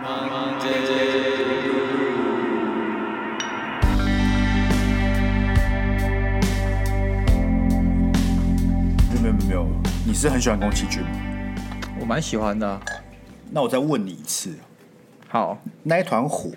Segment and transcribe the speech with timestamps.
[0.00, 0.06] 没
[9.16, 9.66] 有没有没有，
[10.06, 11.08] 你是很喜欢宫崎骏吗？
[12.00, 12.80] 我蛮喜欢的啊。
[13.50, 14.56] 那我再问你一次，
[15.28, 16.50] 好，那一团火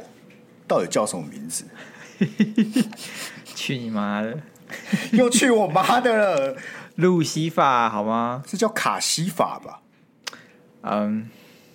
[0.65, 1.65] 到底叫什么名字？
[3.43, 4.39] 去你妈的！
[5.11, 6.55] 又去我妈的了。
[6.95, 8.43] 路西法好吗？
[8.47, 9.81] 是叫卡西法吧？
[10.83, 11.29] 嗯，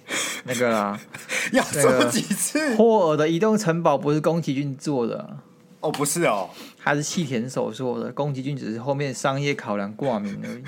[0.45, 0.99] 那个啦，
[1.53, 2.75] 要说几次？
[2.77, 5.39] 霍尔的移动城堡不是宫崎骏做的
[5.81, 6.49] 哦，不是哦，
[6.83, 8.11] 他是细田守做的。
[8.13, 10.65] 宫崎骏只是后面商业考量挂名而已。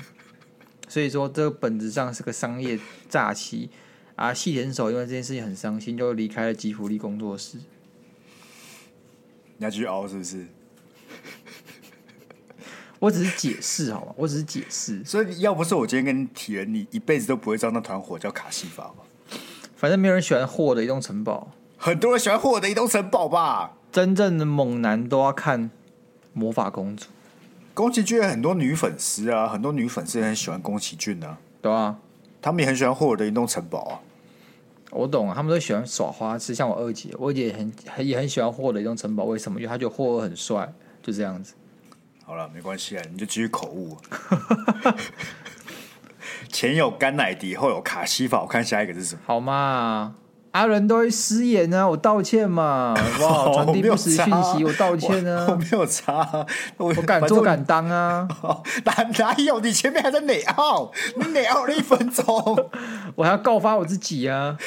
[0.87, 2.77] 所以说，这个本质上是个商业
[3.09, 3.69] 诈欺
[4.15, 4.33] 啊！
[4.33, 7.57] 细田守因为这件事情很伤心，就离开了吉卜力工作室。
[9.57, 10.45] 你要继续熬是不是？
[12.99, 14.13] 我只是解释好吗？
[14.17, 15.03] 我只是解释。
[15.05, 19.03] 所以要不是我今天跟你提了，你一辈子都不会知道那团火叫卡西法吧？
[19.81, 23.71] 反正没有人喜欢霍尔的移动城堡，很多人喜欢霍尔的移动城堡吧？
[23.91, 25.71] 真正的猛男都要看
[26.33, 27.07] 魔法公主。
[27.73, 31.39] 宫崎骏有很多女粉丝啊，很多女粉丝也很喜欢宫崎骏啊。
[31.63, 31.97] 对啊，
[32.39, 33.97] 他们也很喜欢霍尔的移动城堡啊。
[34.91, 37.73] 我懂啊，他们都喜欢耍花痴，像我二姐，我二姐也很
[38.07, 39.23] 也很喜欢霍尔的移动城堡。
[39.23, 39.59] 为什么？
[39.59, 41.55] 因为她觉得霍尔很帅，就这样子。
[42.23, 43.97] 好了，没关系啊，你就继续口误。
[46.51, 49.21] 前有甘乃迪，后有卡西法，我看下一个是什么？
[49.25, 50.15] 好嘛，
[50.51, 56.45] 阿伦都会失言啊，我道歉嘛，哇， 传递不实讯息，我道歉啊，我没有查，
[56.77, 58.27] 我，我敢做敢当啊，
[58.83, 59.59] 哪哪有？
[59.61, 62.25] 你前面还在内耗， 你内耗了一分钟，
[63.15, 64.57] 我还要告发我自己啊。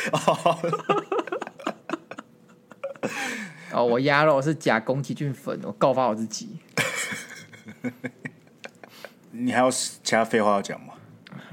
[3.73, 6.61] 哦，我鸭肉是假宫崎骏粉，我告发我自己。
[9.33, 10.94] 你还有其他废话要讲吗？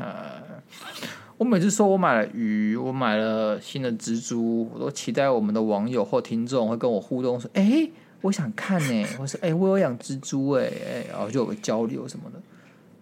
[0.01, 0.41] 呃，
[1.37, 7.91] 我每次说我买了鱼，我买了新的蜘蛛，我都期待我们的网友或听众会跟我互动，说：“哎、欸，
[8.21, 12.41] 我想看呢。”我说：“哎、欸，我有养蜘蛛哎哎，然后就有个交流什么的。”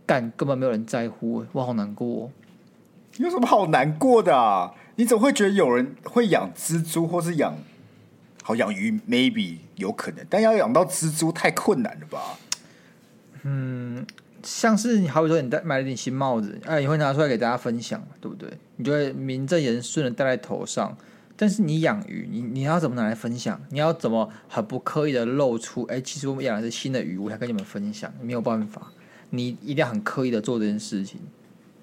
[0.06, 2.30] 干，根本没有人在乎，我好难过。
[3.18, 4.74] 有什么好难过的啊？
[4.96, 7.56] 你怎么会觉得有人会养蜘蛛，或是养
[8.44, 12.38] 好养鱼？Maybe 有可能，但要养到蜘蛛太困难了吧？
[13.44, 14.06] 嗯，
[14.44, 18.50] 像是你好比说你戴买了顶新帽子，哎、啊，你会拿出来给大家分享，对不对？
[18.78, 20.98] 你就会名正言顺的戴在头上。
[21.36, 23.60] 但是你养鱼，你你要怎么拿来分享？
[23.70, 25.84] 你要怎么很不刻意的露出？
[25.84, 28.14] 哎，其实我们养的是新的鱼，我想跟你们分享。
[28.22, 28.92] 没有办法，
[29.30, 31.20] 你一定要很刻意的做这件事情，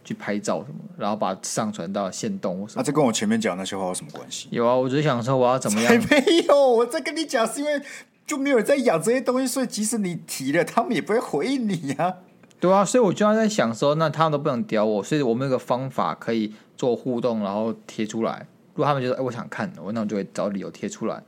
[0.05, 2.69] 去拍照什么，然后把它上传到线动。
[2.75, 4.49] 那、啊、这跟我前面讲那些话有什么关系？
[4.51, 5.89] 有啊，我只是想说我要怎么样？
[5.89, 7.83] 还没有，我在跟你讲是因为。
[8.27, 12.15] 就没有人在养这些东西，所以即使你提了，他们也不会回应你呀、啊。
[12.59, 18.47] 对啊，所以我就要在想说，那他们都不能屌我，所以我们有个方法可以做互动，然后贴出来。
[18.75, 21.23] 如果他们觉得哎，我想看，我那我就会找理由贴出来。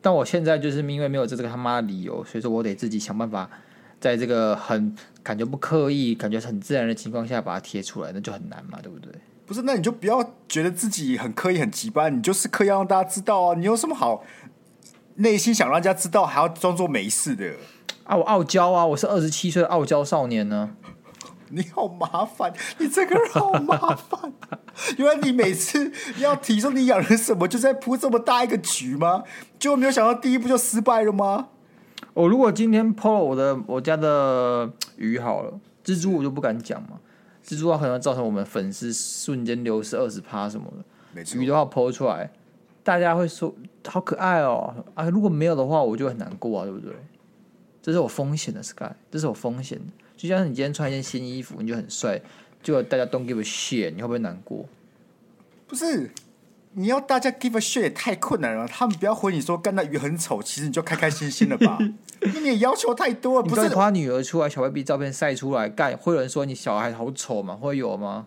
[0.00, 3.50] 但我现在就是因为没有这个他妈的理由，所以说我得自己想办法，
[4.00, 9.12] 在这个很感觉不刻意、感觉很自然的情况下把它贴出来，那就很难嘛，对不对？
[9.46, 13.54] 不是，那你就不要觉得自己很刻意、很急吧，你就是刻意让大家知道啊。
[13.54, 14.24] 你有什么好？
[15.16, 17.52] 内心想让人家知道，还要装作没事的
[18.10, 18.16] 啊！
[18.16, 18.84] 我傲娇啊！
[18.84, 20.70] 我是二十七岁的傲娇少年呢。
[21.50, 24.32] 你好麻烦，你这个人好麻烦。
[24.96, 29.22] 原来你每次要提说你养了什么，就在铺这么大一个局吗？
[29.60, 31.50] 就没有想到第一步就失败了吗？
[32.14, 35.52] 我如果今天 po 了我的我家的鱼好了，
[35.84, 36.98] 蜘蛛我就不敢讲嘛。
[37.46, 41.22] 蜘蛛的话可能造成我们粉丝瞬间流失二十趴什么的。
[41.38, 42.32] 鱼的话 po 出来。
[42.82, 43.54] 大家会说
[43.86, 45.08] 好可爱哦啊！
[45.10, 46.92] 如果没有的话，我就很难过啊，对不对？
[47.82, 49.84] 这是我风险的，Sky，这是我风险的。
[50.16, 52.20] 就像你今天穿一件新衣服，你就很帅，
[52.62, 54.66] 结果大家 don't give a shit，你会不会难过？
[55.66, 56.10] 不是，
[56.74, 58.68] 你要大家 give a shit 也太困难了。
[58.68, 61.78] 他们不要回你说干那鱼很丑，其实你就开开心心了吧？
[62.20, 63.48] 你也要求太多了。
[63.48, 67.54] 不是，你夸女儿出来小 baby 照片晒出来，干会有人说你小孩好丑吗？
[67.56, 68.26] 会有吗？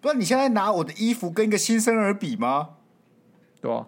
[0.00, 2.70] 不是，你现在拿我的衣服跟一个新生儿比吗？
[3.60, 3.86] 对啊，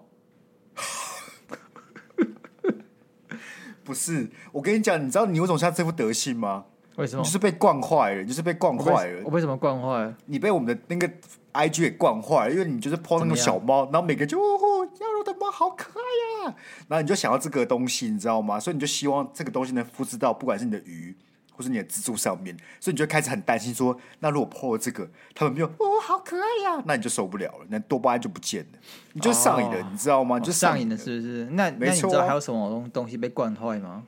[3.85, 6.65] 不是，我跟你讲，你知道你为什么现在这副德行吗？
[6.97, 7.23] 为什么？
[7.23, 9.23] 你就是被惯坏了，你就是被惯坏了。
[9.25, 10.15] 我为什么惯坏？
[10.27, 11.09] 你被我们的那个
[11.53, 16.55] IG 给惯坏了，因为你就是 po 那个小猫，然后每个人就哦吼，亚柔的猫好可爱呀，
[16.89, 18.59] 然后你就想要这个东西，你知道吗？
[18.61, 21.17] 所以你就希望这个东西能复制到，不管是你的鱼。
[21.55, 28.79] 或是你的支柱上面，所以你就开始很担心说，那如果破了这个，他们没有哦，好可爱呀，那你就受不了了，那多巴胺就不见了，
[29.13, 30.39] 你就上瘾了，哦、你知道吗？
[30.41, 31.47] 就上瘾了，是不是？
[31.53, 34.03] 那那你知道还有什么东东西被惯坏吗？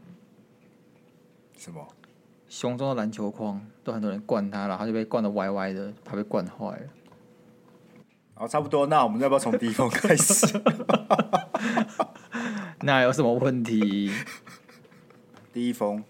[1.57, 1.87] 什么？
[2.49, 6.83] 熊中的篮球框都很多人惯它，然后就被惯的歪歪的，它被惯坏了。
[8.35, 8.87] 好，差不多。
[8.87, 10.47] 那我们要不要从第一封开始？
[12.83, 14.13] 那有什么问题？
[15.53, 16.05] 第一封是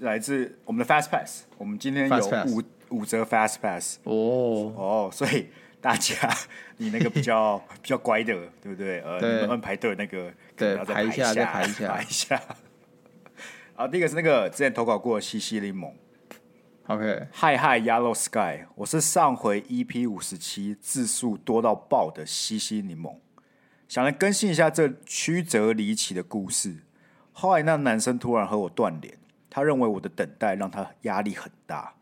[0.00, 1.44] 来自我们的 Fast Pass。
[1.58, 3.98] 我们今天有五五折 Fast Pass。
[4.04, 5.48] 哦哦，所以
[5.80, 6.14] 大家
[6.78, 9.00] 你那个比较 比较乖的，对不对？
[9.00, 12.42] 呃，你们按排队那个，对，排一下，再排一下，排一下。
[13.76, 15.92] 好，第一个是那个之前投稿过的西西柠檬。
[16.86, 23.16] OK，嗨嗨，Yellow Sky，我是上回 EP 五十七字数多到爆的西西柠檬，
[23.88, 26.82] 想来更新一下这曲折离奇的故事。
[27.32, 29.16] 后来那男生突然和我断联，
[29.54, 31.94] 他认为我的等待让他压力很大，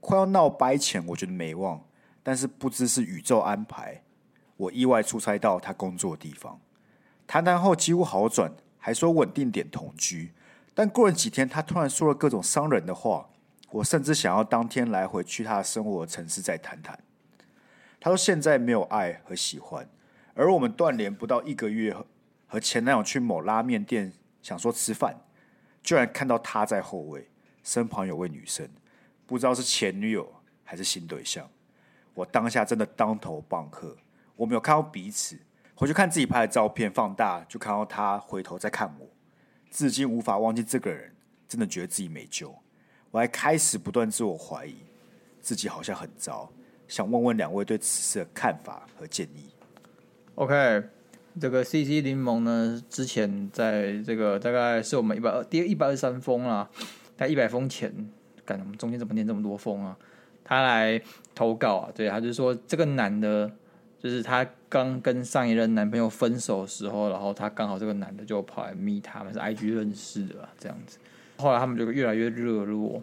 [0.00, 1.80] 快要闹掰前，我觉得没望，
[2.24, 4.02] 但是不知是宇宙安排，
[4.56, 6.60] 我意外出差到他工作地方，
[7.24, 10.32] 谈谈后几乎好转，还说稳定点同居，
[10.74, 13.28] 但过了几天，他突然说了各种伤人的话。
[13.70, 16.98] 我甚至想要当天来回去他的生活城市再谈谈。
[18.00, 19.86] 他说现在没有爱和喜欢，
[20.32, 21.94] 而我们断联不到一个月，
[22.46, 24.10] 和前男友去某拉面店
[24.40, 25.20] 想说吃饭，
[25.82, 27.28] 居然看到他在后位，
[27.62, 28.68] 身旁有位女生，
[29.26, 30.32] 不知道是前女友
[30.64, 31.48] 还是新对象。
[32.14, 33.96] 我当下真的当头棒喝，
[34.36, 35.38] 我没有看到彼此，
[35.74, 39.06] 回去看自己拍的照片放大，就看到他回头在看我，
[39.70, 41.14] 至今无法忘记这个人，
[41.46, 42.54] 真的觉得自己没救。
[43.10, 44.76] 我还开始不断自我怀疑，
[45.40, 46.52] 自己好像很糟，
[46.88, 49.54] 想问问两位对此事的看法和建议。
[50.34, 50.82] OK，
[51.38, 56.68] 这个 CC 柠檬呢，之前在这个大概是我们一百二第一百二十三封啦，
[57.16, 57.92] 在一百封前，
[58.44, 59.96] 干什么中间怎么念这么多封啊？
[60.44, 61.00] 他来
[61.34, 63.50] 投稿啊，对，他就说这个男的，
[64.00, 70.98] 就是他刚跟上一任男朋友分手的时候，然后他刚好这个男的就跑来密他们，是 IG 认识的这样子。
[71.36, 73.02] 后来他们就越来越热络，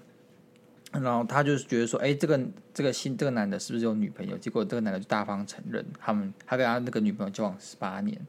[1.02, 2.40] 然后他就是觉得说：“哎，这个
[2.74, 8.20] 这个新这个男的是不是有女朋友？”结果这个男的就大方承认，他们他跟他那个女朋友交往十八年，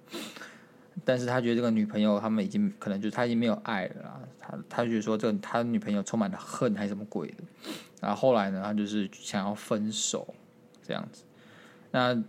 [1.04, 7.44] 但是他觉得这个女朋友他们已经可能就他已经没有爱了，他他就觉得说这个他女朋友充满了恨还是什么鬼的，
[8.00, 10.34] 然后后来呢，他就是想要分手
[10.86, 11.22] 这样子，
[11.90, 12.20] 那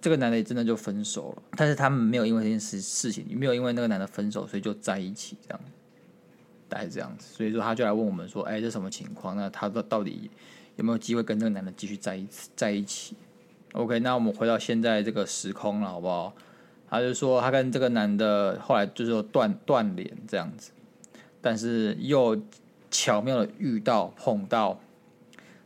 [0.00, 5.60] 这个男的也真的就分手了，但是他们没有因为这件事事情，没有因为那个男的分手，所以就在一起这样。
[5.60, 5.81] 大
[6.78, 9.36] 概这样子，所以说他就来问我们说：“哎，这什么情况？
[9.36, 10.30] 那他到到底
[10.76, 13.16] 有没有机会跟这个男的继续在一起在一起
[13.72, 16.32] ？”OK，那我们回到现在这个时空了，好不好？
[16.88, 20.72] 他就说他跟这个男的后来就是断断联这样子，
[21.40, 22.38] 但是又
[22.90, 24.78] 巧妙的遇到碰到，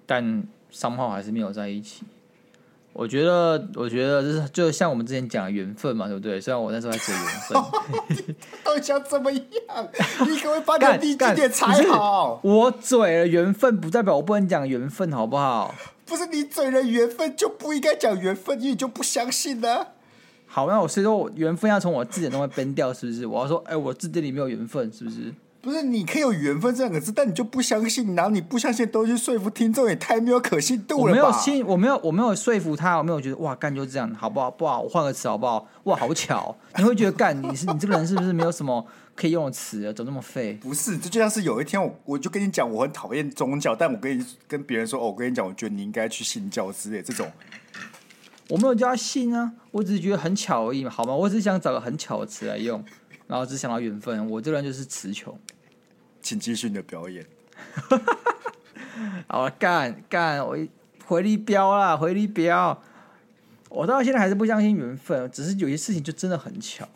[0.07, 2.05] 但双方还是没有在一起。
[2.99, 6.41] 我觉得，我觉得就是就像我们之前讲的缘分嘛，对不对？
[6.41, 8.35] 虽然我那时候还嘴缘分，
[8.65, 9.43] 到底想怎么样？
[10.27, 12.41] 你可不可以把你的第几点踩好？
[12.43, 15.75] 我嘴了缘分，不代表我不能讲缘分，好不好？
[16.07, 19.89] 不是你嘴了缘分就不应该讲缘分，因为你就不相信呢？
[20.47, 23.27] 好，那我所以说我缘分要从我字典中会崩掉，是不是？
[23.27, 25.35] 我要说，哎，我字典里没有缘分，是不是？
[25.67, 31.21] 不是，你可以有缘分这两个字，但你就不相信，然后你不相信都去说服听众，也太没有可信度了吧？
[31.21, 34.49] 我没有信，我没有，我没有说服他，我没有觉得哇，干就这样，好不好？
[34.49, 35.67] 不好，我换个词好不好？
[35.83, 38.87] 哇，好巧，你会觉得干你是你这个人是不是没有什么
[39.17, 39.93] 可以用的词啊？
[39.93, 40.57] 怎么那么废？
[40.63, 47.29] 不是，这就像是有一天我我就跟你讲，我很讨厌宗教，但我跟你跟别人说，哦，我跟你讲，我觉得你应该去信教之类这种，
[48.51, 51.13] 我没有叫他信啊，我只是觉得很巧而已嘛，好吗？
[51.13, 52.85] 我只是想找个很巧的词来用，
[53.27, 55.37] 然后只想到缘分，我这个人就是词穷。
[56.27, 57.25] 请继续你的表演。
[59.29, 60.59] 好了，干干，我
[61.05, 62.83] 回力标啦，回力标。
[63.69, 66.89] 我到现在还是不相信缘分，只是有些事情就真的很巧。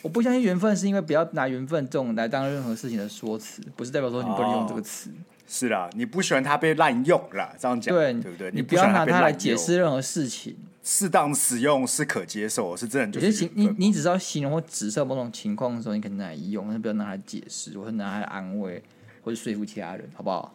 [0.00, 5.10] 我不相信缘分，是因为不要拿缘分这种来当任何事情的说辞，不是代表说你不能用这个词。
[5.10, 8.50] 哦，是啦，你不喜欢它被滥用啦，这样讲对对不对？
[8.54, 10.56] 你不要拿它来解释任何事情。
[10.82, 13.20] 适当使用是可接受，是真的。
[13.20, 18.82] 有些情，你你只知道形容或指涉某种情况的时候，你可能拿来用，但是不要拿来解释，或者拿来安慰，
[19.22, 20.54] 或者说服其他人，好不好？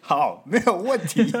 [0.00, 1.30] 好，没有问题。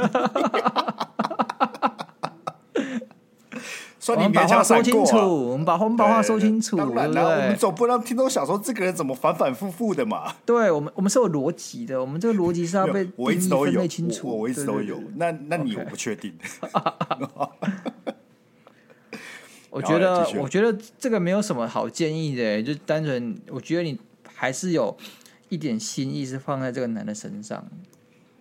[4.14, 5.16] 我们把话说清楚，
[5.50, 10.34] 我们把我们把话说清楚，当然了，我们总不能听众想说这个人怎么反反复复的嘛。
[10.44, 14.28] 对我们，我们是有逻辑的，我们这个逻辑是要被定义分类清楚。
[14.28, 16.32] 我一直都有，那那你我不确定。
[19.70, 23.98] 我觉得，我觉得这个没有什么好建议的，就单纯，我觉得你
[24.32, 24.96] 还是有
[25.50, 27.66] 一点心意是放在这个男的身上，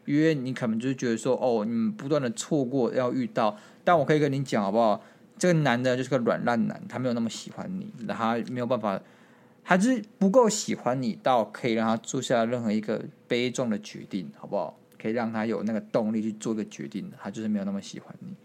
[0.06, 5.02] 因为你可能就是觉得说，哦，你们不断的错过要遇到，但我可以跟你讲好不好？
[5.38, 9.02] 这个男的就是个软烂男，他没有那么喜欢你，他没有办法，
[9.64, 14.80] 他就是不够喜欢你到可以让他做下任何一个悲壮的决定，好不好？
[14.98, 18.36] 可以让他有那个动力去做一个决定，他就是没有那么喜欢你。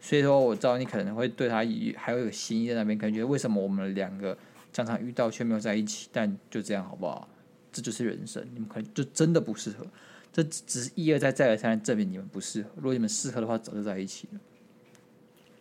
[0.00, 1.64] 所以说我知道你可能会对他
[1.96, 4.36] 还有一个心意在那边，感觉为什么我们两个
[4.70, 6.08] 常常遇到却没有在一起？
[6.12, 7.26] 但就这样好不好？
[7.72, 9.86] 这就是人生，你们可能就真的不适合。
[10.30, 12.68] 这只是一而再再而三的证明你们不适合。
[12.76, 14.40] 如果你们适合的话，早就在一起了。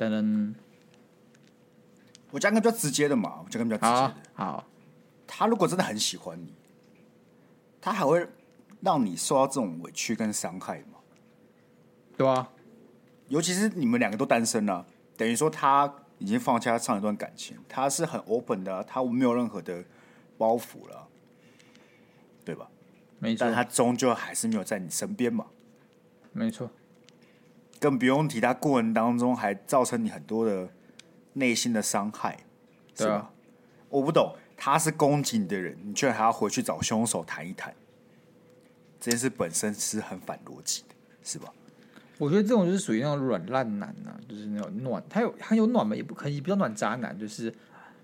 [0.09, 0.55] 等等，
[2.31, 4.15] 我讲个比较直接的嘛，我讲个比较直接的。
[4.33, 4.67] 好，好，
[5.27, 6.53] 他如果真的很喜欢你，
[7.81, 8.27] 他还会
[8.81, 10.99] 让你受到这种委屈跟伤害吗？
[12.17, 12.49] 对啊，
[13.27, 14.85] 尤其是你们两个都单身了，啊，
[15.17, 19.83] 等于说他已经放下上一段感情，他是很 open 的，啊，他没有任何的
[20.37, 21.07] 包袱了，
[22.45, 22.69] 对吧？
[23.19, 25.47] 没错，但他终究还是没有在你身边嘛。
[26.31, 26.69] 没错，
[27.83, 30.69] 更不用提他过程当中还造成你很多的
[31.33, 32.39] 内心的伤害，
[32.95, 33.15] 是吧？
[33.15, 33.31] 啊、
[33.89, 37.75] 我不懂，他是攻击你的人，你居然还要回去找凶手谈一谈，
[39.01, 41.51] 这件事本身是很反逻辑的，是吧？
[42.19, 47.53] 我觉得这种就是属于那种软烂男呐、啊，就是那种暖，他有他有暖嘛，也不可以，比较暖渣男，就是。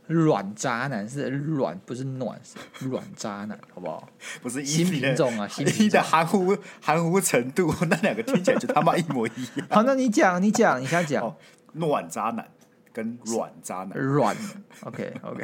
[0.10, 4.10] 软渣男是软，不是暖，是软渣男， 好不好？
[4.42, 9.68] 不是新品种啊， 新品种的含糊含糊程度， 那两个听起来就他妈一模一样。
[9.70, 11.36] 好，那你讲，你讲，你先讲、哦。
[11.74, 12.50] 暖渣男
[12.92, 14.36] 跟软渣男，软。
[14.82, 15.44] OK OK。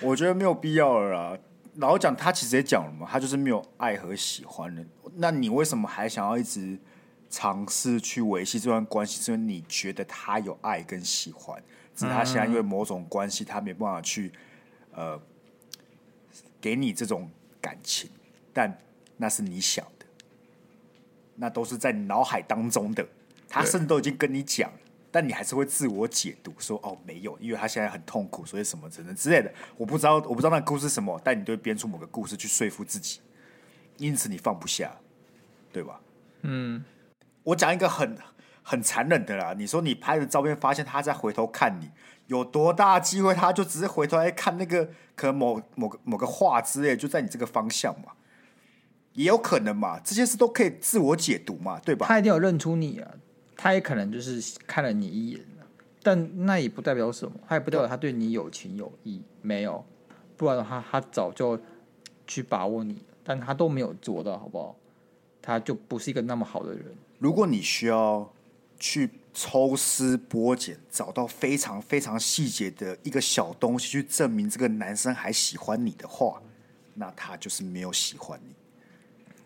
[0.00, 1.38] 我觉得没有必要了啦。
[1.74, 4.82] 老实讲，他其实也讲了嘛，他就是没有爱和喜欢的。
[5.16, 6.78] 那你为什么还想要一直
[7.28, 9.22] 尝试去维系这段关系？
[9.22, 11.62] 是因为你觉得他有爱跟喜欢？
[11.94, 14.32] 只是他现在因为某种关系，他没办法去
[14.92, 15.20] 呃
[16.60, 17.30] 给你这种
[17.60, 18.10] 感情，
[18.52, 18.78] 但
[19.16, 20.06] 那是你想的，
[21.36, 23.06] 那都是在你脑海当中的。
[23.48, 24.72] 他甚至都已经跟你讲，
[25.10, 29.52] 但你还是会自我解读说哦没有，因为他现在很痛苦，所以什么之类之类的。
[29.76, 33.20] 我不知道，我不知道那个故事是什么，但你都会编出某个故事去说服自己，
[33.98, 34.96] 因此你放不下，
[35.70, 36.00] 对吧？
[36.40, 36.82] 嗯，
[37.42, 38.16] 我讲一个很。
[38.62, 39.54] 很残忍的啦！
[39.58, 41.90] 你说你拍的照片，发现他在回头看你，
[42.28, 43.34] 有多大机会？
[43.34, 48.12] 他就只是回头来看那个可能某某个某个画之类，就在你这个方向嘛，
[49.14, 49.98] 也有可能嘛。
[49.98, 52.06] 这些事都可以自我解读嘛，对吧？
[52.06, 53.10] 他一定有认出你啊，
[53.56, 55.40] 他也可能就是看了你一眼，
[56.00, 59.84] 但那也不代表什么，他也不代表他对你有情有义，没有，
[60.36, 61.60] 不然的话他早就
[62.28, 64.76] 去把握你，但他都没有做到，好不好？
[65.42, 66.94] 他就不是一个那么好的人。
[67.18, 68.32] 如果你需要。
[68.82, 76.42] 去抽丝剥茧，找到非常非常细节的一个小东西，去证明这个男生还喜欢你的话，
[76.94, 78.52] 那他就是没有喜欢你。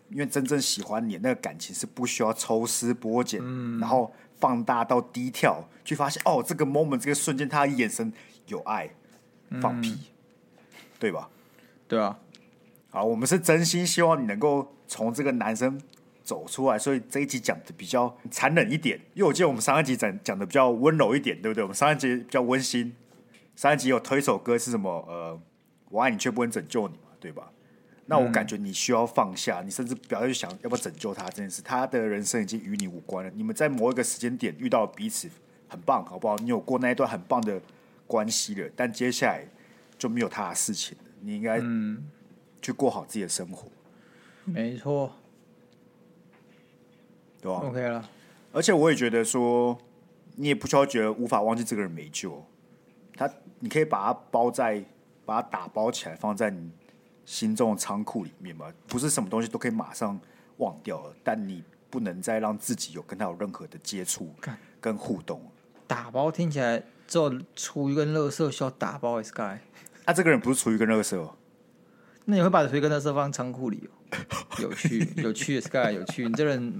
[0.09, 8.11] 因为真正喜欢你，那个感情是不需要抽丝剥茧，嗯、然后放大到低跳，去发现哦，这个 moment 这个瞬间，他的眼神
[8.47, 8.89] 有爱，
[9.61, 9.99] 放屁，嗯、
[10.97, 11.29] 对吧？
[11.87, 12.17] 对啊。
[12.89, 15.79] 好，我们是真心希望你能够从这个男生。
[16.27, 21.63] 走出来，所以这一集讲的比较残忍一点，因为我记得我们上一集讲讲的比较温柔一点，对不对？
[21.63, 22.93] 我们上一集比较温馨，
[23.55, 24.89] 上一集有推一首歌是什么？
[25.07, 25.39] 呃，
[25.89, 27.49] 我爱你却不能拯救你嘛，对吧？
[28.07, 33.31] 那我感觉你需要放下，你甚至不要去想要不要拯救他这件事，他的人生已经与你无关了。
[33.33, 35.29] 你们在某一个时间点遇到彼此，
[35.69, 36.35] 很棒，好不好？
[36.35, 37.61] 你有过那一段很棒的
[38.05, 39.45] 关系了，但接下来
[39.97, 41.03] 就没有他的事情了。
[41.21, 42.03] 你应该嗯，
[42.61, 43.69] 去过好自己的生活，
[44.43, 45.13] 没错。
[47.41, 48.09] 对吧？OK 了，
[48.51, 49.77] 而且我也觉得说，
[50.35, 52.43] 你也不需要觉得无法忘记这个人没救，
[53.15, 53.29] 他
[53.59, 54.83] 你可以把他包在，
[55.25, 56.71] 把他打包起来，放在你
[57.25, 58.71] 心中的仓库里面嘛。
[58.87, 60.19] 不是什么东西都可以马上
[60.57, 64.33] 忘掉了，但你不能再让自己有跟他有任何的接触
[64.79, 65.41] 跟互动。
[65.87, 69.59] 打包听起来只有厨余跟垃圾需要打包，Sky。
[70.05, 71.35] 啊，这个人不是厨余跟垃圾哦。
[72.25, 73.96] 那你会把厨余跟垃圾放仓库里哦？
[74.61, 76.25] 有趣，有趣，Sky，有趣。
[76.25, 76.79] 你这人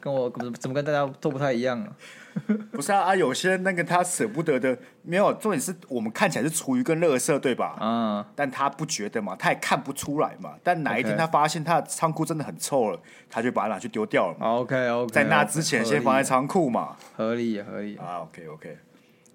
[0.00, 1.92] 跟我怎么怎么跟大家都不太一样啊？
[2.70, 7.78] 不是啊啊，有些那个他舍不得的，没有重点是我们看起来是厨余跟垃圾，对吧？
[7.80, 10.54] 嗯，但他不觉得嘛，他也看不出来嘛。
[10.62, 13.00] 但哪一天他发现他的仓库真的很臭了，
[13.30, 14.46] 他就把它拿去丢掉了嘛。
[14.56, 18.18] OK OK，在那之前先放在仓库嘛，合理也合理啊。
[18.20, 18.76] OK OK，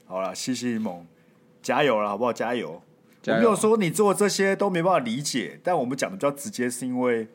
[0.06, 1.04] 好了，西西蒙，
[1.64, 2.32] 加油了，好不好？
[2.32, 2.80] 加油！
[3.28, 7.28] 我没有说你做这些都没办法理解，但我们讲的比较直接，是因为。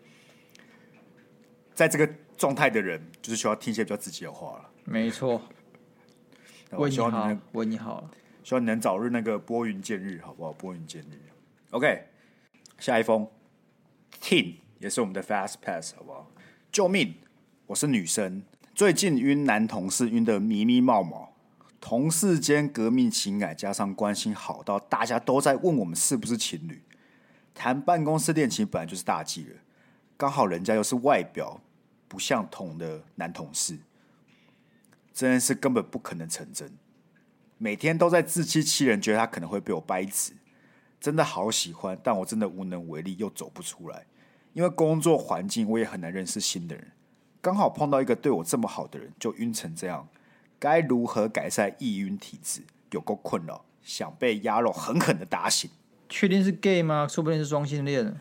[1.74, 4.70] 在这个状态的人，就是需要听一些比较直接的话了。
[4.84, 5.42] 没错，
[6.70, 8.08] 我希望你能为你好，
[8.42, 10.50] 希望你能早日那个拨云见日，好不好？
[10.54, 11.20] 拨云见日。
[11.72, 12.04] OK，
[12.78, 13.28] 下一封
[14.22, 16.32] ，Tin 也是我们的 Fast Pass，好不好？
[16.72, 17.16] 救命！
[17.66, 18.42] 我是女生，
[18.74, 21.25] 最近晕男同事晕的迷迷冒冒，
[21.88, 26.82] 同事间革命情感加上关系好到大家都在问我们是不是情侣，
[27.54, 29.54] 谈办公室恋情本来就是大忌了，
[30.16, 31.60] 刚好人家又是外表。
[32.08, 33.78] 不像同的男同事，
[35.14, 36.72] 这件事根本不可能成真。
[37.56, 40.32] 每天都在自欺欺人，觉得他可能会被我掰直，
[41.00, 44.06] 真的好喜欢，但我真的无能为力，又走不出来。
[44.54, 46.90] 因为工作环境，我也很难认识新的人。
[47.40, 50.08] 刚好碰到一个对我这么好的人，就晕成这样。
[50.58, 52.62] 该如何改善易晕体质？
[52.92, 55.70] 有够困扰，想被鸭肉狠狠的打醒。
[56.08, 57.06] 确定是 gay 吗？
[57.08, 58.14] 说不定是双性恋。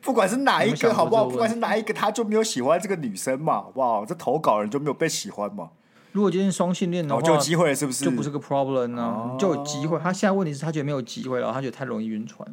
[0.00, 1.26] 不管是哪一个，好不好？
[1.26, 3.54] 不管是哪一个，他就没有喜欢这个女生嘛？
[3.54, 4.06] 好不好？
[4.06, 5.70] 这投稿人就没有被喜欢嘛？
[6.12, 8.04] 如果今天双性恋的话，就有机会了，是不是？
[8.04, 9.36] 就不是个 problem 呢、啊哦？
[9.38, 9.98] 就有机会。
[9.98, 12.48] 他现在问题是他觉得没有机会了，他觉得太容易晕船。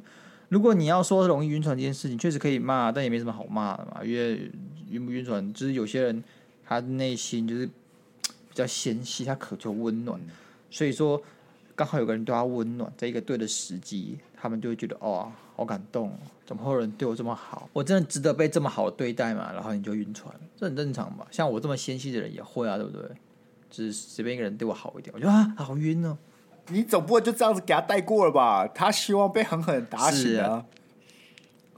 [0.50, 4.04] 如果你要说容易晕船这件事情，确实可以骂，但也没什么好骂的嘛。
[4.04, 4.52] 因为
[4.90, 6.24] 晕不晕船，就是有些人
[6.82, 7.66] 他内心就是
[8.50, 10.20] 比较纤细，他渴求温暖，
[10.70, 11.22] 所以说
[11.76, 16.16] 刚好有个人对他温暖，在一个对的时机，他们就会觉得哦，好感动，
[16.46, 17.68] 怎么会有人对我这么好？
[17.74, 19.52] 我真的值得被这么好对待嘛？
[19.52, 21.26] 然后你就晕船，这很正常吧？
[21.32, 23.10] 像我这么纤细的人也会啊，对不对？
[23.72, 26.16] 只是随便一个人对我好一点，我觉得啊，好晕哦。
[26.68, 28.68] 你总不会就这样子给他带过了吧？
[28.68, 30.66] 他希望被狠狠打醒啊，啊。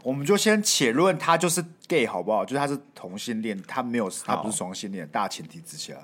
[0.05, 2.45] 我们就先且论他就是 gay 好不好？
[2.45, 5.07] 就是他是同性恋，他没有，他不是双性恋。
[5.07, 5.95] 大前提之下，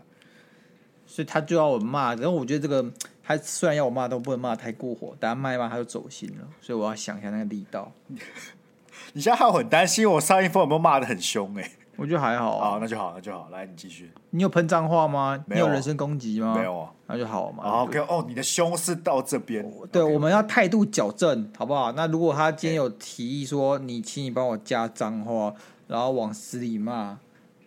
[1.06, 2.16] 所以他就要我骂。
[2.16, 2.92] 然后我觉得这个，
[3.24, 5.16] 他虽然要我骂，都不能骂太过火。
[5.20, 7.92] 等下骂一骂他就走心了，所以我要想一下那个力道。
[9.14, 11.72] 你现在还很担心我上一封有没有骂的很凶哎、欸？
[11.98, 13.50] 我觉得还好啊，那就好，那就好。
[13.52, 14.12] 来，你继续。
[14.32, 15.44] 你有喷脏话吗？
[15.46, 16.56] 你有人身攻击吗？
[16.56, 17.64] 没有啊，那就好嘛。
[17.84, 19.70] OK，哦，你的胸是到这边。
[19.92, 21.92] 对我们要态度矫正，好不好？
[21.92, 25.54] 那如果他今天有提议说，你请你帮我加脏话，
[25.88, 27.20] 然后往死里骂，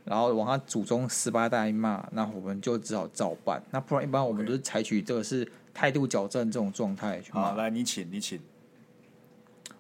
[0.05, 3.63] 然后往他祖宗十八代骂，那我们就只好照办。
[3.71, 7.23] 那不然，一般我们都是采取这个是态度矫正这种状态。
[7.31, 8.41] 好，来，你请，你请。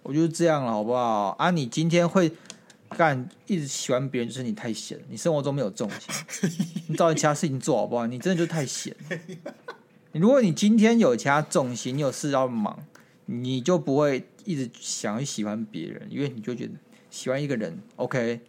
[0.03, 1.35] 我就是这样了，好不好？
[1.39, 2.31] 啊，你今天会。
[2.95, 6.51] 干一直喜欢别人，就是你太闲，你生活中没有重心，
[6.89, 8.07] 你找点其他事情做好不好？
[8.07, 8.95] 你真的就太闲。
[10.13, 12.79] 如果你今天有其他重心，你有事要忙，
[13.27, 16.73] 你就不会一直想去喜欢别人，因为你就觉得
[17.11, 18.41] 喜欢一个人，OK，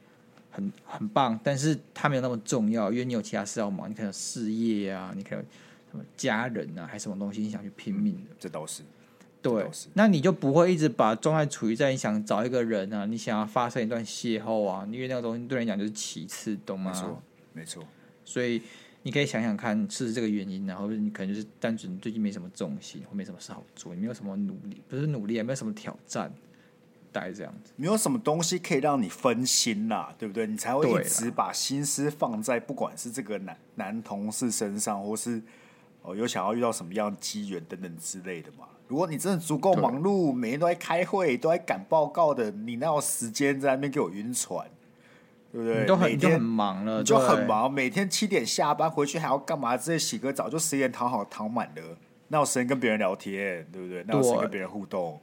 [0.51, 5.43] 很很棒，但是他没有那么重要，因为你有其他事要忙，你可能有事业啊，你可能
[5.91, 8.83] 什么家人啊，还是什么东西，你想去拼命的，这倒是。
[9.45, 16.91] 对，那你就不会一直把状态处于在你想找一个人啊，你想要发生一段邂逅啊，因为那个东西对你讲就是其次，懂吗？
[16.91, 17.83] 没错，没错。
[18.23, 18.59] 所以
[19.03, 26.33] 你可以想想看，是这个原因，然后你可能就是单纯最近没什么重心，或没什么事好做，你没有什么努力，不是努力，也没有什么挑战，
[27.11, 27.71] 大概这样子。
[27.75, 30.47] 没有什么东西可以让你分心啦，对不对？
[30.47, 35.39] 你才会一直把心思放在不管是这个男男同事身上，或是
[36.05, 38.65] 哦有想要遇到什么样的机缘等等之类的嘛。
[38.87, 44.65] 如果你真的足够忙碌，每天都在开会，都在赶报告的，你哪有时间在那边给我晕船？
[45.51, 45.81] 对不对？
[45.81, 49.75] 你都很忙了，就很忙，每天七点下班回去还要干嘛？
[49.75, 53.65] 直接洗个澡就十点躺好躺满了，那有时间跟别人聊天？
[53.71, 54.03] 对不对？
[54.07, 55.19] 那有时间跟别人互动？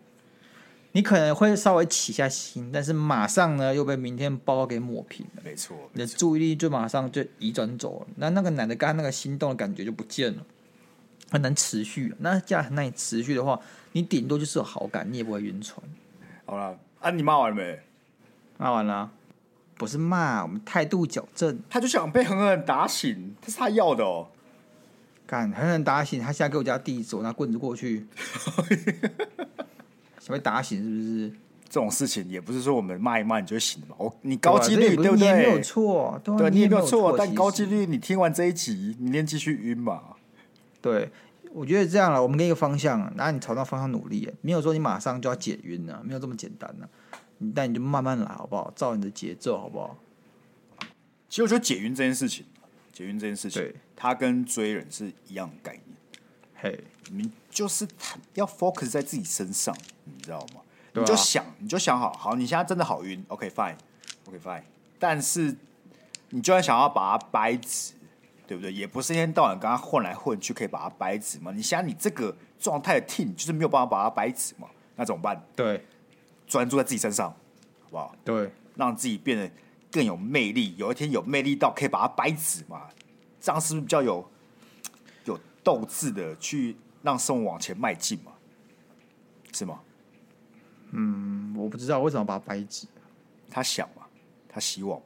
[0.94, 5.42] 你可能会稍微起下心，但是马上呢又被明天报告给抹平了。
[5.44, 10.44] 没错，你的注意力就马上就移转走了，那那个男的刚刚那个心动的感觉就不见了。
[11.32, 13.58] 很难持续，那这样很难持续的话，
[13.92, 15.80] 你顶多就是有好感，你也不会晕船。
[16.44, 17.80] 好了，啊，你骂完了没？
[18.58, 19.10] 骂完了，
[19.78, 21.58] 不是骂，我们态度矫正。
[21.70, 24.28] 他就想被狠狠打醒，这是他要的哦。
[25.26, 28.06] 敢，狠狠打醒，他现在给我家地址，我拿棍子过去，
[30.20, 31.32] 想被打醒是不是？
[31.70, 33.96] 这种事情也不是说我们骂一骂你就醒的嘛。
[33.96, 35.16] 我你高几率对不对？
[35.16, 40.02] 你也没有错，对，你也没有错，但高几率你听完这一集，明天继续晕嘛。
[40.82, 41.10] 对，
[41.52, 46.88] 我觉得这样了，我们给一个方向，然后你朝那方向努力，没有说你马上就要解晕了，没有这么简单呢。
[47.54, 48.72] 但你就慢慢来，好不好？
[48.76, 49.96] 照你的节奏，好不好？
[51.28, 52.44] 其实我觉得解晕这件事情，
[52.92, 55.82] 解晕这件事情，对，它跟追人是一样的概念。
[56.54, 57.86] 嘿，你就是
[58.34, 60.60] 要 focus 在自己身上，你知道吗？
[60.94, 64.62] 你就想，你就想好，好，你现在真的好晕，OK fine，OK fine，
[64.98, 65.56] 但是
[66.30, 67.94] 你就算想要把它掰直。
[68.52, 68.70] 对不对？
[68.70, 71.50] 也不是一天到晚跟他混来混去，可以把他掰直嘛？
[71.52, 74.68] 你想你这个状态的 team，就是没有办法把他掰直嘛？
[74.94, 75.42] 那怎么办？
[75.56, 75.82] 对，
[76.46, 78.14] 专注在自己身上，好不好？
[78.22, 79.50] 对，让自己变得
[79.90, 80.76] 更有魅力。
[80.76, 82.88] 有一天有魅力到可以把他掰直嘛？
[83.40, 84.30] 这样是不是比较有
[85.24, 88.32] 有斗志的去让生活往前迈进嘛？
[89.50, 89.80] 是吗？
[90.90, 92.86] 嗯，我不知道为什么把他掰直。
[93.48, 94.02] 他想嘛，
[94.46, 95.00] 他希望。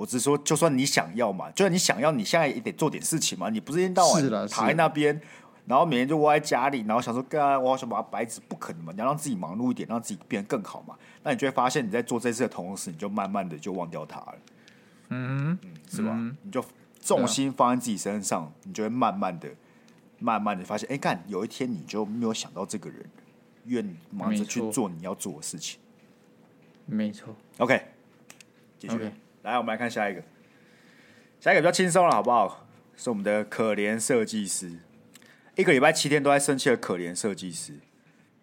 [0.00, 3.50] 我只是说，就算你想要嘛，就算你想要，你现在也得做点事情嘛。
[3.50, 5.20] 你不是一天到晚躺在那边，
[5.66, 8.92] 然后每天就窝在家里，然后想说，干，我好想把它掰直，不可能嘛。
[8.94, 10.96] 你要让自己忙碌一点，让自己变得更好嘛。
[11.22, 14.34] 那你就会发现，你在做这次的同时，你就慢慢的就忘掉它了。
[15.10, 16.12] 嗯，嗯，是吧？
[16.14, 16.64] 嗯、你就
[17.02, 19.50] 重心放在自己身上，你就会慢慢的、
[20.18, 23.04] 慢慢的发现，哎，看，有一天你就没有想到这个人，
[23.66, 25.78] 愿忙着去做你要做的事情。
[26.86, 27.36] 没错。
[27.58, 27.82] OK，
[28.78, 28.96] 继续。
[28.96, 29.10] Okay.
[29.42, 30.22] 来，我们来看下一个，
[31.40, 32.66] 下一个比较轻松了，好不好？
[32.96, 34.70] 是我们的可怜设计师，
[35.56, 37.72] 一个礼拜七天都在生气的可怜设计师，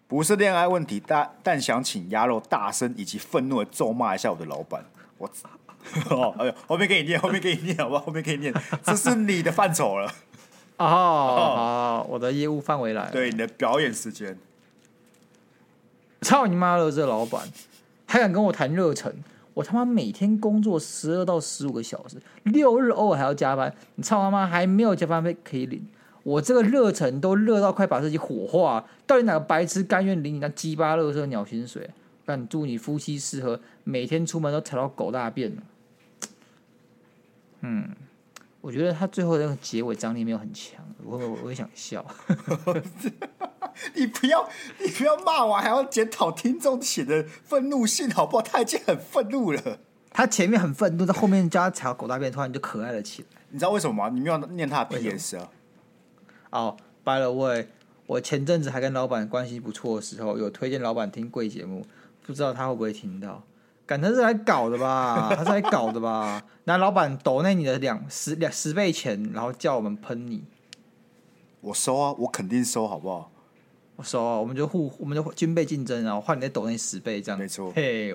[0.08, 4.84] 不是恋爱问题，但但想请鸭肉大声以及愤怒的咒骂一下我的老板。
[5.16, 5.48] 我操！
[6.10, 8.06] 哦，哎呦，后面给你念， 后面给你念，好不好？
[8.06, 10.12] 后面给你念，这是你的范畴了。
[10.78, 13.10] 哦，好，我的业务范围来了。
[13.12, 14.36] 对，你的表演时间。
[16.22, 17.48] 操你妈的，这老板
[18.06, 19.14] 还敢跟我谈热忱？
[19.58, 23.74] 我他妈每天工作十二到十五个小时，六日偶尔还要加班。
[23.96, 25.84] 你操他妈还没有加班费可以领？
[26.22, 31.90] 我这个热忱都热到快把自己火化，到底哪个白痴甘愿领你那鸡巴乐色鸟薪水？
[32.24, 35.52] 但祝你夫妻适合，每天出门都踩到狗大便。
[37.62, 37.90] 嗯，
[38.60, 42.06] 我觉得他最后那个结尾张力没有很强，我我我想笑。
[43.94, 48.42] 你不要你不要骂我，还要检讨听众写的愤怒信，好不好？
[48.42, 49.78] 他已经很愤怒了。
[50.10, 53.28] 他前面很愤怒，在后面加踩到狗大便，突然就可爱了起来。
[53.50, 54.10] 你知道为什么吗？
[54.12, 55.48] 你没有念他的 PS 啊？
[56.50, 57.68] 哦，by the way，
[58.06, 61.86] 我前阵子还跟老板关系不错的时候，有推荐老板听贵节目，
[62.26, 63.42] 不知道他会不会听到。
[63.86, 65.32] 感觉是来搞的吧？
[65.34, 66.42] 他是来搞的吧？
[66.64, 70.44] 拿老板抖那你的两十两十倍钱，然后叫我们喷你。
[71.60, 73.30] 我收啊，我肯定收，好不好？
[73.98, 77.72] 我收啊，我们就互，我们就军备竞争，然后换你的抖那十倍，这样没错。
[77.72, 78.14] 嘿，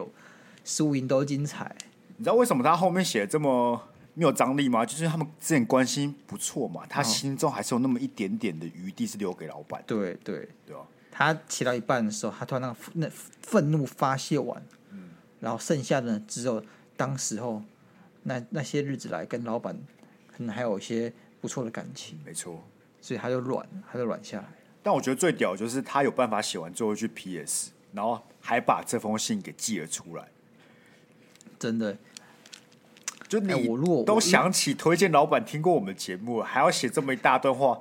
[0.64, 1.76] 输赢都精彩。
[2.16, 3.78] 你知道为什么他后面写的这么
[4.14, 4.86] 没有张力吗？
[4.86, 9.84] 就是他们之前关系不错嘛，他心中还是有那么一点点的余地是留给老板。
[9.86, 13.10] 对对对啊，他写到一半的时候，他突然那个那
[13.42, 14.64] 愤怒发泄完。
[15.42, 16.64] 然后剩下的，只有
[16.96, 17.62] 当时候
[18.22, 19.78] 那那些日子来跟老板
[20.32, 22.64] 可能还有一些不错的感情，没错，
[23.02, 24.46] 所以他就软，他就软下来。
[24.84, 30.28] 但我觉得最屌就是他有办法写完最后一句 PS，然后还把这封信给寄了出来。
[31.58, 31.98] 真的，
[33.28, 37.80] 就你我如果都想起推荐老板听过我们节目，还要写这么一大段话，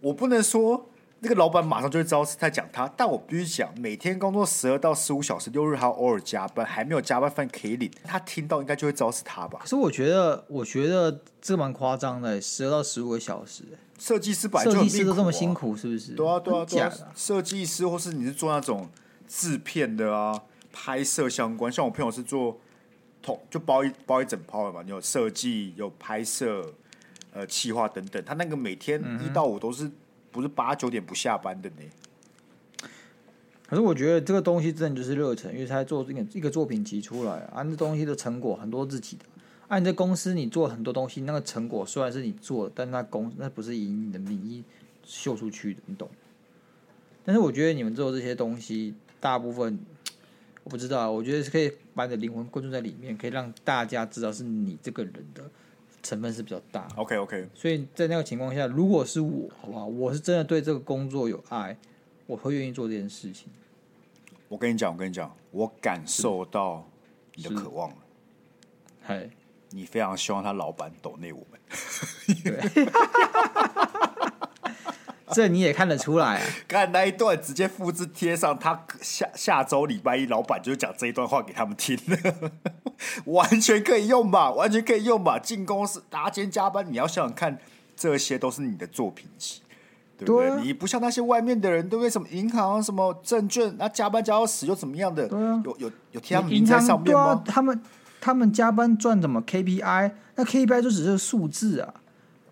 [0.00, 0.88] 我不能说。
[1.24, 9.60] 那个老板马上就会知道是在讲他，但我必须讲，每天工作十二到十五小时，六日还要偶尔加班，还没有加班费可以领，他听到应该就会知道是他吧？
[9.62, 13.62] 可是我觉得，我觉得这蛮夸张的，十二到十五个小时，
[14.02, 16.12] 设计师本来就很、啊、设计师都这么辛苦，是不是？
[16.14, 18.88] 对啊，对啊，对啊，设计师或是你是做那种
[19.28, 22.58] 制片的啊，拍摄相关，像我朋友是做
[23.22, 26.74] 同就包一包一整包的嘛，你有设计，有拍摄，
[27.32, 29.90] 呃，企划等等，他那个每天一到五都是。
[30.32, 32.88] 不是八九点不下班的呢。
[33.68, 39.26] 可是我觉得这个东西真的就是热忱，因为他做这个一个作品集出来啊，那东西的成果很多自己的。
[39.72, 44.62] 按、啊、你在公司你做很多东西，那个成果虽然是你做的，但那公那不是以你的名义
[45.02, 46.10] 秀出去的，你懂？
[47.24, 49.78] 但是我觉得你们做这些东西，大部分
[50.62, 55.42] 我不知道，我觉得是可以把你的灵魂灌注在里面，可以让大家知道是你这个人的。
[56.02, 59.86] 成分是比较大，OK OK，所以在那个情况下，如果是我，好不好？
[59.86, 61.78] 我是真的对这个工作有爱，
[62.26, 63.46] 我会愿意做这件事情。
[64.48, 66.84] 我跟你讲，我跟你讲，我感受到
[67.36, 67.96] 你的渴望了。
[69.00, 69.30] 嗨，
[69.72, 71.60] 你非常希望他老板抖内我们。
[72.44, 72.86] 对。
[75.34, 76.46] 这你也看得出来啊！
[76.68, 82.50] 刚才那一段直接复制贴上，他下下周礼拜一老板就讲这一段话给他们听了，
[83.24, 84.50] 完全可以用吧？
[84.50, 85.38] 完全可以用吧？
[85.38, 87.58] 进公司大家今天加班，你要想想看，
[87.96, 89.62] 这些都是你的作品集，
[90.18, 90.50] 对不对？
[90.50, 92.10] 对啊、你不像那些外面的人，对不对？
[92.10, 95.24] 什么银行、什么证券，那加班加到死又怎么样的？
[95.34, 97.22] 啊、有有有贴他们名在上面吗？
[97.22, 97.82] 啊、他们
[98.22, 100.12] 他们加班赚什么 KPI？
[100.36, 101.92] 那 KPI 就只是数字啊。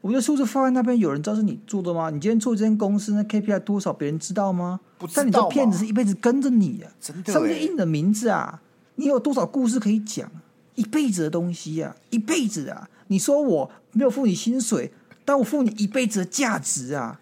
[0.00, 2.10] 我觉得数字放在那边，有人知道是你做的吗？
[2.10, 4.80] 你今天做这间公司，那 KPI 多少，别人知道吗？
[4.98, 5.22] 不知道。
[5.22, 7.32] 但你这骗子是一辈子跟着你啊，真的。
[7.32, 8.60] 上面印你的名字啊，
[8.96, 10.28] 你有多少故事可以讲？
[10.74, 12.88] 一辈子的东西啊，一辈子啊！
[13.08, 14.90] 你说我没有付你薪水，
[15.24, 17.20] 但我付你一辈子的价值啊！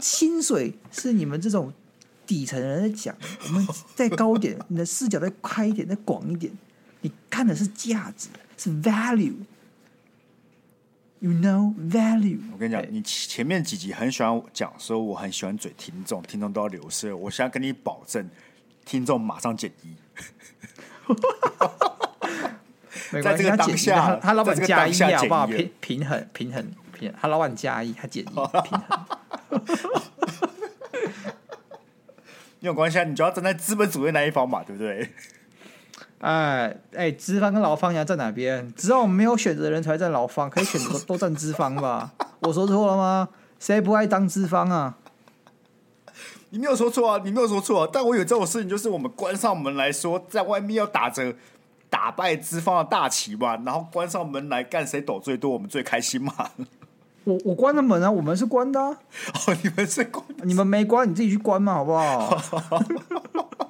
[0.00, 1.72] 薪水是你们这种
[2.26, 3.14] 底层人在讲，
[3.46, 6.50] 我们再高一点，你的视角再开一点，再广一点，
[7.06, 9.36] 你看的是价值，是 value。
[11.20, 12.40] You know value。
[12.52, 17.14] 我跟你讲，你前面几集很喜欢讲说我很喜欢嘴听众，听众都要流失。
[17.14, 18.28] 我现在跟你保证，
[18.84, 19.94] 听众马上减一。
[23.22, 25.46] 在这个当下，他，他老板加一好不好？
[25.46, 29.06] 平平衡平衡平衡，他老板加一，他减一平衡。
[32.58, 35.12] 没有关系啊，你就要站在资本主义那一方嘛，对不对？
[36.26, 38.72] 哎哎，资方跟劳方你要站哪边？
[38.74, 42.12] 只要我们没有选择的人才会站劳方，可以选择都站资方吧？
[42.42, 43.28] 我说错了吗？
[43.60, 44.96] 谁不爱当资方啊？
[46.50, 47.90] 你没有说错啊，你没有说错啊。
[47.92, 51.32] 但我有这种事情，就是我们关上门来说，在外面要打着
[51.88, 56.32] 打败资方的大旗嘛，然后关上门来干谁抖最多，我们最开心嘛。
[57.22, 58.88] 我我关了门啊，我们是关的、啊。
[59.46, 62.36] 哦，你们是关，你们没关，你自己去关嘛，好不好？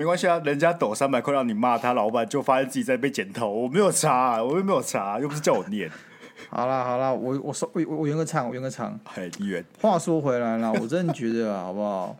[0.00, 3.50] 没关系啊，人家抖三百块让你骂他老板，就发现自己在被剪头。
[3.50, 5.90] 我没有查、啊，我又没有查、啊，又不是叫我念。
[6.48, 8.98] 好啦好啦，我我说我我圆个场，我圆个场。
[9.14, 9.62] 哎，议员。
[9.78, 12.16] 话说回来了，我真的觉得啊，好不好？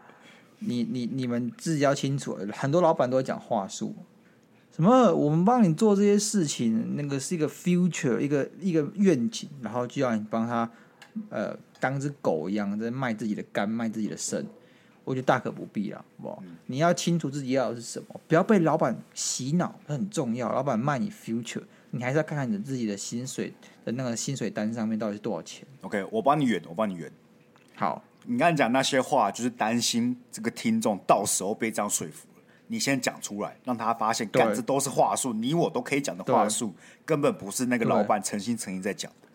[0.60, 3.94] 你你你们自己要清楚，很多老板都会讲话术。
[4.74, 5.14] 什么？
[5.14, 10.70] 我们帮你做这些事情，那个是一个 future，一个一个愿景，然后就要你帮他，
[11.28, 14.46] 呃，当只狗一样在卖自己的肝，卖自己的肾，
[15.08, 16.42] 我觉得大可不必了，好不好？
[16.44, 20.52] 嗯、你要清楚自己要的是什么，不要被老板洗脑，这很重要。
[20.52, 23.50] 老板卖你 future，你还是要看看你自己的薪水
[23.86, 25.66] 的那个薪水单上面到底是多少钱。
[25.80, 27.10] OK，我帮你圆，我帮你圆。
[27.74, 32.28] 好，你刚才讲那些话，就是担心这个听众到时候被这样说服。
[32.66, 36.74] 你先讲出来，让他发现，干这都是话术，你我都可以讲的话术，
[37.06, 39.27] 根本不是那个老板诚心诚意在讲的。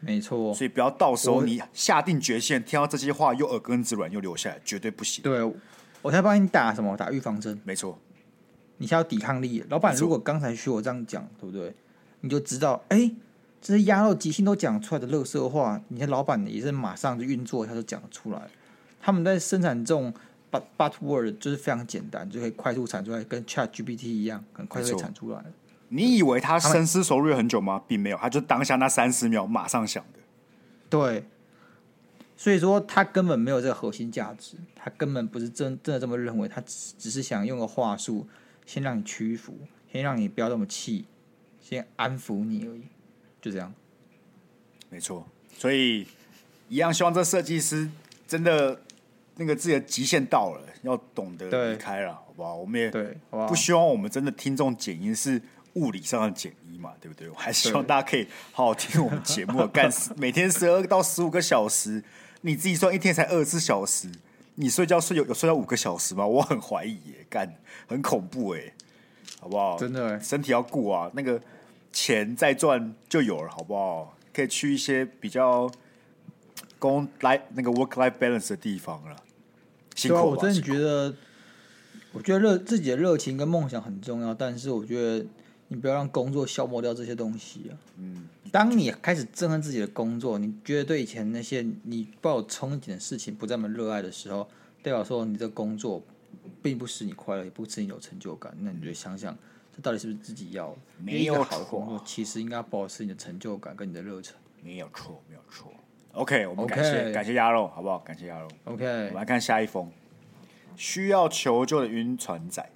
[0.00, 5.22] 没错，所以不要到时候你下定决心，听到这些话又耳根子软又留下来，绝对不行。
[5.22, 5.42] 对，
[6.02, 6.96] 我才帮你打什么？
[6.96, 7.60] 打预防针。
[7.64, 7.98] 没错，
[8.78, 9.64] 你才有抵抗力。
[9.68, 11.74] 老板如果刚才学我这样讲，对不对？
[12.20, 13.10] 你就知道，哎，
[13.60, 18.42] 这些鸭肉即兴都讲出来的垃圾话，你的老板也是马上就运作，他就讲出来。
[19.00, 20.12] 他们在生产这种。
[20.52, 25.44] But but word 就是非常简单，就可以快速产出来，跟 Chat GPT 一样，很快就可以产出来。
[25.90, 27.82] 你以为他深思熟虑很久吗？
[27.86, 30.20] 并没有，他就当下那三十秒马上想的。
[30.88, 31.24] 对，
[32.36, 38.26] 所以说他根本没有这个核心价值，他根本不是真真的这么认为，他只只是想用个话术，
[38.64, 39.58] 先让你屈服，
[39.92, 41.04] 先让你不要那么气，
[41.60, 42.84] 先安抚你而已，
[43.42, 43.72] 就这样。
[44.88, 45.26] 没错，
[45.56, 46.06] 所以
[46.68, 47.90] 一样希望这设计师
[48.26, 48.80] 真的。
[49.36, 52.54] 那个自己的极限到了，要懂得离开了，好不好？
[52.56, 52.90] 我们也
[53.48, 55.40] 不希望我们真的听众剪音是
[55.74, 57.28] 物理上的减一嘛，对不对？
[57.28, 62.02] 我还希望大家可以好好听我们节目，干 每天十二到十五个小时，
[62.42, 64.10] 你自己算一天才二十四小时，
[64.56, 66.26] 你睡觉睡有有睡到五个小时吗？
[66.26, 67.54] 我很怀疑耶，干
[67.86, 68.72] 很恐怖哎，
[69.40, 69.76] 好不好？
[69.78, 71.40] 真的，身体要顾啊，那个
[71.92, 74.16] 钱再赚就有了，好不好？
[74.32, 75.70] 可以去一些比较
[76.78, 79.16] 工来那个 work life balance 的地方了。
[79.96, 81.14] 辛苦啊，我真的觉得，
[82.12, 85.26] 我觉得热自己的热情跟梦想很重要，但是我觉得
[85.72, 87.72] 你不要让工作消磨掉这些东西啊。
[87.96, 94.48] 嗯，当你开始憎恨自己的工作，你觉得对以前那些你抱有憧憬的事情不再那么热爱的时候，
[94.82, 96.02] 代表说你这工作
[96.60, 98.52] 并不使你快乐，也不使你有成就感。
[98.60, 99.36] 那你就想想，
[99.74, 100.76] 这到底是不是自己要的？
[100.98, 104.34] 没有好的工作，其实应该保持你的成就感跟你的热忱。
[104.62, 105.72] 没有错，没有错。
[106.12, 107.12] OK，我们感谢 Okay.
[107.14, 108.00] 感谢鸭肉，好不好？
[108.00, 108.48] 感谢鸭肉。
[108.64, 109.88] OK，我们来看下一封，
[110.76, 112.68] 需要求救的晕船仔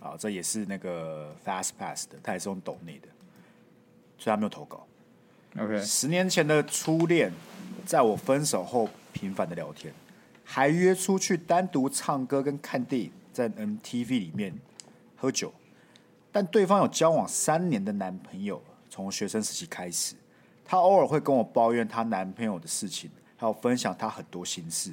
[0.00, 3.08] 啊，这也是那个 Fast Pass 的，他也是用抖内的，
[4.18, 4.86] 所以他没有投稿。
[5.58, 7.32] OK，十年前的初恋，
[7.84, 9.92] 在我分手后频繁的聊天，
[10.44, 14.54] 还约出去单独唱歌跟看电影，在 MTV 里面
[15.16, 15.52] 喝酒，
[16.32, 20.14] 但对方有交往三年的男朋友，从学生时期开始。
[20.64, 24.92] 她偶尔会跟我抱怨她男朋友的事情，还有分享她很多心事。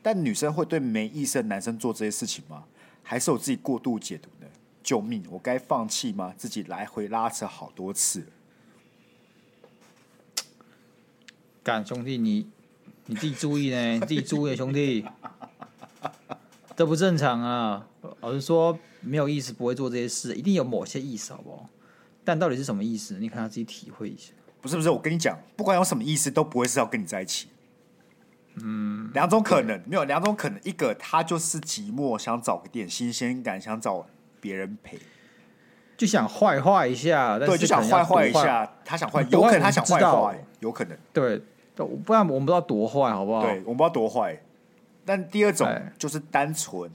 [0.00, 2.64] 但女生会对没意思的男生做这些事情吗？
[3.02, 4.35] 还是我自己过度解读呢？
[4.86, 5.24] 救命！
[5.28, 6.32] 我该放弃吗？
[6.38, 8.28] 自己来回拉扯好多次。
[11.64, 12.48] 干兄弟，你
[13.06, 15.04] 你自己注意呢， 你自己注意，兄弟，
[16.76, 17.88] 这不正常啊！
[18.20, 21.68] 老实说，没有意思不会做这些事，一定有某些意思，好不好？
[22.24, 23.18] 但到底是什么意思？
[23.18, 24.32] 你看他自己体会一下。
[24.62, 27.48] 不是不是，我跟你讲，不管有什么意思，都不会是要跟你在一起。
[28.62, 34.06] 嗯，两种可能，没有两种可能，一个他就是寂寞，想找个点新鲜感，想找
[34.46, 34.96] 别人陪，
[35.96, 37.36] 就想坏坏一下。
[37.36, 40.96] 对，就想坏坏一下，他想坏，有可能他想坏坏，有可能。
[41.12, 41.42] 对，
[41.74, 43.42] 不然我们不知道多坏，好不好？
[43.42, 44.40] 对，我们不知道多坏。
[45.04, 46.88] 但第二种就是单纯，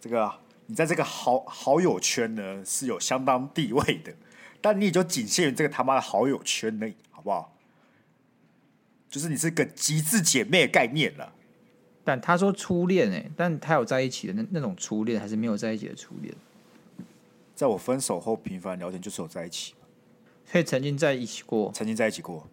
[0.00, 0.28] 这个
[0.66, 4.12] 你在这个好好友圈呢是有相当地位的。
[4.60, 7.52] 但你也就仅限于这个他妈的好友圈内，好不好？
[9.08, 11.32] 就是你是个极致姐妹的概念了。
[12.04, 16.32] 但他说初恋哎，但他有在一起的那那种初恋，还是没有在一起的初恋？
[17.56, 19.72] 在我分手后频繁聊天，就是有在一起。
[20.44, 22.46] 所以曾经在一起过，曾经在一起过。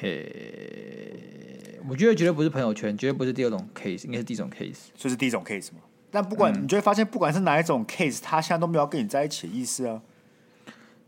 [0.00, 5.80] 嘿，我觉得绝对不是朋友圈，绝对不是第二种 case，应该是第一种 case，就是第一种 case 嘛。
[6.12, 10.00] 但不管、嗯、你就会发现，不管是哪一种 case，他现在都没有跟你在一起的意思啊。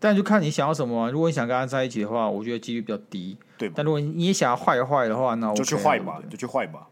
[0.01, 1.11] 但就看你想要什么、啊。
[1.11, 3.39] 如果你想跟他在一起的话，我觉得几率比较低。
[3.57, 6.89] 对，但如果你也想要坏坏的话，那我、OK、就去坏嘛，就去坏嘛。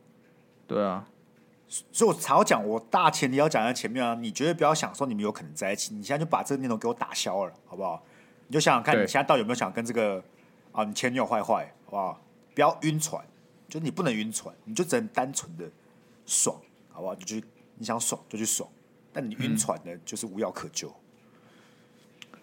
[0.68, 1.09] 对啊。
[1.70, 4.16] 所以我才要讲，我大前提要讲在前面啊。
[4.16, 8.02] 你绝对不要想说你们有可能在一起，你现在就把这个念头给我打消了，好不好？
[8.48, 10.22] 你就想想看，你现在到底有没有想跟这个
[10.72, 12.20] 啊你前女友坏坏，好不好？
[12.54, 13.24] 不要晕船，
[13.68, 15.64] 就你不能晕船，你就只能单纯的
[16.26, 16.56] 爽，
[16.90, 17.14] 好不好？
[17.14, 17.44] 就去
[17.76, 18.68] 你想爽就去爽，
[19.12, 20.92] 但你晕船呢，就是无药可救。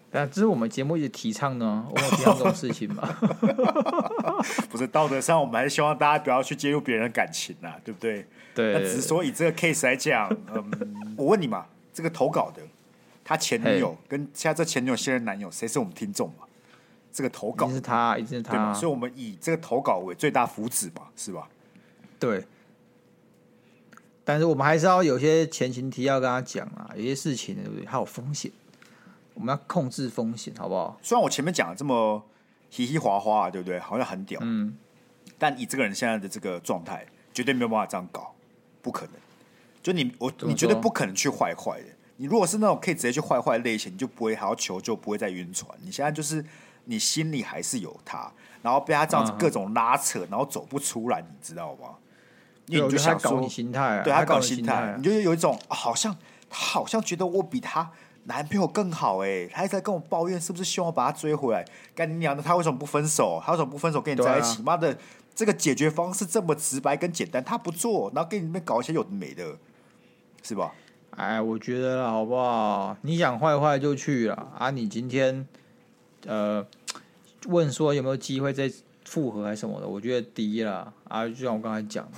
[0.09, 3.07] 但、嗯、这是我们节目一直提倡呢， 我们提倡这种事情嘛。
[4.69, 8.25] 不是道德上，我们还是希望大家不要去介入别人的感情呐，对不对？
[8.55, 12.61] 对，那只是说以这个 case 来讲， 嗯，我问你嘛，这个投稿的
[13.23, 16.45] 他前女友跟现在这前女友现任男友，谁是我们听众嘛？
[17.11, 18.73] 这个投稿一定是他，一定是他，对嘛？
[18.73, 21.49] 所以我们以这个投稿为最大福祉嘛，是吧？
[22.19, 22.45] 对。
[24.23, 27.85] 但是我们还是要有些前情提要跟他讲啊，有些事情对不对？
[27.85, 28.51] 还有风险，
[29.37, 30.97] 我们要控制风险，好不好？
[31.01, 32.21] 虽然我前面讲的这么
[32.69, 33.79] 嘻嘻哗哗，对不对？
[33.79, 34.75] 好像很屌，嗯。
[35.37, 38.33] 但以这个人现在的这个状态，绝对没有办法这样搞，
[38.81, 39.13] 不可能。
[39.81, 41.87] 就你我，你绝对不可能去坏坏的。
[42.17, 45.71] 你如果是那种可以直接去坏坏类型，你就不会还要求救，不会再晕船。
[45.81, 46.43] 你现在就是。
[46.89, 51.89] 你心里还是有他，然后被他这样子各种拉扯，嗯、然后走不出来，你知道吗？
[52.67, 56.15] 因为你就想搞你心态、啊，对他搞心态、啊，你就有一种好像
[56.49, 57.91] 他好像觉得我比他
[58.27, 61.65] 男朋友更好哎、欸，他还在跟我抱怨，是不是希望我把他追回来？
[61.95, 63.41] 干你娘的，他为什么不分手？
[63.43, 64.61] 他为什么不分手跟你在一起？
[64.61, 64.97] 妈、啊、的，
[65.33, 69.57] 这个解决方式这么直白跟简单，他不做，然后跟你那边搞一些有的没的，
[70.43, 70.73] 是吧？
[71.11, 72.95] 哎，我觉得了，好不好？
[73.01, 74.69] 你想坏坏就去了啊！
[74.71, 75.47] 你今天。
[76.25, 76.65] 呃，
[77.45, 78.69] 问说有没有机会再
[79.05, 79.87] 复合还是什么的？
[79.87, 82.17] 我觉得第一啦，啊，就像我刚才讲的，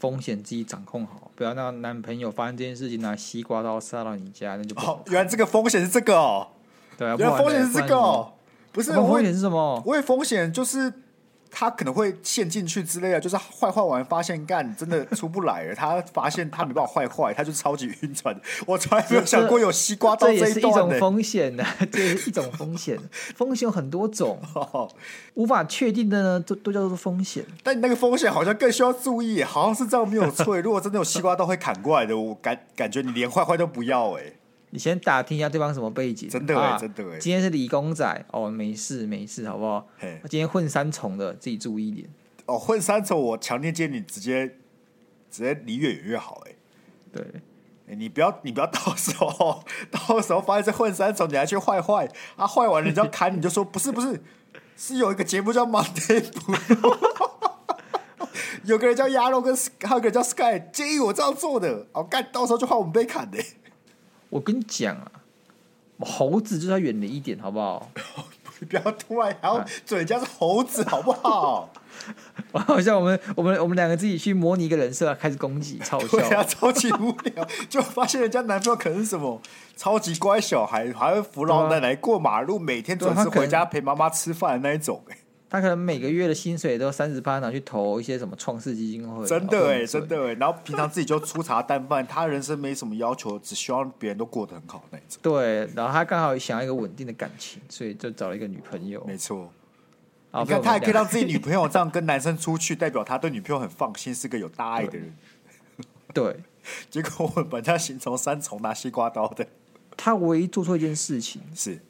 [0.00, 5.04] 风险自己掌控好，不要让男朋友发生这件事情拿西瓜刀杀到你家，那就不好。
[5.06, 6.48] 原来这个风险是这个哦，
[6.96, 8.32] 对啊，原来风险是这个哦，
[8.72, 9.80] 不是风险是什么？
[9.86, 10.92] 为风险就是。
[11.60, 15.74] 他可能会陷进去之类的，就是坏坏完发现干真的出不来了。
[15.74, 18.40] 他发现他没办法坏坏，他就超级晕船。
[18.64, 20.52] 我从来没有想过有西瓜到这一段。
[20.52, 22.96] 这也是一种风险呢， 这也是一种风险。
[23.34, 24.40] 风险有很多种，
[25.34, 27.44] 无法确定的呢，都都叫做风险。
[27.64, 30.56] 但你那个风险好像更需要注意，好像是这样没有错。
[30.60, 34.22] 如果真的有西瓜刀会砍过来的，我感感觉你连坏坏都不要哎。
[34.70, 37.18] 你先打听一下对方什么背景，真的哎，真的哎。
[37.18, 39.86] 今天是理工仔哦，没事没事，好不好？
[40.28, 42.08] 今天混三重的，自己注意一点。
[42.46, 44.46] 哦，混三重，我强烈建议你直接
[45.30, 46.42] 直接离越远越好。
[46.46, 46.52] 哎，
[47.12, 47.24] 对，
[47.96, 52.46] 你不要你不要到时候 到时候发现这混三重，你还去坏坏啊？
[52.46, 54.22] 坏完了你就要砍，你就说不是不是，
[54.76, 56.98] 是有一个节目叫 Monday Blue，
[58.64, 61.86] 有个人叫鸭肉，跟还有个人叫 Sky，建议我这样做的。
[61.92, 63.38] 哦，干，到时候就换我们被砍的。
[64.30, 65.10] 我跟你讲啊，
[66.00, 67.90] 猴子就要远离一点，好不好？
[68.68, 71.70] 不要突然然后嘴家是猴子，好不好？
[72.52, 77.46] 好像我们我们我们两个自己去模拟一个人设，开始攻击，超笑，对啊，超级无聊。
[77.70, 79.40] 就发现人家男朋友可能是什么
[79.76, 85.02] 超级乖小孩，还会扶老奶奶过马路，每天准时回家陪妈妈吃饭的那一种。
[85.50, 90.34] 他可能每个月的薪水都三十八拿去投一些什么创世基金会，真的哎、欸，真的哎、欸。
[90.34, 95.18] 然后平常自己就粗茶淡饭，他人生没什么要求，只希望别人都过得很好那种。
[95.22, 99.02] 对，然后他刚好想要一个稳定的感情，所以就找了一个女朋友。
[99.06, 99.50] 没错，
[100.32, 105.14] 你看他还可以让自己女朋友这样跟男生出去，代表他对女朋友很放心，是个有大爱的人。
[106.12, 106.42] 对，对
[106.90, 109.46] 结果我们把他形成三重拿西瓜刀的。
[109.96, 111.80] 他唯一做错一件事情是，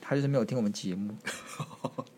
[0.00, 1.14] 他就是没有听我们节目。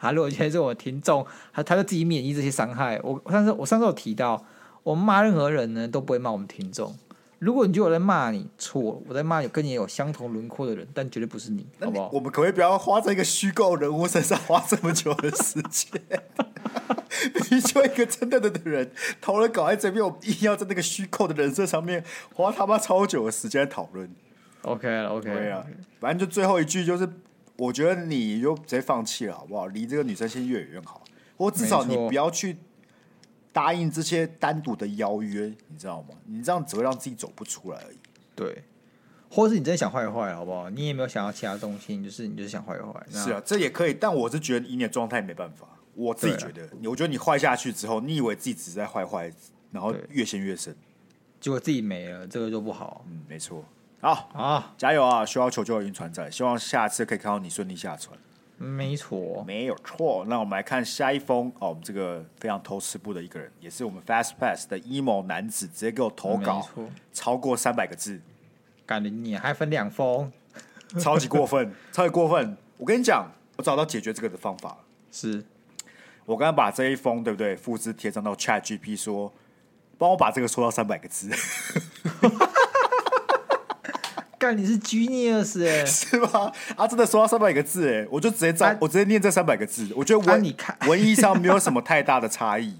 [0.00, 2.98] 他如果现在是我听众，他他就自己免疫这些伤害。
[3.02, 4.42] 我上次我上次有提到，
[4.82, 6.96] 我们骂任何人呢都不会骂我们听众。
[7.38, 12.10] 如果你觉得我在骂你，错，我在骂有跟你有相同轮廓的人，但绝对不是你，好不好？
[12.12, 16.00] 我们可不可以不要花在一个虚构人物身上花这么久的时间？
[17.50, 24.10] 你就一个真的的的人投了稿在这边，我硬要在那个虚构的人设上面花他妈超久的时间讨论。
[24.62, 25.64] OK 了，OK 啊，
[25.98, 27.08] 反正就最后一句就是。
[27.60, 29.66] 我觉得你就直接放弃了，好不好？
[29.66, 31.04] 离这个女生先越远越好，
[31.36, 32.56] 或至少你不要去
[33.52, 36.14] 答应这些单独的邀约，你知道吗？
[36.24, 37.98] 你这样只会让自己走不出来而已。
[38.34, 38.64] 对，
[39.28, 40.70] 或者是你真的想坏坏，好不好？
[40.70, 43.06] 你也没有想要其他东西，就是你就是想坏坏。
[43.10, 45.68] 是啊，这也可以，但我是觉得以你的状态没办法。
[45.94, 49.30] 我自己觉得，我觉得你坏下去之后，你以为自己只是在坏坏，
[49.70, 50.74] 然后越陷越深，
[51.38, 53.04] 结果自己没了，这个就不好。
[53.06, 53.62] 嗯，没错。
[54.00, 55.26] 好啊，加油啊！
[55.26, 58.18] 需要求救的晕船仔，希望下次可以看到你顺利下船。
[58.56, 60.24] 没错，没有错。
[60.26, 66.66] 那我们来看下一封哦，我们这个非常偷吃部的一个人，也是我们 Fast Pass 的 emo 男子，直接给我投稿，
[67.12, 68.20] 超过三百个字，
[68.86, 70.32] 感觉你还分两封，
[70.98, 72.56] 超级过分， 超级过分。
[72.78, 74.78] 我跟你讲，我找到解决这个的方法，
[75.12, 75.44] 是
[76.24, 79.30] 我刚刚把这一封对不对，复制贴上到 Chat GP 说，
[79.98, 81.30] 帮我把这个说到三百个字。
[84.40, 86.50] 干你是 genius 哎， 是吧？
[86.74, 89.86] 啊，真的说到三百个字哎，我就直接照，啊、我直接念这三百个字。
[89.94, 92.74] 我觉得文、啊、你看 文艺上没有什么太大的差异。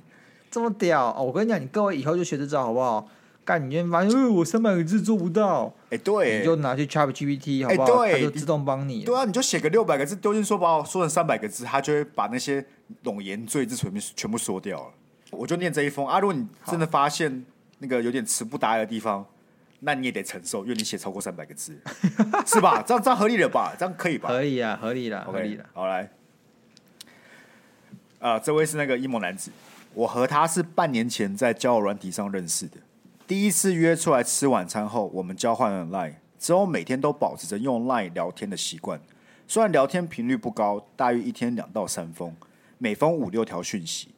[0.50, 1.22] 这么屌哦！
[1.22, 3.06] 我跟你讲，你各位以后就学这招好不好？
[3.44, 7.98] 干你今天发现，呃，我三百个字做不到，哎、欸，对，你就拿去 ChatGPT 好不好？
[8.04, 9.04] 欸、对，它就自动帮你。
[9.04, 12.64] 对啊，你就写个六百个字丢进说，把我说成三百个字，它就会把那些
[13.04, 14.86] 冗言赘字全部全部说掉了。
[15.30, 17.44] 我就念这一封啊，如果你真的发现
[17.80, 19.26] 那个有点词不达意的地方。
[19.80, 21.78] 那你也得承受，因为你写超过三百个字，
[22.46, 22.82] 是吧？
[22.86, 23.74] 这样这样合理了吧？
[23.78, 24.28] 这样可以吧？
[24.28, 25.64] 可以啊，合理了，合理了。
[25.72, 26.02] 好来，
[28.18, 29.50] 啊、呃，这位是那个 emo 男子，
[29.94, 32.76] 我和他是半年前在交友软体上认识的，
[33.26, 39.00] 第一次约出来吃晚餐后，我们交换了 Line，之后每天都保持着用 Line 聊天的习惯，
[39.48, 42.36] 虽然聊天频率不高，大约一天两到三封，
[42.76, 44.14] 每封五六条讯息。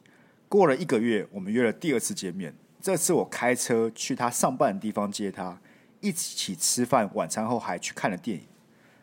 [0.49, 2.53] 过了一个月，我们约了第二次见面。
[2.83, 5.57] 这次我开车去他上班的地方接他，
[6.01, 8.43] 一起吃饭，晚餐后还去看了电影。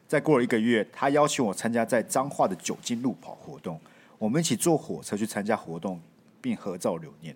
[0.06, 3.80] 再过了一个月，他邀请我参加在彰化的酒精路跑活动，
[4.18, 5.98] 我们一起坐火车去参加活动，
[6.42, 7.34] 并合照留念。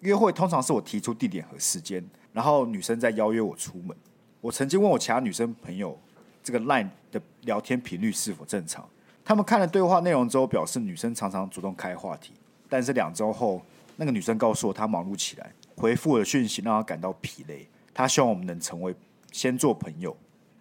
[0.00, 2.02] 约会通常是我提出地点和时间，
[2.32, 3.94] 然后女生再邀约我出门。
[4.40, 5.98] 我曾经问我其他女生朋友，
[6.42, 8.88] 这个 Line 的聊天频率是否正常？
[9.22, 12.32] 他们看了对话内容之后，表示女生常常主动开话题，
[12.70, 13.60] 但是两周后，
[14.00, 17.68] 那个女生告诉我，她忙碌起来，回复我的讯息让她感到疲累。
[17.92, 18.94] 她希望我们能成为
[19.32, 20.16] 先做朋友，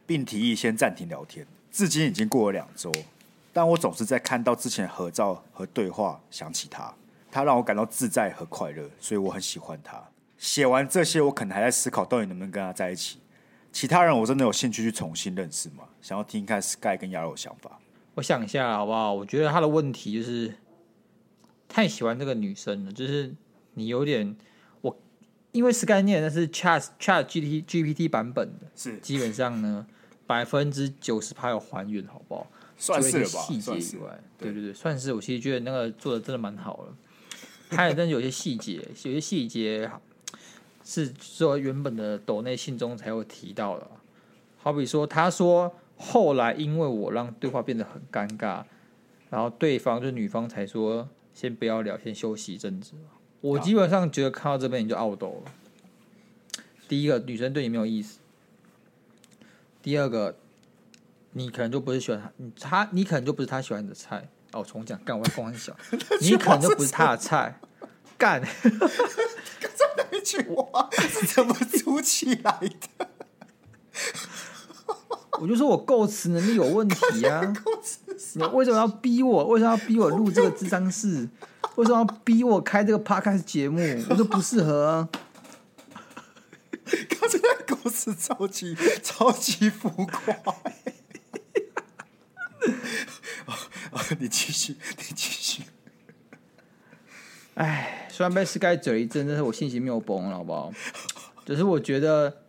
[0.08, 1.46] 并提议先暂停聊天。
[1.72, 2.92] 至今已经过了两周，
[3.54, 6.92] 但我总是在看到之前合照和对话想起她。
[7.30, 10.04] 她让我感到自在和快乐，所以我很喜欢她。
[10.40, 13.20] 写完这些，我可能还在思考到底能不能跟她在一起。
[13.72, 15.84] 其他人我真的有兴趣去重新认识吗？
[16.02, 17.78] 想要听一看 Sky 跟鸭肉的想法。
[18.16, 19.14] 我想一下好不好？
[19.14, 20.52] 我觉得他的问题就是。
[21.68, 23.36] 太喜欢这个女生了，就是
[23.74, 24.36] 你有点
[24.82, 24.98] 我，
[25.52, 29.86] 因为 Sky 念的是 Chat Chat GPT GPT 版本的，是基本上呢
[30.26, 32.48] 百分之九十趴有还原，好不好？
[32.78, 35.14] 算是了吧，细节以外，对对对对，算是。
[35.14, 36.96] 我其实觉得那个做的真的蛮好了，
[37.70, 39.90] 还有但是有些细节， 有些细节
[40.84, 43.88] 是说原本的抖内信中才会提到的，
[44.58, 48.64] 好比说他说后来因为我让对话变得很尴尬，
[49.30, 51.10] 然后对方就女方才说。
[51.40, 52.94] 先不要聊，先休息一阵子。
[53.42, 55.44] 我基本上觉得看到这边你就懊恼了。
[56.88, 58.18] 第一个，女生对你没有意思；
[59.84, 60.36] 第二个，
[61.34, 64.28] 你可能就不是喜欢他，他你可能就不是他喜欢你的菜。
[64.52, 65.78] 哦，重讲，干我要光小，
[66.22, 67.60] 你可能就不是他的菜。
[68.18, 68.42] 干，
[69.62, 72.60] 刚才那句话是怎么组起来
[72.98, 73.10] 的？
[75.40, 77.54] 我就说我构词能力有问题啊！
[78.36, 79.48] 你为什么要逼我？
[79.48, 81.30] 为什么要逼我录这个智商室？
[81.76, 83.80] 为什么要逼我开这个 podcast 节目？
[84.10, 85.10] 我说不适合啊！
[87.10, 90.56] 刚才那构词超级超级浮夸。
[94.20, 95.64] 你继续，你继续。
[97.56, 100.72] 哎，虽然被 Sky 嘴一阵，但是我信心没有崩了，好不好？
[101.46, 102.42] 只是我觉得。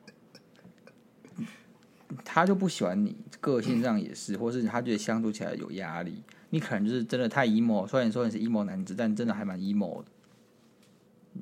[2.25, 6.23] 他就不喜欢你，个性上也是，或是他觉得相处起来有压力。
[6.51, 10.07] 你可能就是真的太 emo，虽然说你是 emo 男子，但真的还蛮 emo 的。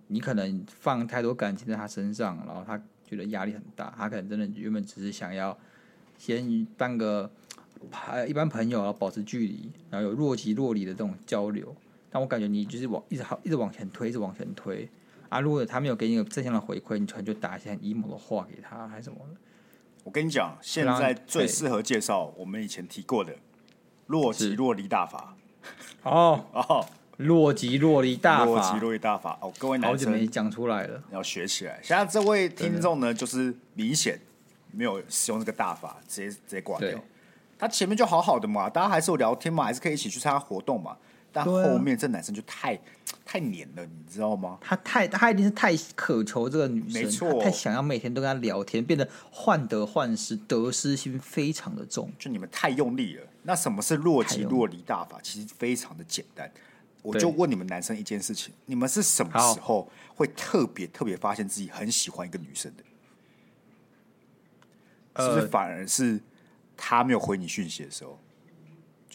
[0.08, 3.94] 你可能放太多感情在他身上，然后他觉得压力很大。
[3.96, 5.56] 他可能真的原本只是想要
[6.18, 7.30] 先当个
[8.28, 11.74] 一般朋友，然后保持距离，然后有若即若离的这种交流。
[12.10, 14.88] 但我感觉你就是往一直好，一直往前推，一直往前推
[15.28, 15.40] 啊！
[15.40, 19.40] 如果他没有给你个正向的回馈，你可能就打一些很 emo 的话给他，还是什么的。
[20.06, 23.34] 我跟你讲，现在最适合介绍我们以前提过的
[24.06, 25.34] 若 即若离大法。
[26.04, 26.86] 哦哦，
[27.16, 31.80] 若即若离大法，若即若离大法哦，各位男生好久没讲出来了，要学起来。
[31.82, 34.16] 现在这位听众呢，就是明显
[34.70, 36.96] 没有使用这个大法，直接直接挂掉。
[37.58, 40.96] 他前面就好好的嘛，大家还是有聊天嘛，还是可以一起去参加活动嘛。
[41.32, 42.78] 但后面这男生就太。
[43.26, 44.56] 太黏了，你知道吗？
[44.60, 52.10] 他太他一定是太渴求这个女生，没错，太想要每天都跟她聊天，变得患得患失，得失心非常的重。
[52.16, 53.26] 就你们太用力了。
[53.42, 55.18] 那什么是若即若离大法？
[55.20, 56.48] 其实非常的简单。
[57.02, 62.84] 我就问你们男生一件事情：你们是什么时候会特别特别发现自己很喜欢一个女生的？
[65.24, 66.20] 是不是反而是
[66.76, 68.18] 他没有回你讯息的时候？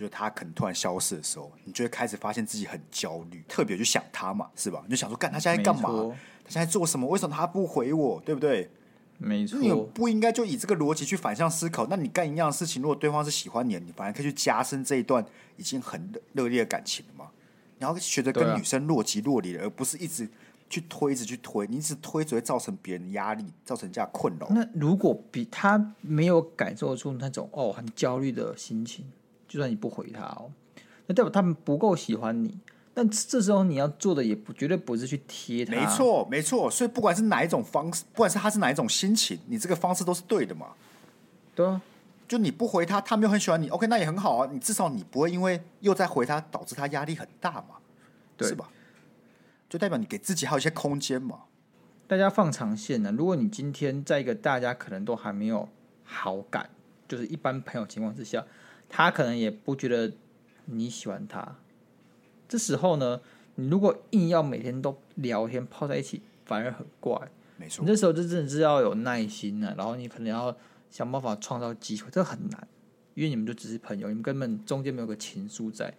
[0.01, 4.81] 就是他可能突然消失的时候，你就会开始发现自己很焦虑，特别去想他嘛，是吧？
[4.85, 6.11] 你就想说，干他现在干嘛？
[6.43, 7.07] 他现在做什么？
[7.07, 8.19] 为什么他不回我？
[8.25, 8.67] 对不对？
[9.19, 11.85] 没错，你不应该就以这个逻辑去反向思考。
[11.87, 15.23] 那你干一样的事情，如果对方是喜欢你的，你反而可以去加深这一段
[15.57, 17.29] 已经很热烈的感情了嘛？
[17.77, 20.27] 然后学着跟女生若即若离，而不是一直
[20.67, 24.47] 去推，一直去推，你一直推只会造成别人的压力，造成人家困扰。
[24.49, 29.05] 那如果比他没有感受出那种哦很焦虑的心情，
[29.51, 30.49] 就算你不回他哦，
[31.07, 32.57] 那代表他们不够喜欢你。
[32.93, 36.71] 但这时候你要做的也不绝对不是去贴他，没错没错。
[36.71, 40.67] 所以不管是哪一种方式，不管是他是哪一种心情，你这个方式都是对的嘛。
[41.53, 41.81] 对啊，
[42.29, 44.49] 就你不回他，他没有很喜欢你，OK，那也很好啊。
[44.49, 47.75] 你至少你不会因为又在回他，导致他压力很大嘛，
[48.37, 48.69] 对是吧？
[49.67, 51.39] 就代表你给自己还有一些空间嘛。
[52.07, 55.67] 大家放长线呢，如果你今天在一个大家可能都还没有
[56.03, 56.69] 好感，
[57.07, 58.45] 就是一般朋友情况之下，
[58.91, 60.11] 他可能也不觉得
[60.65, 61.55] 你喜欢他。
[62.49, 63.21] 这时候呢，
[63.55, 67.17] 你如果硬要每天都聊天泡在一起，反而很怪。
[67.55, 70.55] 没错，你这时候就真的是要有耐心呢，然后你可能要
[70.89, 72.67] 想办法创造机会，这很难，
[73.13, 75.93] 因为你们就只是朋友，你们根本中间没有个情愫在。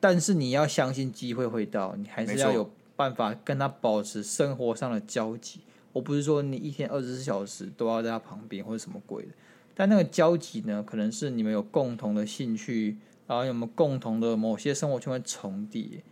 [0.00, 5.60] 但是你要相信机会会到，你还是要有办法跟他保持生活上的交集。
[5.92, 9.28] 我不是说你一天二十四小时都要在他旁边或者什么鬼的，
[9.74, 12.96] 但那个交集呢，可能是你们有共同的兴趣。
[13.26, 16.02] 然后有没有共同的某些生活圈会重叠，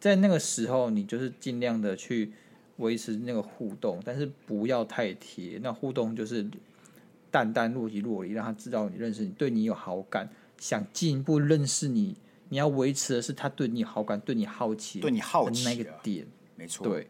[0.00, 2.32] 在那个时候，你就是尽量的去
[2.78, 5.60] 维持那个互动，但是不要太贴。
[5.62, 6.50] 那互动就是
[7.30, 12.16] 淡淡若即若离，让他知道你认识你，对你有好感，想进一步认识你。
[12.48, 16.88] 你要维持的是他对你有好感，对你好奇，对你好奇那个点，没错。
[16.88, 17.06] 对，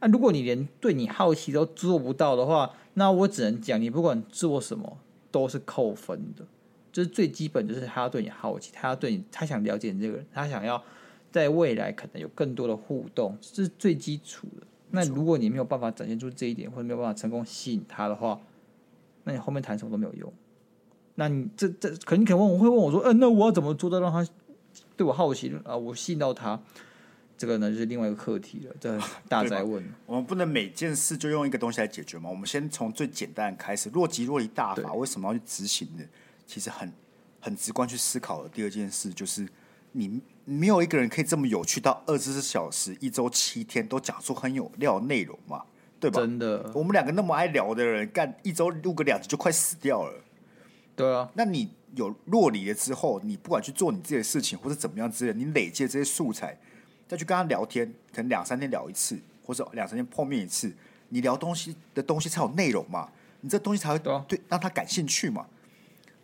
[0.00, 4.96] 那、啊、如果你连对你好奇都做不到的话，那我只能讲，你不管做什么
[5.32, 6.46] 都是扣分的。
[6.92, 10.80] 就是最基本，就是他要对你好奇，他要对你，他想了解你这个人，他想要
[11.30, 14.66] 在未来可能有更多的互动，这是最基础的。
[14.90, 18.38] 那如果你没有办法展现出这一点，或者没有办法成功吸引他的话，
[19.24, 20.30] 那你后面谈什么都没有用。
[21.14, 24.30] 那你这这，可能你可问我会问我说，嗯、那我要怎么做到让他
[24.94, 25.74] 对我好奇啊？
[25.74, 26.60] 我吸引到他，
[27.42, 28.76] 这个呢就是另外一个课题了。
[28.78, 28.96] 这
[29.28, 32.30] 大哉问，我们不能每件事就用一个东西来解决嘛？
[32.30, 36.04] 我们先从最简单的开始，若即若离大法为什么要去执行呢？
[36.46, 36.92] 其实很
[37.40, 39.44] 很直观去思考的第二件事就是，
[39.90, 45.64] 你没有一个人可以这么有趣到二十四小时、一周七天都讲出很有料的内容嘛，
[45.98, 46.20] 对吧？
[46.20, 50.14] 真的，我们两个那么爱聊的人，干一周录个两集就快死掉了。
[50.94, 56.56] 对啊，那你有若离了之后，你不管去做你自己的事情或者怎么样之类，你累积这些素材，
[57.08, 60.72] 再去跟他聊天，可能两三天聊一次，或者两三天碰面一次，
[61.10, 65.46] 你聊东西的东西才有内容嘛，你这东西才会对、让他感兴趣嘛。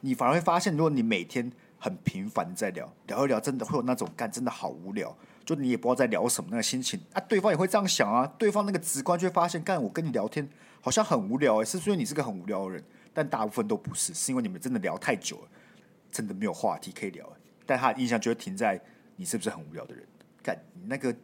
[0.01, 5.15] 你反而会发现，如果你每天很频繁的在聊聊一聊，真的会有那种干，真的好无聊，
[5.45, 7.21] 就你也不知道在聊什么那个心情啊。
[7.29, 10.49] 对方也会这样想啊，对方那个直观就会发现，干我跟你聊天
[10.81, 15.49] 好像很无聊哎，是因为你是个很无聊的人，但大部分都不是，是因为你们真的聊太久了，
[16.13, 17.29] 真的没有话题可以聊，
[17.67, 18.81] 但他的印象就会停在
[19.17, 20.05] 你是不是很无聊的人，
[20.43, 21.15] 干那个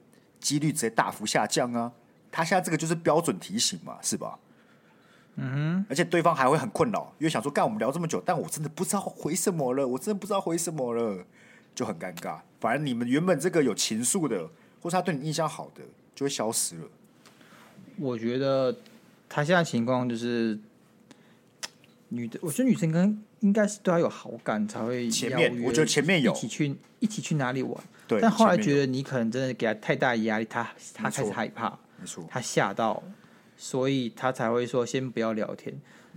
[0.41, 1.93] 几率直接大幅下降啊。
[2.31, 4.39] 他现在这个就是标准提醒嘛，是吧？
[5.37, 11.25] 嗯哼，而且对方还会很困扰，因为想说，干我们聊这么久，但我真的不知道回什么了，我真的不知道回什么了，
[11.75, 12.39] 就很尴尬。
[12.61, 14.49] 反而你们原本这个有情愫的，
[14.81, 15.83] 或是他对你印象好的，
[16.15, 16.85] 就会消失了。
[17.97, 18.77] 我觉得
[19.29, 20.59] 他现在情况就是
[22.09, 33.03] 女的，我觉得女生跟应该是对他有好感才会前面，我觉得前面有一起去一起去哪里玩，对，但后来觉得你可能真的给他太大压力，他他开始害怕，没错，他吓到。
[33.57, 35.73] 所以他才会说先不要聊天。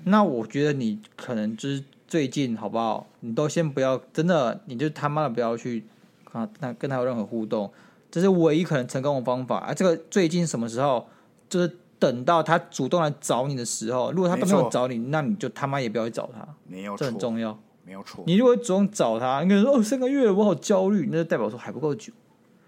[0.05, 3.05] 那我觉得你可能就是最近好不好？
[3.19, 5.85] 你都先不要，真的，你就他妈的不要去
[6.31, 7.71] 啊，那跟他有任何互动，
[8.09, 9.73] 这是唯一可能成功的方法啊。
[9.73, 11.07] 这个最近什么时候？
[11.47, 14.11] 就是等到他主动来找你的时候。
[14.11, 16.45] 如果他都没有找你，那你就他妈也不要去找他。
[16.67, 17.57] 没有，这很重要。
[17.87, 18.21] 没有错。
[18.27, 22.11] 你如果主动找他，你可能说哦，三个月我好焦虑，那就代表说还不够久，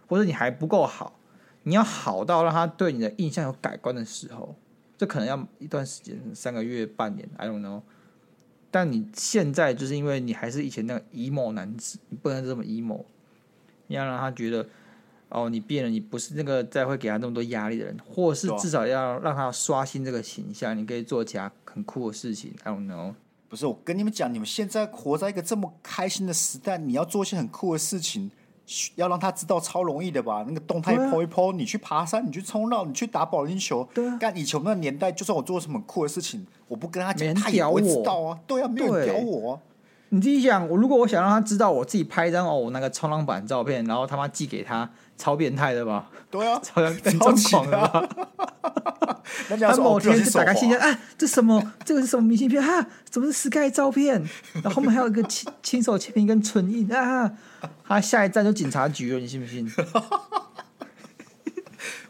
[0.07, 1.19] 或者你还不够好。
[1.63, 4.55] 你要好到让他对你的印象有改观的时候，
[4.97, 7.81] 这可能要一段时间，三个月、半年，I don't know。
[8.71, 13.03] 但你现在就是因为你还是以前那个 emo 男子，你不能这么 emo。
[13.87, 14.65] 你要让他觉得，
[15.27, 20.77] 哦，你变了，你不是那个再会给他那么多压力的人，或是至少要让他刷新这个形象。
[20.77, 23.15] 你可以做其他很酷的事情，I don't know。
[23.49, 28.31] 不是，我跟你们讲，你们现在活在一个这么开心的时代，你要做一些很酷的事情。
[28.93, 30.45] 要让他知道超容易的吧？
[30.47, 33.83] 那个动态 po 一 po，你去爬山，你去冲浪，你去打保龄球。
[33.95, 34.15] 对啊。
[34.19, 38.37] 干以前那个年代，就算我做什么酷的事情，我不跟他讲，他也不会知道啊。
[38.45, 39.59] 对啊，没有人屌我啊。
[40.09, 44.87] 你自己想，我如果我想让他知道我自己拍一张哦，我那个冲浪板照片，然后他妈寄给他，
[45.19, 46.09] 超变态的吧？
[46.31, 48.09] 对啊， 超像更疯狂的吧？
[49.59, 51.73] 他某天就打开信箱，啊，这什么？
[51.83, 52.63] 这个是什么明信片？
[52.63, 54.23] 哈、啊，怎么是 Sky 照片？
[54.63, 57.31] 然后后面还有一个亲亲手签名跟唇印啊！
[57.85, 59.69] 他下一站就警察局了，你信不信？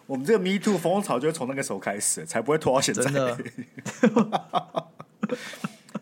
[0.05, 3.03] 我们这个 Me Too 风潮就从那个时候开始，才不会拖到现在。
[3.03, 3.37] 真的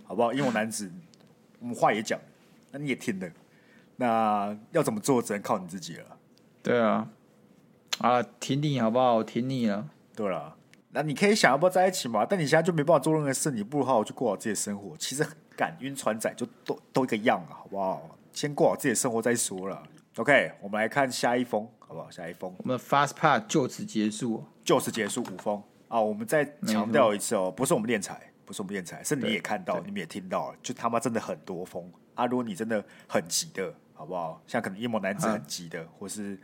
[0.05, 0.33] 好不好？
[0.33, 0.91] 因为我男子。
[1.59, 2.19] 我们话也讲，
[2.71, 3.29] 那你也听的，
[3.95, 6.16] 那要怎么做，只能靠你自己了。
[6.63, 7.07] 对啊，
[7.99, 9.23] 啊，挺你好不好？
[9.23, 9.87] 挺你了。
[10.15, 10.55] 对了，
[10.91, 12.25] 那你可以想要不要在一起嘛？
[12.25, 14.95] 但你现在就没办法做任何事，你不如好好去过好自己的生活。
[14.97, 18.17] 其实敢晕船仔就都都一个样啊，好不好？
[18.33, 19.81] 先过好自己的生活再说了。
[20.17, 22.09] OK，我们来看下一封，好不好？
[22.09, 26.01] 下一封，我们的 Fast Part 就此结束，就此结束五封啊！
[26.01, 28.21] 我们再强调一次哦，不是我们练财。
[28.47, 32.25] 不是我们练财，是你也看到，你们也听到了，就他妈真的很多封啊！
[32.25, 34.39] 如果你真的很急的，好不好？
[34.45, 36.39] 像可能阴谋男子很急的，啊、或是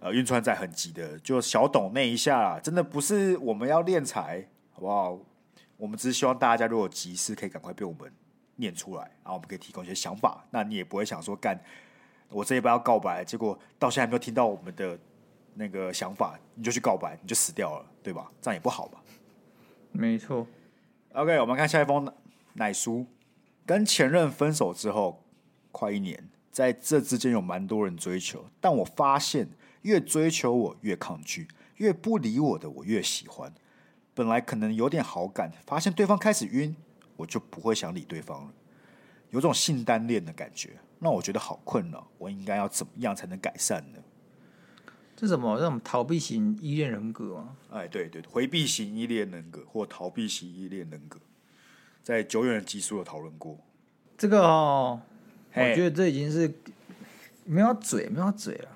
[0.00, 5.18] 呃运川仔很急的，就小董那一下，真的不是我们要练财，好不好？
[5.76, 8.10] 我们只是希望大家如果急事，可以赶快被我们
[8.56, 10.44] 念出来，然后我们可以提供一些想法。
[10.50, 11.60] 那你也不会想说，干
[12.30, 14.98] 我这一班要告白，结果到现在还没有听到我们的
[15.54, 18.30] 那个想法，你就去告白，你就死掉了，对吧？
[18.40, 19.00] 这样也不好吧？
[19.92, 20.46] 没错。
[21.12, 22.10] OK，我们看下一封
[22.54, 23.06] 奶书。
[23.64, 25.21] 跟前任分手之后，
[25.72, 29.48] 快一年，在这之间有蛮多人追求，但我发现
[29.82, 31.48] 越追求我越抗拒，
[31.78, 33.52] 越不理我的我越喜欢。
[34.14, 36.76] 本来可能有点好感，发现对方开始晕，
[37.16, 38.52] 我就不会想理对方了，
[39.30, 42.06] 有种性单恋的感觉，让我觉得好困扰。
[42.18, 43.98] 我应该要怎么样才能改善呢？
[45.18, 45.56] 是什么？
[45.56, 47.56] 这种逃避型依恋人格吗？
[47.70, 51.20] 哎，对对，回避型依恋人格或逃避型依恋人格，
[52.02, 53.56] 在久远的集数有讨论过。
[54.18, 55.00] 这个哦，
[55.54, 56.52] 我觉得这已经是
[57.44, 58.68] 没有嘴，没有嘴了。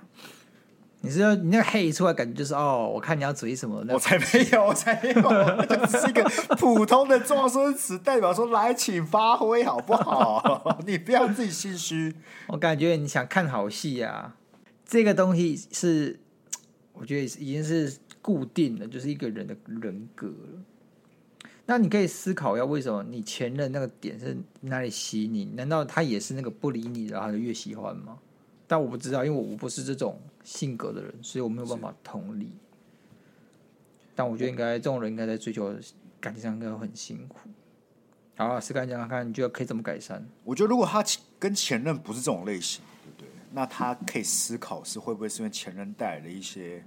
[1.01, 3.85] 你是要你那个黑出来，感觉就是哦，我看你要嘴什么？
[3.91, 6.23] 我才没有，我才没有，那就只是一个
[6.59, 10.79] 普通的状声词，代表说来，请发挥，好不好？
[10.87, 12.15] 你不要自己心虚。
[12.49, 14.37] 我感觉你想看好戏啊，
[14.85, 16.21] 这个东西是。
[16.99, 20.63] 我觉得已经是固定的，就是一个人的人格了。
[21.67, 25.45] 那你可以思考一下，为什么你前任那个点是哪里吸引你？
[25.45, 28.17] 难道他也是那个不理你，然后他就越喜欢吗？
[28.67, 32.53] 但我不知道，因为我不是这种性格的人，所以我没有办法同理。
[34.15, 35.75] 但我觉得应该这种人应该在追求
[36.21, 37.39] 感情上应该会很辛苦。
[38.37, 40.25] 好啊，试看讲讲看，你觉得可以怎么改善？
[40.45, 41.05] 我觉得如果他
[41.39, 42.83] 跟前任不是这种类型。
[43.53, 46.85] 那他可以思考是会不会是因为前任带来的一些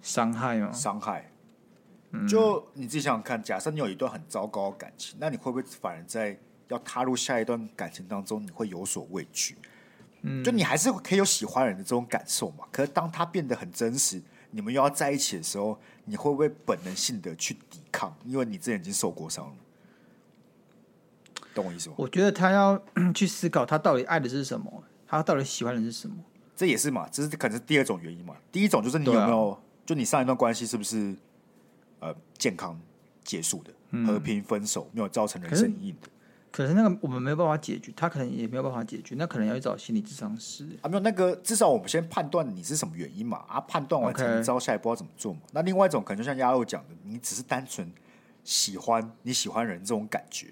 [0.00, 0.70] 伤害吗？
[0.70, 1.28] 伤害，
[2.28, 6.38] 就你自己想想看，假设你有一段很糟糕的感情，那你会不会反而在
[6.68, 9.56] 要踏入下一段感情当中，你会有所畏惧？
[10.22, 12.66] 嗯，就你还是可以有喜欢人的这种感受嘛？
[12.72, 18.16] 可是当他变得很真实，你们又要在一起的时候，你会不会本能性的去抵抗？
[18.24, 19.52] 因为你之前已经受过伤了，
[21.54, 21.94] 懂我意思吗？
[21.98, 22.82] 我觉得他要
[23.14, 24.82] 去思考，他到底爱的是什么。
[25.06, 26.16] 他到底喜欢的是什么？
[26.54, 28.34] 这也是嘛，这是可能是第二种原因嘛。
[28.50, 31.16] 第一种就是你有没有，啊、就你上一段关系是不是
[32.00, 32.78] 呃健康
[33.24, 36.08] 结束的，嗯、和平分手，没有造成人生阴影的
[36.50, 36.66] 可。
[36.66, 40.88] 是那个我们没有办法解决，他可能也没有办法解决，那可能要去找心理咨商师啊。
[40.88, 43.44] 没有那个，至少我们先判断你是什么原因嘛。
[43.48, 45.40] 啊，判断完才能知道下一步要怎么做嘛。
[45.52, 47.90] 那另外一种可能就像鸭肉讲的，你只是单纯
[48.44, 50.48] 喜欢你喜欢人这种感觉，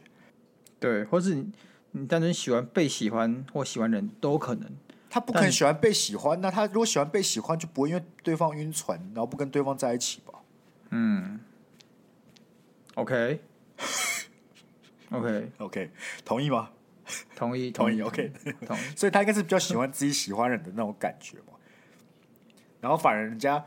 [0.78, 1.51] 对，或是你。
[1.92, 4.70] 你单纯喜欢被喜欢或喜欢人都可能，
[5.09, 6.38] 他不可能喜欢被喜欢。
[6.42, 10.36] 那他如果喜欢被喜欢，就不会因为对方晕船，然后不跟对方在一起吧？
[10.91, 11.41] 嗯
[12.95, 13.41] ，OK，OK，OK，、
[15.11, 15.51] okay.
[15.59, 15.91] okay.
[16.24, 16.70] 同意吗？
[17.34, 18.32] 同意， 同意，OK，
[18.66, 18.80] 同意。
[18.97, 21.55] 所以他应该是比较喜欢自己喜欢人的那种感觉嘛。
[22.80, 23.64] 然后反而人家，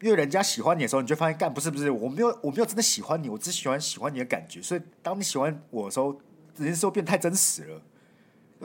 [0.00, 4.62] 因为人家喜欢你的时候，你就发现，干不是不是，我没有我没有真的喜欢你，我只喜欢喜欢你的感觉。
[4.62, 6.20] 所以当你喜欢我的时候。
[6.58, 7.80] 人生变太真实了，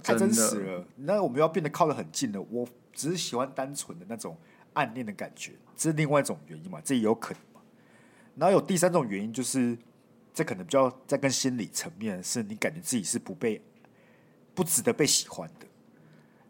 [0.01, 0.83] 太真实了。
[0.95, 2.41] 那我们要变得靠得很近了。
[2.49, 4.35] 我只是喜欢单纯的那种
[4.73, 6.81] 暗恋的感觉，这是另外一种原因嘛？
[6.83, 7.35] 这也有可？
[8.35, 9.77] 然后有第三种原因，就是
[10.33, 13.61] 这可能比较在跟心理层面，是你感觉自己是不被、
[14.53, 15.65] 不值得被喜欢的，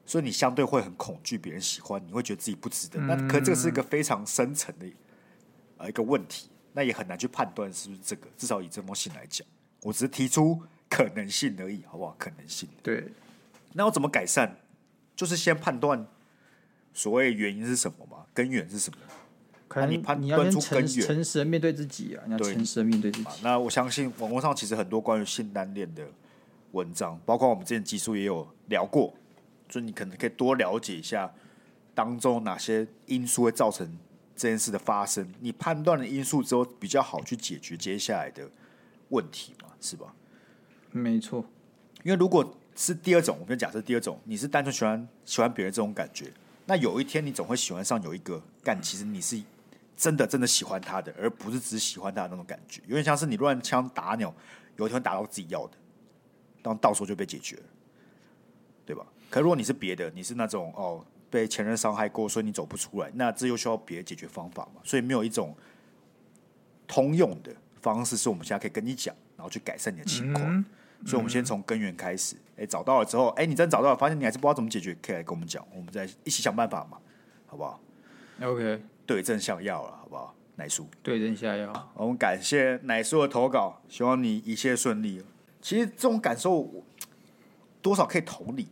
[0.05, 2.99] 所以你相对会很恐惧别人喜欢你，会觉得自己不值得。
[3.01, 4.87] 那可这个是一个非常深层的
[5.77, 8.27] 呃一个问题，那也很难去判断是不是这个。
[8.37, 9.47] 至少以这封信来讲，
[9.81, 10.61] 我只是提出。
[10.89, 12.15] 可能性而已，好不好？
[12.19, 12.69] 可能性。
[12.83, 13.11] 对，
[13.71, 14.55] 那我怎么改善？
[15.15, 16.05] 就是先判断
[16.93, 18.97] 所谓原因是什么嘛，根源是什么？
[19.73, 23.29] 可能你判断出根源，诚实的面对自己啊，你要诚实的面对自己。
[23.41, 26.05] 那我相信网络上其实很多关于性单恋的
[26.73, 29.11] 文章，包括我们之前集数也有聊过，
[29.69, 31.33] 所以你可能可以多了解一下
[31.95, 33.97] 当中哪些因素会造成
[34.35, 35.27] 这件事的发生。
[35.39, 38.47] 你判断了因素之后，比较好去解决接下来的
[39.09, 40.13] 问题嘛，是吧？
[40.91, 41.43] 没错，
[42.03, 46.31] 因为如果是第二种，我们假设第二种，你是单纯喜欢喜欢别人这种感觉，
[46.67, 49.41] 那有一天你总会喜欢上有一个但，其实你是
[50.03, 54.35] 真的真的喜欢他的，而不是只喜欢他的那种感觉，有点像是你乱枪打鸟，
[54.75, 55.77] 有一天打到自己要的，
[56.61, 57.63] 当到时候就被解决了，
[58.85, 59.05] 对吧？
[59.29, 64.81] 可如果你是别的，你是那种哦被前任伤害过，所以你走不出来，那这又需要别的解决方法嘛？
[64.83, 65.55] 所以没有一种
[66.85, 70.45] 通用的方式是我们现在可以跟你讲，然后去改善你的情况。
[70.45, 70.65] 嗯
[71.05, 72.33] 所以，我们先从根源开始。
[72.55, 76.97] 哎、嗯，找到了之后，哎，你真找到了，发现你还是不知道怎么解决，可以来跟我们讲，我们再一起想办法嘛，
[77.45, 77.77] 好不好
[78.41, 80.35] ？OK，对症下药了，好不好？
[80.55, 81.91] 奶叔，对症下药。
[81.95, 85.23] 我们感谢奶叔的投稿，希望你一切顺利。
[85.61, 86.69] 其实这种感受
[87.81, 88.67] 多少可以同理。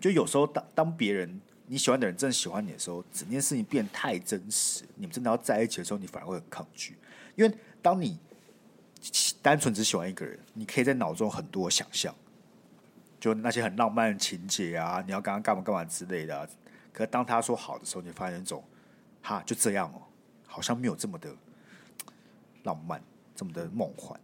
[0.00, 6.96] 就有时候当当别人你喜欢的人真的喜欢你的时候，整件事情变太真实，你们真的要在一起的时候，你反而会很抗拒，
[7.36, 8.18] 因为当你。
[9.42, 12.14] 单纯只喜欢一个人，你可以在脑中很多想象，
[13.20, 16.48] 就那些很浪漫的情节啊，你要跟他干嘛干嘛之类的啊。
[16.90, 18.64] 可是当他说好的时候，你发现一种，
[19.24, 20.02] 哈，就这样哦，
[20.46, 21.30] 好像没有这么的
[22.64, 23.02] 浪漫，
[23.34, 24.20] 这么的梦幻。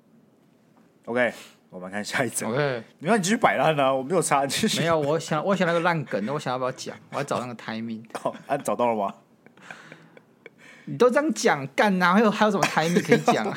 [1.07, 1.33] OK，
[1.71, 2.47] 我们看下一则。
[2.47, 4.81] OK，你让你继续摆烂啊，我没有插进去。
[4.81, 6.95] 没有，我想，我想那个烂梗， 我想要不要讲？
[7.13, 8.05] 我要找那个 timing。
[8.21, 9.15] 好，啊，找到了吗？
[10.85, 12.13] 你都这样讲干哪？
[12.13, 13.47] 还有还有什么 timing 可以讲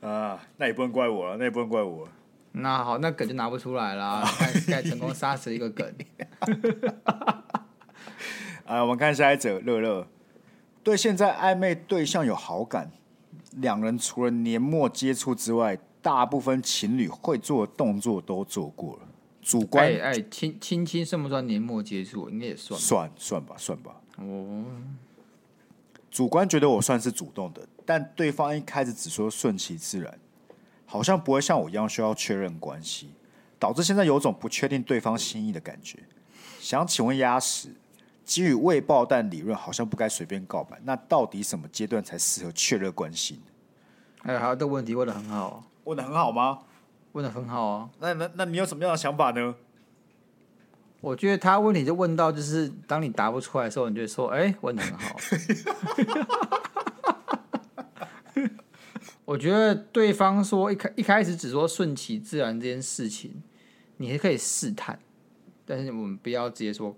[0.00, 0.40] 啊？
[0.56, 2.08] 那也不能怪我了，那也不能怪我。
[2.52, 4.22] 那好，那梗就拿不出来了。
[4.66, 5.94] 该成功杀死一个梗。
[8.66, 10.06] 啊，我们看下一者，乐乐
[10.82, 12.90] 对现在暧昧对象有好感，
[13.52, 19.02] 两人除了年末接触之外，大部分情侣会做的动作都做过了。
[19.40, 22.30] 主观哎哎，亲亲亲算不算年末接触？
[22.30, 22.78] 应该也算。
[22.78, 23.96] 算算吧，算吧。
[24.16, 24.64] 哦。
[26.10, 30.18] 主观觉得我算是主动的，但对方一开始只说顺其自然。
[30.92, 33.14] 好像不会像我一样需要确认关系，
[33.58, 35.98] 导致现在有种不确定对方心意的感觉。
[36.60, 37.70] 想请问鸭屎，
[38.26, 40.78] 基于未爆弹理论，好像不该随便告白。
[40.84, 43.40] 那到底什么阶段才适合确认关系呢？
[44.24, 46.58] 哎，好，这个问题问的很好，问的很好吗？
[47.12, 47.88] 问的很好啊。
[47.98, 49.54] 那那那你有什么样的想法呢？
[51.00, 55.16] 我觉得他问题就问到，就是当你答不出来的时候，你就说：“哎，问的很好。
[59.32, 63.42] ”我觉得对方说一开一开始只说顺其自然这件事情，
[63.96, 64.98] 你还可以试探，
[65.64, 66.94] 但是我们不要直接说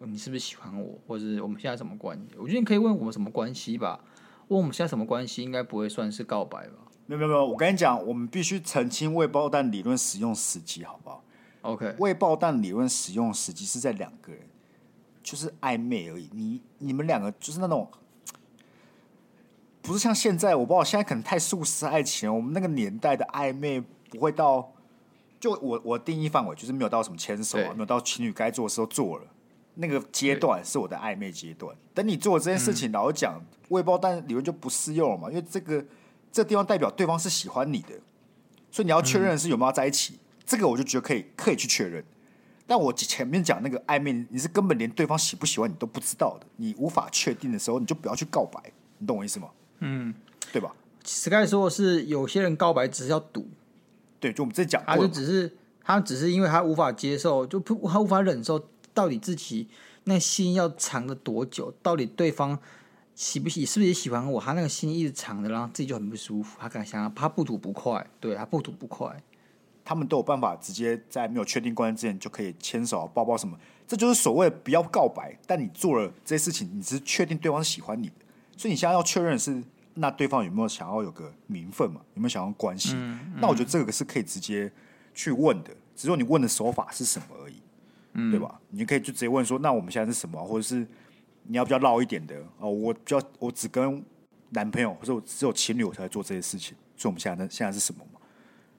[0.00, 2.36] 你是不是喜欢我，或者是我们现在什么关系？
[2.36, 4.02] 我觉得你可以问我们什么关系吧。
[4.48, 6.88] 问我们现在什么关系，应该不会算是告白吧？
[7.06, 11.24] 没有没有没有，我跟你讲，我们必须澄清未爆弹理论使用时机，好不好
[11.60, 14.42] ？OK，未爆弹理论使用时机是在两个人
[15.22, 17.88] 就是暧昧而已，你你们两个就是那种。
[19.82, 22.32] 不是像现在，我不知道现在可能太速食爱情。
[22.34, 24.72] 我们那个年代的暧昧不会到，
[25.38, 29.24] 就我我定义范围就是没有到什么牵手啊，没有到情侣该做的时候做了，
[29.74, 31.74] 那个阶段是我的暧昧阶段。
[31.94, 35.84] 等你做这件事情，老实讲，未爆弹理论就不适用了嘛，因为这个
[36.30, 37.94] 这个地方代表对方是喜欢你的，
[38.70, 40.18] 所以你要确认的是有没有在一起。
[40.44, 42.04] 这个我就觉得可以可以去确认。
[42.66, 48.60] 但我前面讲那个暧昧，你是根本连对方喜不喜欢你都不知道的，你无法确定的时候，你就不要去告白，
[48.98, 49.48] 你懂我意思吗？
[49.80, 50.14] 嗯，
[50.52, 50.74] 对吧
[51.04, 53.48] ？Sky 说的是有些人告白只是要赌，
[54.20, 55.52] 对，就我们这讲，他就只是
[55.82, 58.62] 他只是因为他无法接受，就不他无法忍受
[58.94, 59.68] 到底自己
[60.04, 62.58] 那心要藏了多久，到底对方
[63.14, 64.40] 喜不喜，是不是也喜欢我？
[64.40, 69.22] 他那个心一直藏着，然后自己就很不舒服，他敢想他不赌不快，对他不赌不快，
[69.84, 73.58] 他们都有办法直接在没有确定关系之前就可以牵手抱抱什么，
[73.88, 78.14] 这就是所谓不要告白，但你做了这些事情，你只是确定对方是喜欢你的。
[78.60, 82.02] 所以你现在要确认的是，那对方有没有想要有个名分嘛？
[82.12, 82.94] 有没有想要关系？
[83.36, 84.70] 那我觉得这个是可以直接
[85.14, 87.54] 去问的，只是说你问的手法是什么而已，
[88.12, 88.60] 嗯、对吧？
[88.68, 90.38] 你可以就直接问说，那我们现在是什么？
[90.44, 90.86] 或者是
[91.44, 92.68] 你要比较绕一点的哦？
[92.68, 94.04] 我比较我只跟
[94.50, 96.76] 男朋友，或者我只有情侣我才会做这些事情。
[96.98, 98.20] 所以我们现在现在是什么嘛？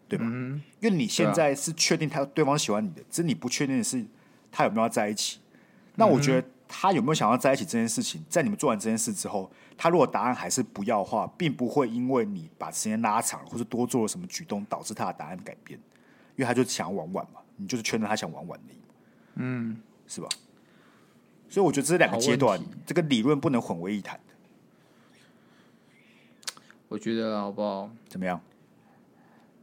[0.07, 0.25] 对吧？
[0.29, 4.05] 嗯、因为你现在是确定他对方喜欢你的，只是你不确定的是
[4.51, 5.39] 他有没有要在一起。
[5.95, 6.47] 那我觉得。
[6.73, 9.51] 他有没有想要在一起这件事情，在你们做完这件事之后，
[9.81, 15.79] 他如果答案还是不要的话，并不会因为你把时间拉长，或者多做了什么举动，导致他的答案改变，
[16.35, 18.75] 因为他就想要玩玩嘛，你就是确认他想玩玩的，
[19.37, 20.29] 嗯，是吧？
[21.49, 24.33] 所以我觉得这是两个阶段，这个理论不能混为一谈的。
[26.87, 27.89] 我觉得好不好？
[28.07, 28.39] 怎么样？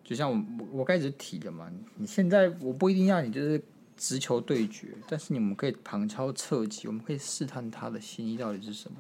[0.03, 3.63] 就像我我开始提的嘛，你现在我不一定要你就是
[3.97, 8.97] 直球对决，但是你们可以旁敲侧击，我们可以试探他的心意到底是什么，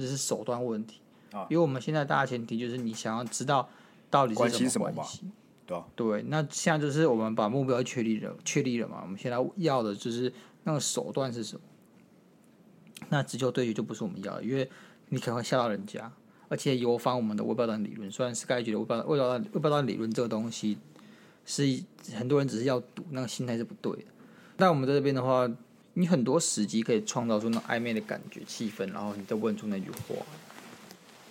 [0.00, 1.00] 这是手段问题
[1.32, 1.46] 啊。
[1.50, 3.68] 因为我们现在大前提就是你想要知道
[4.10, 5.22] 到底是什么关系，
[5.66, 6.22] 对啊，对。
[6.28, 10.32] 那现在就是我们把目标确立了，确立了嘛，我们现在要的就是
[10.64, 11.62] 那个手段是什么？
[13.08, 14.68] 那直球对决就不是我们要的，因为
[15.10, 16.10] 你可能会吓到人家。
[16.48, 20.76] 而且有仿我们的微爆弹理论，虽然 Sky 觉得微爆微爆弹微爆弹理论这个东西
[21.46, 21.80] 是
[22.12, 24.06] 很多人只是要赌，那个心态是不对的。
[24.56, 25.48] 那我们在这边的话，
[25.94, 30.16] 你很多时机可以创造出那暧昧的感觉、气氛，然后你再问出那句话，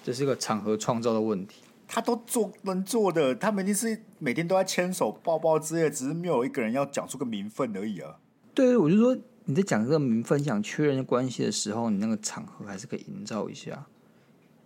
[0.04, 1.62] 这是一个场合创造的问题。
[1.88, 8.20] 他都做能做的，他们一定是每天都在牵手抱抱之类，只是没有一个人要讲出个名分而已啊。
[8.54, 13.88] 对，我就说你在讲这个名分、想确认关系的时候，你那个场合还是可以营造一下。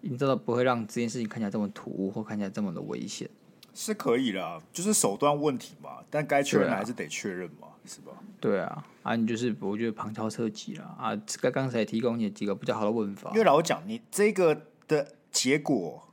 [0.01, 3.29] 你知道不会让这件事情看起来这么突兀，或看起来这么的危险，
[3.73, 5.99] 是可以啦，就是手段问题嘛。
[6.09, 8.11] 但该确认还是得确认嘛，是吧？
[8.39, 11.15] 对啊，啊，你就是我觉得旁敲侧击了啊。
[11.41, 16.07] 刚刚才提供你几个比较好的问法，因为老实讲，你这个的结果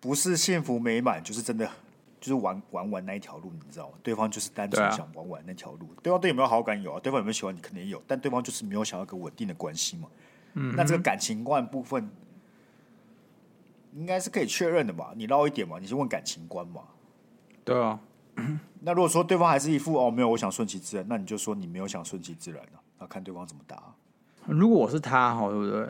[0.00, 1.66] 不是幸福美满，就是真的
[2.20, 3.94] 就是玩玩玩那一条路，你知道吗？
[4.02, 7.00] 对方就是单纯想玩玩那条路，对啊，对方对你有没有好感有啊？
[7.00, 7.60] 对方有没有喜欢你？
[7.60, 10.08] 肯定有，但对方就是没有想要一个稳定的关系嘛。
[10.54, 12.10] 嗯，那这个感情观部分。
[13.96, 15.12] 应该是可以确认的吧？
[15.16, 15.78] 你捞一点嘛？
[15.80, 16.82] 你先问感情观嘛？
[17.64, 17.98] 对啊。
[18.82, 23.82] 那如果说对方还是一副哦没有，我想顺其自然，那你就说你没有想顺其自然了，那看对方怎么答。
[24.44, 25.88] 如果我是他哈，对不对？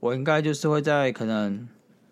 [0.00, 1.68] 我应该就是会在可能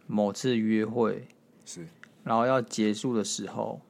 [0.07, 1.27] 某次约会
[1.65, 1.89] 是，
[2.23, 3.81] 然后要结束的时候，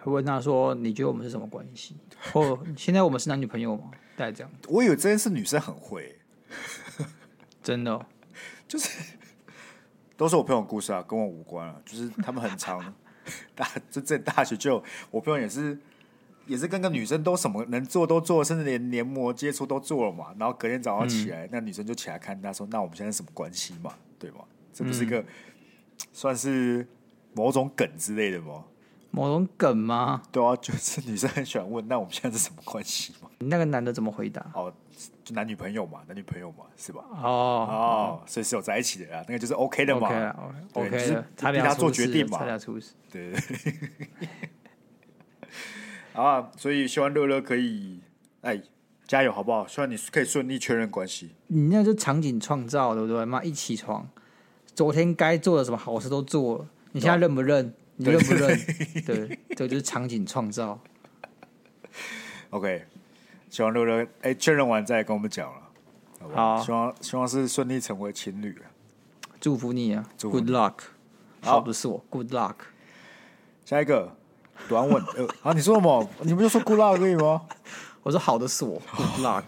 [0.00, 1.96] 会问他说：“你觉得我们是什么关系？
[2.32, 4.52] 或现在我们是男女朋友吗？”大概这样。
[4.68, 6.18] 我以为这件事女生很会，
[7.62, 8.06] 真的、哦，
[8.68, 9.16] 就是。
[10.18, 11.80] 都是我朋友故事啊，跟我无关啊。
[11.86, 12.92] 就是他们很长
[13.54, 15.78] 大，就在大学就我朋友也是，
[16.46, 20.34] 也是跟个女生都什么能做都做，甚至连黏膜接触都做了嘛。
[20.36, 23.94] 然后隔天早上起来，嗯、那女生就起来看他说：“那我们现在什么关系嘛？
[24.18, 24.40] 对吗？
[24.72, 25.26] 这不是一个、嗯、
[26.12, 26.84] 算是
[27.32, 28.64] 某种梗之类的吗？
[29.10, 30.22] 某种梗吗？
[30.30, 33.28] 对啊，就是女生很喜欢问：那我们现在是什么关系嘛？
[33.38, 34.44] 那个男的怎么回答？
[34.54, 34.72] 哦。
[35.22, 37.04] 就男女朋友嘛，男女朋友嘛，是吧？
[37.12, 40.08] 哦哦，所以是有在一起的啦，那个就是 OK 的嘛
[40.72, 42.40] ，OK，就是他替他做决定嘛，
[43.08, 44.08] 对对对。
[46.20, 48.00] 啊，所以希望乐乐可以，
[48.40, 48.60] 哎，
[49.06, 49.64] 加油好不好？
[49.68, 51.30] 希望你可以顺利确认关系。
[51.46, 53.24] 你那就场景创造，对不对？
[53.24, 54.08] 妈，一起床，
[54.74, 57.72] 昨天该做的什么好事都做了，你现在认不认？
[57.98, 58.58] 你认不认？
[59.04, 60.80] 对，这就是场景创造。
[62.50, 62.84] OK。
[63.50, 65.62] 希望六六哎，确认完再跟我们讲了，
[66.20, 66.56] 好不好？
[66.58, 68.54] 好，希望希望是顺利成为情侣，
[69.40, 70.74] 祝福你啊！Good luck，
[71.40, 72.54] 好的是我，Good luck。
[73.64, 74.14] 下一个
[74.68, 76.06] 短吻呃， 啊，你说什么？
[76.20, 77.46] 你不就说 Good luck 可以吗？
[78.04, 79.44] 我说好的是我，Good luck。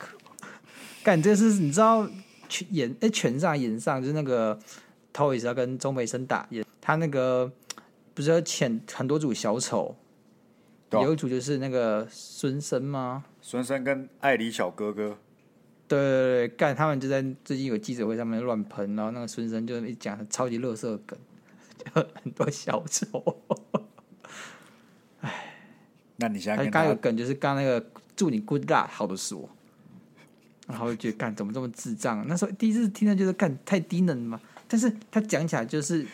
[1.05, 2.09] 干，这是你知道
[2.49, 4.59] 拳演哎拳上演上就是那个
[5.13, 7.53] Toys 要跟钟培生打演，他那个
[8.21, 9.97] 不是要请很多组小丑，
[10.91, 13.25] 有一组就是那个孙生吗？
[13.41, 15.17] 孙生跟艾里小哥哥，
[15.89, 21.19] 对对对，干他们就在最近有记者会上面乱喷，然后那个孙生就一讲超级乐色梗，
[21.83, 23.39] 就很多小丑。
[25.23, 25.55] 哎，
[26.17, 27.83] 那你现在他刚有梗就是刚那个
[28.15, 29.49] 祝你 good luck 好的是我，
[30.67, 32.23] 然后就觉得干怎么这么智障？
[32.29, 36.07] 那时候第一次听到就是干太低能了嘛，但是他讲起来就是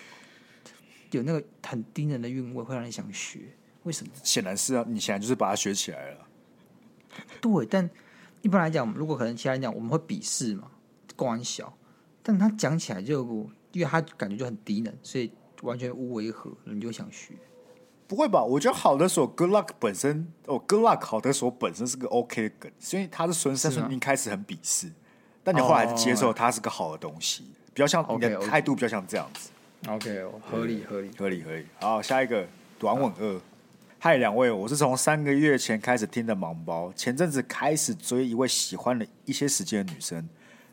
[1.16, 3.40] 有那个很低能的韵味，会让你想学。
[3.82, 4.12] 为什么？
[4.22, 6.26] 显然是啊，你现在就是把它学起来了。
[7.40, 7.88] 对，但
[8.42, 10.70] 一般来讲，如果可能其他人讲，我们会鄙视嘛，
[11.16, 11.72] 关小。
[12.22, 15.30] 但他讲起来就，因为他感觉就很低能，所以
[15.62, 17.34] 完全无违和，你就想学。
[18.08, 18.42] 不会吧？
[18.42, 24.92] 我觉得好的手 Good Luck 本身，哦，Good Luck 好的手本身是个 OK 的梗，所以他是孙生一开始很鄙视，
[25.42, 29.50] 但你后来接受他是个好的东西，哦、比较像你的态度比较像这样子。
[29.88, 31.64] OK，, 合理合理合理合理。
[31.80, 32.44] 好，下一个
[32.76, 33.40] 短吻二。
[34.00, 40.28] 嗨，两位，我是从三个月前开始听的盲包，前阵子开始追一位喜欢了一些时间的女生，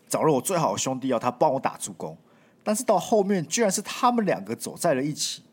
[0.09, 2.17] 找了我最好的兄弟要他帮我打助攻，
[2.63, 5.43] 但是到后面居然是他们两个走在了一起，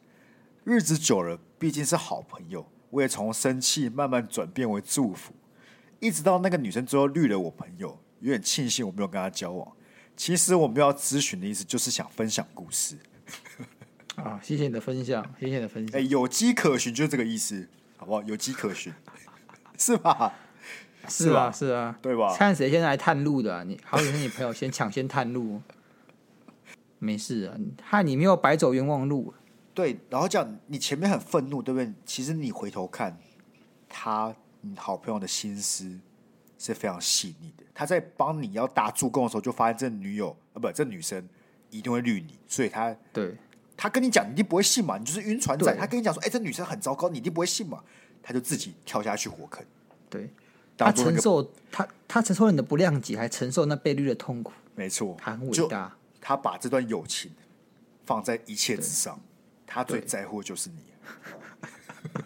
[0.65, 5.35] 日子久了毕竟是好朋友，我也从生气慢慢转变为祝福，
[5.99, 9.71] 一直到那个女生最后绿了我朋友，有点庆幸我没有跟她交往。
[10.17, 12.97] 其实我们要咨询的意思就是想分享故事。
[14.17, 15.99] 啊，谢谢你的分享，谢谢你的分享。
[15.99, 18.23] 哎、欸，有迹可循就是这个意思，好不好？
[18.23, 18.93] 有迹可循，
[19.79, 20.33] 是吧？
[21.09, 21.51] 是吧？
[21.51, 22.35] 是啊，对吧？
[22.37, 25.63] 看谁先来探路的、啊，你好，像是你朋友先抢先探路。
[26.99, 29.33] 没事啊，害你没有白走冤枉路。
[29.73, 31.91] 对，然后这样你前面很愤怒，对不对？
[32.05, 33.17] 其实你回头看
[33.89, 35.99] 他，你好朋友的心思
[36.59, 37.65] 是非常细腻的。
[37.73, 41.27] 他在帮你要打助攻的时候，就发现这女友啊，不，这女生
[41.71, 43.35] 一定会绿你，所以他对
[43.83, 45.75] 他跟你讲，你一定不会信嘛，你就是晕船仔。
[45.75, 47.83] 他跟你讲说，哎，这女生很糟糕，你一定不会信嘛，
[48.23, 49.65] 他就自己跳下去火坑。
[50.11, 50.29] 对，
[50.77, 54.53] 他承受他他承受了你的不谅解，还承受那被绿的痛苦。
[54.75, 55.97] 没错，他很伟大。
[56.21, 57.33] 他把这段友情
[58.05, 59.19] 放在一切之上，
[59.67, 60.77] 他最在乎的就是你。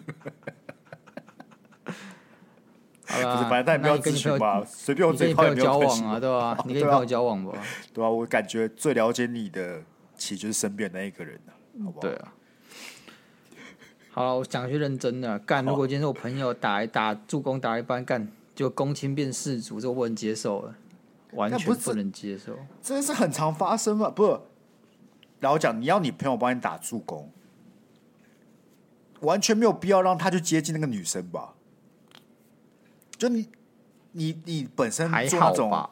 [3.07, 6.57] 不是，反正他也没有咨询吧，随便我嘴炮也没有交往啊，对吧、啊？
[6.67, 7.53] 你跟你朋友交往吧，
[7.93, 8.09] 对吧、啊？
[8.09, 9.81] 我感觉最了解你的，
[10.17, 11.53] 其实就是身边那一个人了，
[11.85, 12.01] 好不好？
[12.01, 12.33] 对啊。
[14.11, 15.63] 好了，我讲句认真的，干！
[15.65, 20.75] 如果今天是我朋友打一打助攻打一半干，就公亲变事主，这我不能接受了，
[21.31, 22.57] 完全不能接受。
[22.81, 24.09] 这是很常发生嘛？
[24.09, 24.39] 不，
[25.41, 27.29] 然后讲你要你朋友帮你打助攻，
[29.19, 31.53] 完全没有必要让他去接近那个女生吧？
[33.17, 33.49] 就你，
[34.13, 35.89] 你，你本身做那种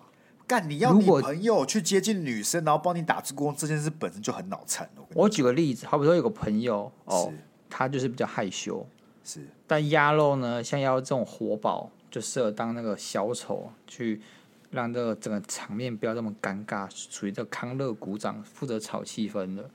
[0.53, 4.87] 干，你要你朋友去接近女生，然后帮你打助攻，这件事本身就很脑残。
[5.15, 7.33] 我举个例子，好比说有个朋友哦，
[7.69, 8.85] 他就是比较害羞，
[9.23, 14.21] 是，但鸭肉呢，像鸭肉这种活宝，就适合当那个小丑，去
[14.69, 19.67] 让这个整个场面不要这么尴尬，属于这个康乐鼓掌负责炒气氛的。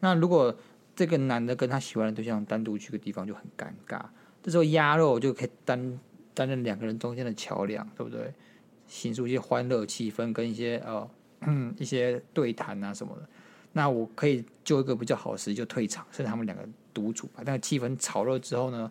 [0.00, 0.52] 那如果
[0.96, 4.00] 这个男的跟他喜欢的对象单独去个地方，就很尴尬，
[4.42, 6.00] 这时候鸭肉就可以担。
[6.34, 8.30] 担任两个人中间的桥梁，对不对？
[8.86, 11.08] 形塑一些欢乐气氛，跟一些呃
[11.78, 13.22] 一些对谈啊什么的。
[13.72, 18.90] 那我可以就一个比较好的时机就退场，剩他们两个独处，把那个气氛炒热之后呢，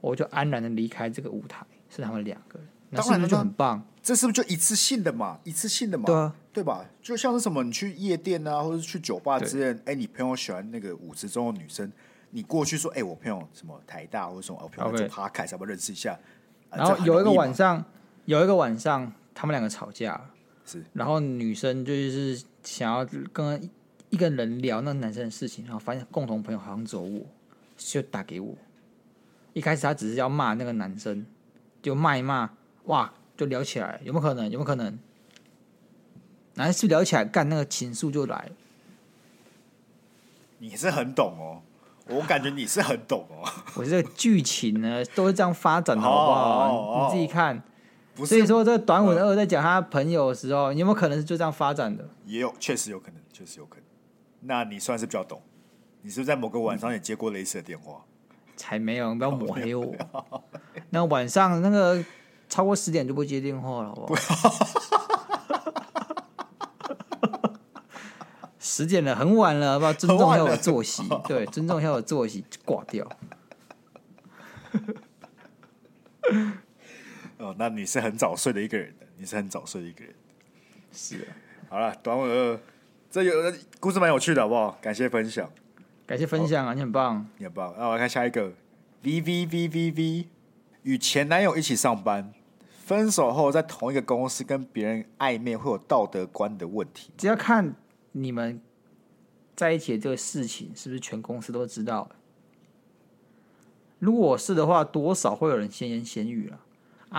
[0.00, 2.68] 我就安然的离开这个舞台，是他们两个人。
[2.90, 3.84] 那是不是就很棒？
[4.00, 5.40] 这是不是就一次性的嘛？
[5.42, 6.04] 一次性的嘛？
[6.06, 6.84] 对啊，对吧？
[7.02, 11.90] 就像是什么，你去夜店啊，或者是去酒吧之类，哎，你朋友喜欢那个舞池中的女生，
[12.30, 16.16] 你过去说，哎，我朋友什么台大或者什么，我朋友在爬凯，要不要认识一下？
[16.70, 17.84] 然后有一个晚上，
[18.26, 20.30] 有一个晚上，他们两个吵架，
[20.64, 20.84] 是。
[20.92, 23.68] 然后女生就是想要跟
[24.10, 27.26] 一个人聊那个男生的事情，然后发现共同朋友好像只有我，
[27.76, 28.54] 就打给我。
[29.52, 31.26] 一开始他只是要骂那个男生，
[31.82, 32.50] 就骂一骂，
[32.84, 34.44] 哇，就聊起来，有没有可能？
[34.44, 34.98] 有没有可能？
[36.54, 38.50] 男生聊起来，干那个情愫就来。
[40.58, 41.62] 你是很懂哦。
[42.06, 43.48] 我感觉你是很懂哦。
[43.76, 46.68] 我这个剧情呢都是这样发展的，好不好？
[46.68, 47.62] 哦哦、你自己看。
[48.16, 52.08] 所以说，这个短吻二在讲他朋友的时候，你有没有可能是就这样发展的？
[52.26, 53.84] 也有，确实有可能，确实有可能。
[54.40, 55.42] 那你算是比较懂。
[56.02, 58.04] 你是不是在某个晚上也接过类似的电话？
[58.56, 59.92] 才没有，你不要抹黑我。
[60.90, 62.04] 那晚上那个
[62.48, 64.54] 超过十点就不接电话了，好不好？
[68.58, 69.92] 十点了，很晚了，好不好？
[69.92, 73.08] 尊重一下我的作息，对，尊重一下我的作息，挂掉。
[77.44, 80.14] 哦，那你是很早睡的一个人的，你是很早睡的一个人。
[80.92, 81.36] 是啊，
[81.68, 82.58] 好了，短吻二，
[83.10, 83.32] 这有
[83.78, 84.78] 故事蛮有趣的，好不好？
[84.80, 85.50] 感谢分享，
[86.06, 87.74] 感谢分享啊，你很棒，你很棒。
[87.76, 88.52] 那我来看下一个
[89.02, 90.28] ，V V V V V，
[90.84, 92.32] 与前男友一起上班，
[92.84, 97.10] 分手后在同一个公司跟别人暧昧，会有道德观的问题。
[97.16, 97.74] 只要看。
[98.16, 98.62] 你们
[99.56, 102.08] 在一起的这个事情，是不是全公司都知道？
[103.98, 106.63] 如果是的话，多少会有人闲言闲语了啊。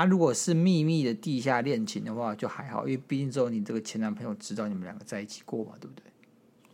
[0.03, 6.03] 如果是秘密的地下恋情的话，就还好，因为毕竟只有你这个前男朋友知道你们两个在一起过嘛，对不对？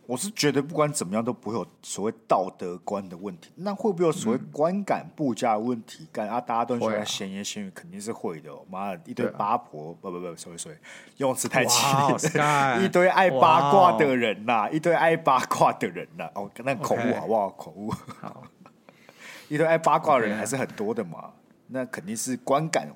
[0.04, 6.08] 我是觉得不管怎么样都不会有所谓道德观的问题，那会不会有所谓观感不佳的问题？
[6.12, 8.66] 干、嗯、啊，大家都喜欢闲言闲语，肯定是会的、哦。
[8.68, 10.76] 妈的，一堆八婆，不不不，sorry sorry，
[11.18, 12.36] 用词太激烈，
[12.84, 16.32] 一堆爱八卦的人呐、啊， 一堆爱八卦的人呐、啊。
[16.34, 17.50] 哦，那口误好不好？
[17.50, 17.90] 口误。
[18.20, 18.42] 好，
[19.48, 21.30] 一堆爱八卦的人还是很多的嘛。
[21.68, 22.86] 那肯定是观感，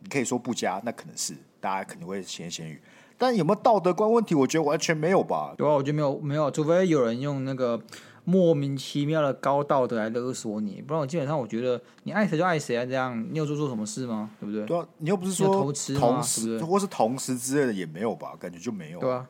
[0.00, 2.80] 你可以说不加，那可能是大家肯定会闲言闲语。
[3.18, 4.34] 但有没有道德观问题？
[4.34, 5.54] 我觉得完全没有吧。
[5.56, 7.78] 对啊，我觉得没有，没有，除非有人用那个
[8.24, 14.30] 莫名其妙的高道德来勒索你，不然我基本上我觉觉得你爱谁就爱谁啊，这样你有做错什么事吗？
[14.40, 14.64] 对不对？
[14.64, 18.34] 对啊，你又不是说偷吃同时或是同时之类的也没有吧？
[18.40, 19.00] 感觉就没有。
[19.00, 19.26] 对啊，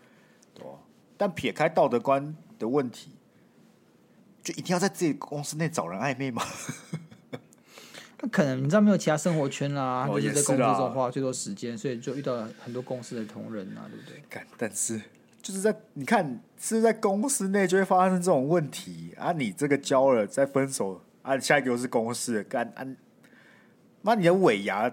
[0.54, 0.74] 对啊。
[1.16, 3.10] 但撇开道德观的问题，
[4.42, 6.42] 就一定要在自己公司内找人暧昧吗？
[8.22, 14.42] 那可能你知道没有其他生活圈啦、啊，哦、就是在工作中花最多时间，所以就遇到了很多公司的同仁啊，对不对？
[14.58, 15.00] 但是
[15.40, 19.32] 就是在你看是在公司内就会发生这种问题啊！
[19.32, 22.84] 你这个交了再分手啊，下一个又是公司的干啊！
[24.02, 24.92] 那，你的尾牙，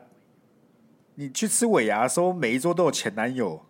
[1.16, 3.66] 你去吃尾牙的时候，每一桌都有前男友，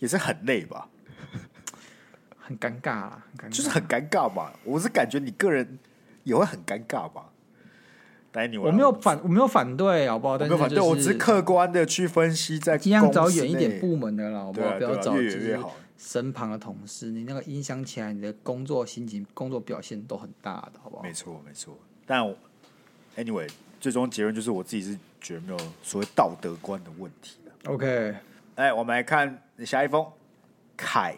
[0.00, 0.88] 也是很累吧？
[2.36, 4.52] 很尴尬啦，很尴尬就是很尴尬嘛。
[4.64, 5.78] 我是感觉你个人
[6.24, 7.30] 也会很尴尬吧。
[8.62, 10.34] 我没有反，我没有反对，好不好？
[10.34, 14.68] 我没有反对，我只是客观的去分析，在尽量找远一点部门的啦，好不好？
[14.68, 15.72] 啊、不要找越远越好。
[15.96, 21.02] 身旁的同事，你那个影响起来，你的工作心情、工作表现都很大的，好不好？
[21.02, 21.74] 没错，没错。
[22.04, 22.22] 但
[23.16, 23.48] anyway，
[23.80, 27.38] 最终结论就是我自己是觉得没有所谓道德观的问题。
[27.64, 28.14] OK，
[28.56, 30.06] 哎，我们来看下一封，
[30.76, 31.16] 凯，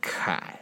[0.00, 0.59] 凯。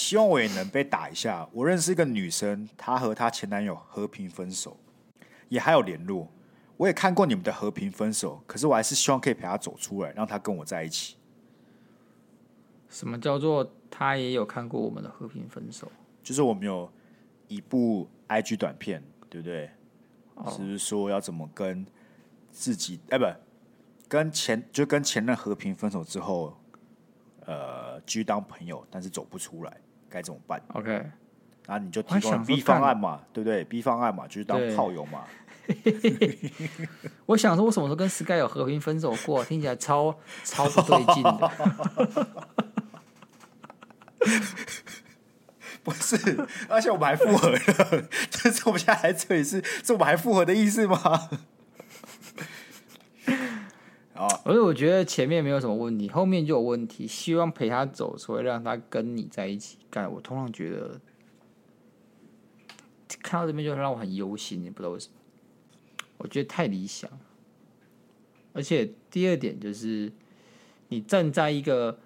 [0.00, 1.46] 希望我也能被打一下。
[1.52, 4.74] 我认识一个女生，她和她前男友和平分手，
[5.50, 6.26] 也还有联络。
[6.78, 11.16] 我也看过你们的和平分手，可是我还是希望可以陪她走出来，让她跟我在一起。
[12.88, 15.92] 什么叫做她也有看过我们的和平分手？
[16.22, 16.90] 就是我们有
[17.48, 19.70] 一部 IG 短片，对不对？
[20.36, 21.84] 哦、是说要怎么跟
[22.50, 23.26] 自己哎，不
[24.08, 26.56] 跟前就跟前任和平分手之后，
[27.44, 29.76] 呃，继续当朋友，但是走不出来。
[30.10, 30.90] 该怎么办？OK，
[31.66, 35.22] 然后你就提供 B 方案嘛，对不对？B 方案嘛，就是当炮友嘛。
[37.26, 39.44] 我想说，我什么时候跟 Sky 有和平分手过？
[39.44, 40.12] 听起来超
[40.44, 41.50] 超不对劲的。
[45.82, 46.16] 不是，
[46.68, 47.58] 而且我们还复合了。
[48.30, 51.30] 这是我们现在还这里是，是我们还复合的意思吗？
[54.44, 57.06] 而且我觉得前面没有什么问题，后面就有问题。
[57.06, 60.12] 希望陪他走所以，让他跟你在一起干。
[60.12, 61.00] 我通常觉得
[63.22, 65.14] 看到这边就让我很忧心，也不知道为什么。
[66.18, 67.10] 我觉得太理想。
[68.52, 70.12] 而且第二点就是，
[70.88, 71.98] 你站在一个，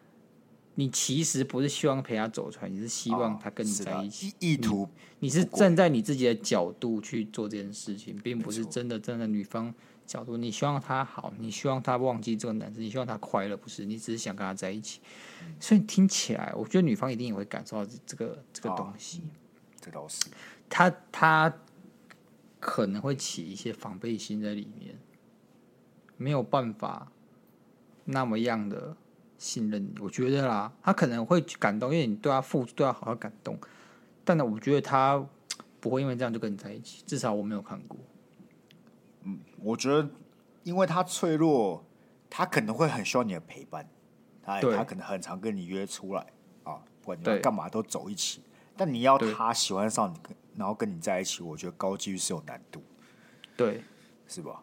[0.75, 4.89] 你其实不是希望陪他走出来，你是希望他跟你在一起，意图
[5.19, 9.75] 你，你是站在你自己的角度去做这件事情，并不是真的站在女方。
[10.07, 13.85] 角度，你希望他好，你希望他忘记这个男生，你希望他快乐，不是？
[13.85, 15.01] 你只是想跟他在一起。
[15.43, 19.21] 嗯、所以听起来，我觉得女方一定也会感受到这个这个东西。
[19.21, 20.25] 啊、这倒是。
[20.69, 21.55] 他他
[22.61, 24.99] 可能会起一些防备心在里面，
[26.17, 27.11] 没有办法
[28.05, 28.97] 那么样的
[29.39, 29.95] 信任你。
[30.01, 33.59] 我觉得啦，他可能会感动，因为你对他付出，对他好好感动。
[34.25, 35.25] 但呢，我觉得他
[35.81, 37.03] 不会因为这样就跟你在一起。
[37.07, 37.99] 至少我没有看过。
[39.65, 40.09] 嗯，我觉得，
[40.63, 41.85] 因为他脆弱，
[42.29, 43.89] 他可能会很需要你的陪伴，
[44.43, 46.21] 他他可能很常跟你约出来
[46.63, 48.43] 啊，不管你要干嘛都走一起。
[48.77, 50.19] 但你要他喜欢上你，
[50.57, 52.83] 然后跟你在一起，我觉得高几率是有难度，
[53.57, 53.83] 对，
[54.27, 54.63] 是吧？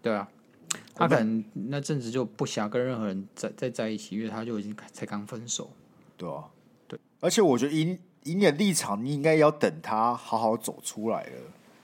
[0.00, 0.28] 对啊，
[0.94, 5.70] 他可能那阵子就不想跟任何人再再在一起，因为他就已经才刚分手，
[6.16, 6.44] 对啊，
[6.86, 6.98] 对。
[7.20, 11.32] 而且我觉得以以你的立场，你应该要等他好好走出来了，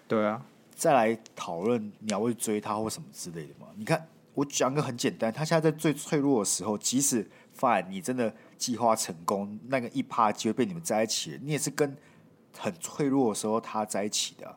[0.06, 0.46] 对啊。
[0.80, 3.66] 再来讨论你要会追他或什么之类的吗？
[3.76, 11.94] 你看，我讲个很简单，他现在在最脆弱的时候，即使 fine，你真的计划成功，那个一趴机会被你们在一起，你也是跟
[12.56, 14.56] 很脆弱的时候他在一起的，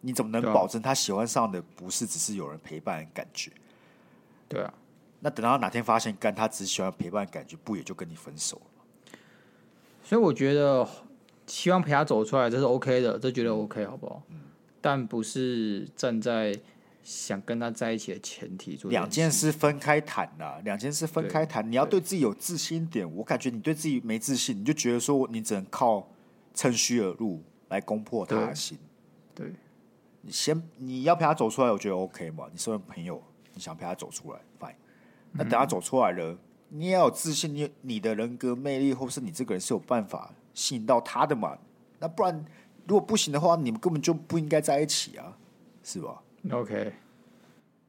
[0.00, 3.52] 你怎么能保证他喜欢上的不是只是有人陪伴的感觉？
[4.48, 4.74] 对啊，
[5.20, 9.16] 那等到哪天发现干他只喜欢陪伴的感觉，不也就跟你分手了吗？
[10.02, 10.84] 所以我觉得
[11.46, 14.20] 希望陪他走出来，这是 OK 的，这觉得 OK 好不好？
[14.28, 14.40] 嗯
[14.82, 16.60] 但不是站在
[17.04, 21.68] 想跟他在一起的前提做两件事分开谈呐，两件事分开谈。
[21.70, 23.16] 你要对自己有自信一点。
[23.16, 26.08] 我感觉你对自己没自信，你就觉得说你只能靠
[26.52, 28.76] 趁虚而入来攻破他的心。
[29.34, 29.54] 对，对
[30.22, 32.46] 你先你要陪他走出来，我觉得 OK 嘛。
[32.52, 33.22] 你身为朋友，
[33.54, 34.74] 你想陪他走出来，fine。
[35.32, 36.36] 那等他走出来了，
[36.68, 41.56] 你也要有自信，你你的人格魅力，或是你这个人是有办法吸引到他的嘛？
[42.00, 42.44] 那不然。
[42.86, 45.36] 如果不行的话，你们根本就不应该在一起啊，
[45.82, 46.92] 是吧？OK，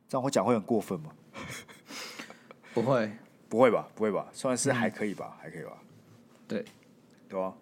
[0.07, 1.11] 这样我讲会很过分吗？
[2.73, 3.11] 不会，
[3.49, 3.87] 不会吧？
[3.95, 4.27] 不会吧？
[4.33, 5.37] 算是还可以吧？
[5.37, 5.77] 嗯、还可以吧？
[6.47, 6.65] 对，
[7.27, 7.53] 对吧？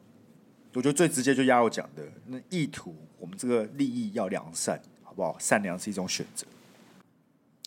[0.74, 5.38] 我觉得最直接就压我讲的，那意图，我们这个利益要良善，好不好？
[5.40, 6.48] 善良是一种选择。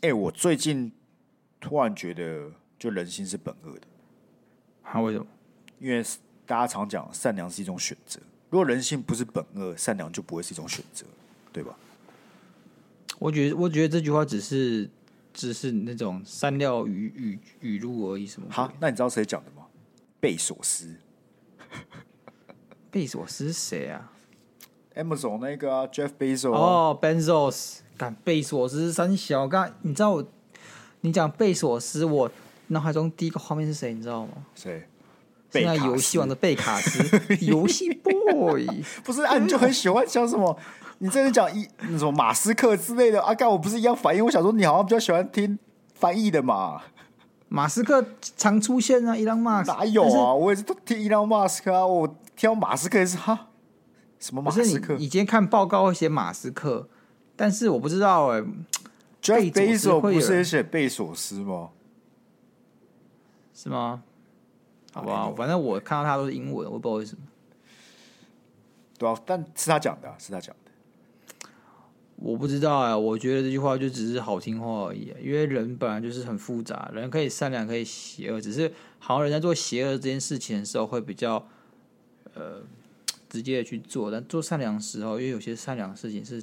[0.03, 0.91] 哎、欸，我最近
[1.61, 3.87] 突然觉得，就人心是本恶的。
[4.83, 5.27] 啊为什么？
[5.79, 6.03] 因为
[6.47, 8.21] 大家常讲，善良是一种选择。
[8.55, 11.05] 如果人性不是本恶，善良就不会是一种选择，
[11.53, 11.75] 对吧？
[13.19, 14.89] 我觉得，我觉得这句话只是
[15.33, 18.47] 只是那种三料语语语录而已，什么？
[18.49, 19.67] 好，那你知道谁讲的吗？
[20.21, 20.95] 贝索斯。
[22.93, 24.13] 贝索斯是谁啊
[24.95, 26.53] ？Amazon 那个啊，Jeff Bezos。
[26.53, 29.49] 哦，Bezos，干贝索斯三小。
[29.49, 30.25] 刚你知道我，
[31.01, 32.31] 你讲贝索斯，我
[32.69, 33.93] 脑海中第一个画面是谁？
[33.93, 34.47] 你知道吗？
[34.55, 34.87] 谁？
[35.61, 38.67] 现在游戏王的贝卡斯， 游戏 boy
[39.05, 39.39] 不是啊？
[39.39, 40.57] 你就很喜欢讲什么？
[40.99, 43.35] 你这里讲一那什么马斯克之类的啊？
[43.35, 44.25] 干我不是一样反应？
[44.25, 45.59] 我想说你好像比较喜欢听
[45.95, 46.81] 翻译的嘛。
[47.49, 48.05] 马斯克
[48.37, 50.35] 常出现啊，伊朗马斯哪有啊？
[50.35, 52.07] 我也是都听伊朗马斯克啊，我
[52.37, 53.49] 听到马斯克也是哈，
[54.19, 54.95] 什么马斯克？
[54.95, 56.89] 你，你今天看报告会写马斯克，
[57.37, 58.45] 但是我不知道哎、欸。
[59.23, 61.71] Jeff Bezos 不是也写贝索斯吗？
[63.55, 64.03] 是吗？
[64.95, 67.23] 好吧，反正我看到他都是英文，我不知道为什么。
[68.97, 71.51] 对啊，但是他讲的、啊，是他讲的。
[72.17, 75.13] 我不知道啊，我觉得这句话就只是好听话而已。
[75.21, 81.45] 因为人本来就是很复杂，人可以善良，可以邪恶，只是好像人在做邪恶这件事情的时候会比较
[82.35, 82.63] 呃
[83.29, 86.41] 直接的去做，但做善良的时候，因为有些善良的事情是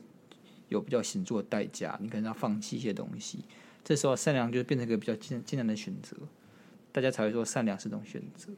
[0.67, 3.39] 有比较显著的代价，你可能要放弃一些东西。
[3.83, 6.17] 这时候善良就变成一个比较艰艰难的选择，
[6.91, 8.49] 大家才会说善良是种选择。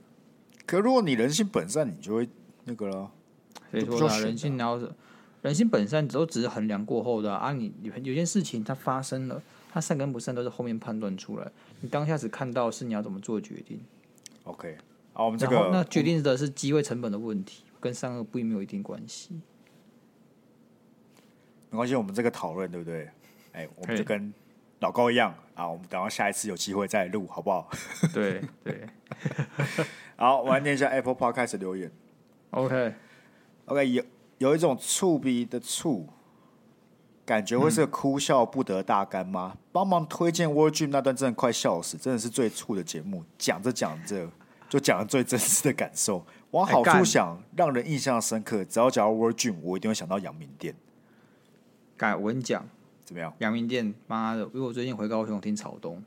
[0.65, 2.27] 可如果你人性本善，你就会
[2.65, 3.11] 那个了。
[3.71, 4.81] 所以说呢，人性然后
[5.41, 7.51] 人性本善都只是衡量过后的啊。
[7.51, 9.41] 你有有件事情它发生了，
[9.71, 11.51] 它善跟不善都是后面判断出来。
[11.81, 13.79] 你当下只看到是你要怎么做决定。
[14.43, 14.77] OK，
[15.13, 19.41] 好，我们这个那决定的是机会成本的问题，跟善恶并没有一定关系。
[21.69, 23.09] 没关系，我们这个讨论对不对？
[23.51, 24.33] 哎，我们就跟
[24.83, 25.67] 老高一样啊。
[25.67, 27.69] 我们等到下一次有机会再录，好不好？
[28.13, 28.85] 对 对。
[30.17, 31.89] 好，我来念一下 Apple Podcast 的留言。
[32.51, 32.93] OK。
[33.65, 34.03] OK，有
[34.39, 36.05] 有一种醋鼻的醋，
[37.25, 39.55] 感觉会是个哭笑不得大干妈。
[39.71, 43.23] 帮、嗯、忙推荐 Word Dream 那段，真的快笑死，真的是最醋的节目。
[43.37, 44.27] 讲着讲着，
[44.67, 46.25] 就讲了最真实的感受。
[46.51, 48.65] 往好处想，让人印象深刻。
[48.65, 50.75] 只要讲到 Word Dream，我一定会想到阳明店。
[51.95, 52.67] 改我跟你讲，
[53.05, 53.33] 怎么样？
[53.39, 54.41] 阳明店，妈的！
[54.53, 56.01] 因为我最近回高雄听草东，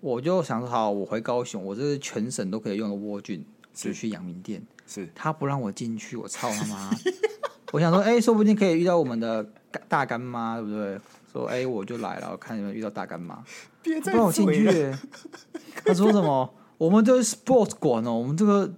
[0.00, 4.62] 我就想说，好，我回高雄，我这是全省都可以用的 Word Dream，就去阳明店。
[4.86, 6.90] 是他不让我进去，我操他妈！
[7.72, 9.42] 我想说，哎、欸，说不定可以遇到我们的
[9.88, 11.00] 大干妈，对不对？
[11.32, 13.42] 说，哎、欸，我就来了，我看有没有遇到大干妈。
[13.80, 14.92] 别不让我进去。
[15.86, 16.52] 他说什么？
[16.76, 18.70] 我们这是 sports 馆哦，我们这个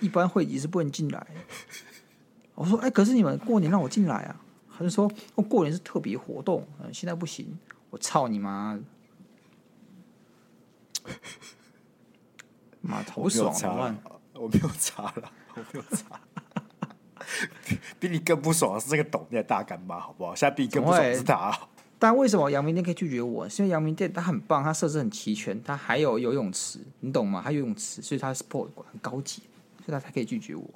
[0.00, 1.26] 一般会议是不能进来。
[2.54, 4.40] 我说，哎、欸，可是你们过年让我进来啊？
[4.76, 7.58] 他就说，我过年是特别活动，嗯，现在不行。
[7.90, 8.78] 我操你妈！
[12.82, 13.96] 妈头爽了，
[14.34, 15.32] 我没有查了。
[15.54, 16.20] 我没有查，
[17.98, 20.34] 比你更不爽的是这个懂的大干妈，好不好？
[20.34, 21.58] 现在比你更不爽的是他。
[21.98, 23.48] 但为什么阳明店可以拒绝我？
[23.48, 27.40] 是因为阳明店它很棒，它设置很齐全，它还有游泳池，你懂吗？
[27.40, 29.42] 还有游泳池，所以它 sport 很高级，
[29.78, 30.68] 所以它才可以拒绝我。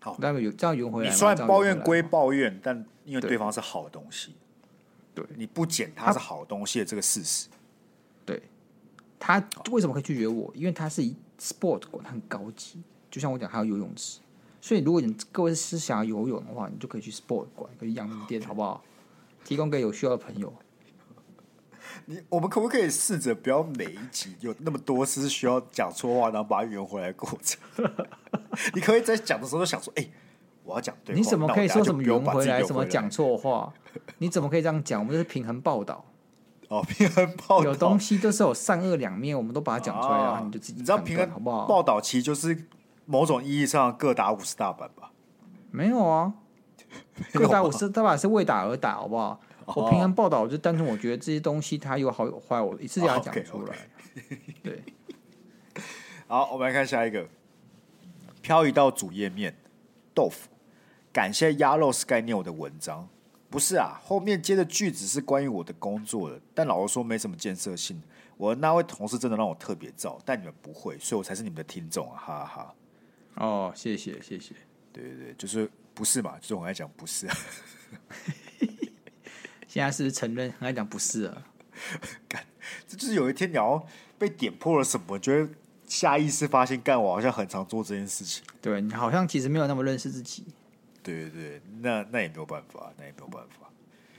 [0.00, 1.10] 好，那个有这样圆回来。
[1.10, 4.34] 你虽然抱怨归抱怨，但因为对方是好东西，
[5.14, 7.48] 对，你不捡他是好东西的这个事实，
[8.26, 8.42] 对，
[9.18, 10.52] 他为什么可以拒绝我？
[10.54, 11.14] 因为他是以。
[11.40, 14.20] Sport 馆很高级，就像我讲，还有游泳池，
[14.60, 18.84] 所以如果你各位是想要游泳的话，你就可以去 Sport 馆，可以阳明店，好不好？
[19.42, 20.52] 提供给有需要的朋友。
[22.06, 27.60] 你我们可不可以试着不要每一集有那么多次需要讲错话，然后把它圆回来的过程？
[28.74, 30.10] 你可以在讲的时候都想说，哎、欸，
[30.64, 33.72] 我要讲对，你怎么可以说什么圆回来，什么讲错话？
[34.18, 35.00] 你怎么可以这样讲？
[35.00, 36.04] 我们是平衡报道。
[36.68, 40.78] 哦，平衡报道有东西都是有善恶两面，我们都把它讲出来，然后你就自己。
[40.78, 41.66] 你知道平衡好不好？
[41.66, 42.68] 报道其实就是
[43.06, 45.10] 某种意义上各打五十大板吧？
[45.72, 46.32] 没有啊，
[47.32, 49.40] 各打五十大板是为打而打，好不好？
[49.76, 53.76] 我平衡报道就单纯我觉得这些东西它有好有坏，我一次给它讲出来。
[54.62, 54.82] 对，
[56.26, 57.26] 好，我们来看下一个，
[58.42, 59.54] 漂移到主页面，
[60.14, 60.48] 豆腐，
[61.12, 63.08] 感谢鸭肉是概念我的文章。
[63.48, 68.00] 不是啊，后面接的句子是关于我的工作的，但老实说没什么建设性。
[68.36, 72.74] 我的那位同事真的让我特别燥，但你们不会，所以我才是你们的听众啊，哈哈哈。
[73.44, 74.54] 哦，谢谢谢谢，
[74.92, 76.38] 对对对，就是不是嘛？
[76.40, 77.36] 就是我爱讲不是啊。
[79.70, 81.46] 现在是不是承认很爱讲不是啊？
[82.28, 82.44] 干，
[82.88, 83.86] 这就是有一天你要
[84.18, 85.48] 被点破了什么，觉得
[85.86, 88.42] 下意识发现，干我好像很常做这件事情。
[88.60, 90.44] 对，你好像其实没有那么认识自己。
[91.04, 93.70] 对对对，那那也没有办法，那也没有办法。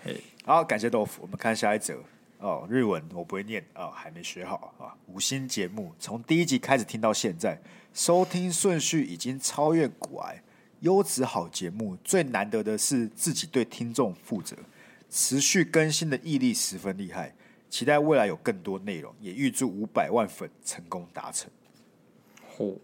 [0.06, 1.22] 嘿，好，感谢豆腐。
[1.22, 2.02] 我们看下一则
[2.40, 4.95] 哦，日文我不会念啊、哦，还没学好啊。
[5.07, 7.60] 五星节目从第一集开始听到现在，
[7.94, 10.41] 收听顺序已经超越古癌，
[10.80, 11.98] 优质好节目。
[12.06, 14.56] 最难得的是自己对听众负责，
[15.12, 17.36] 持续更新的毅力十分厉害。
[17.70, 21.50] 期待未来有更多内容，也预祝五百万粉成功达成。
[22.58, 22.78] 嚯，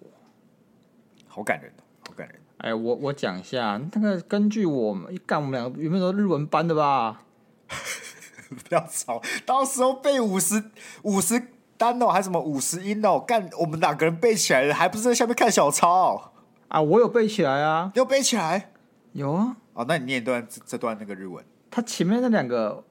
[1.27, 1.73] 好感人，
[2.07, 2.39] 好感人。
[2.59, 7.23] 哎，我我讲一下，那个根据我们干，我们两个有没有日文班的吧？
[8.47, 10.71] 不要吵，到时候背五十
[11.01, 13.19] 五十单哦，还是什么五十音哦？
[13.19, 16.31] 干，我们两个人背起来了，还不是在下面看小抄
[16.69, 16.81] 啊？
[16.81, 18.71] 我有背起来啊，有背起来，
[19.11, 19.57] 有啊。
[19.73, 21.43] 哦，那你念一段这，这段那个日文。
[21.69, 22.83] 他前面那两个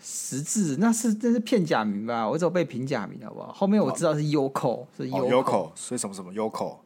[0.00, 2.28] 十字那是那是片假名吧？
[2.28, 3.52] 我只有背平假名，好不好？
[3.52, 6.78] 后面我知道是 Yoko，是 Yoko，所以什么什么 Yoko。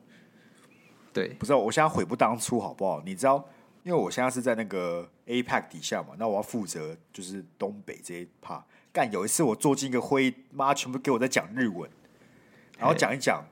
[1.13, 3.01] 对，不知道，我现在悔不当初，好不好？
[3.05, 3.45] 你知道，
[3.85, 8.63] 因为我现在是在那个 APEC 底下嘛，那我要负责就是东北这一 part。
[8.93, 11.89] 干有一次我坐进一个会议，妈全部给我在讲日文，
[12.79, 13.45] 然后讲一讲，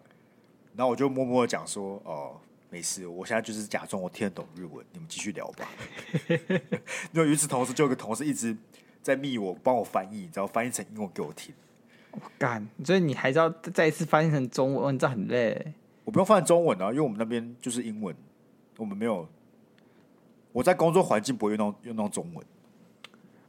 [0.75, 2.41] 然后我就默默的讲说：“哦，
[2.73, 5.69] 没事，我现在就是假装我听得懂日文，你们继续聊吧。
[7.13, 8.57] ”因为与此同时，就有个同事一直
[9.03, 11.55] 在密我，帮我翻译，然后翻译成英文给我听。
[12.13, 15.75] 我干，所以你还是要再一次翻译成中文，你知道很累。
[16.05, 18.17] 我不用翻译中文啊，因为我们那边就是英文，
[18.79, 19.29] 我们没有。
[20.53, 22.47] 我在工作环境不会用到用到中文。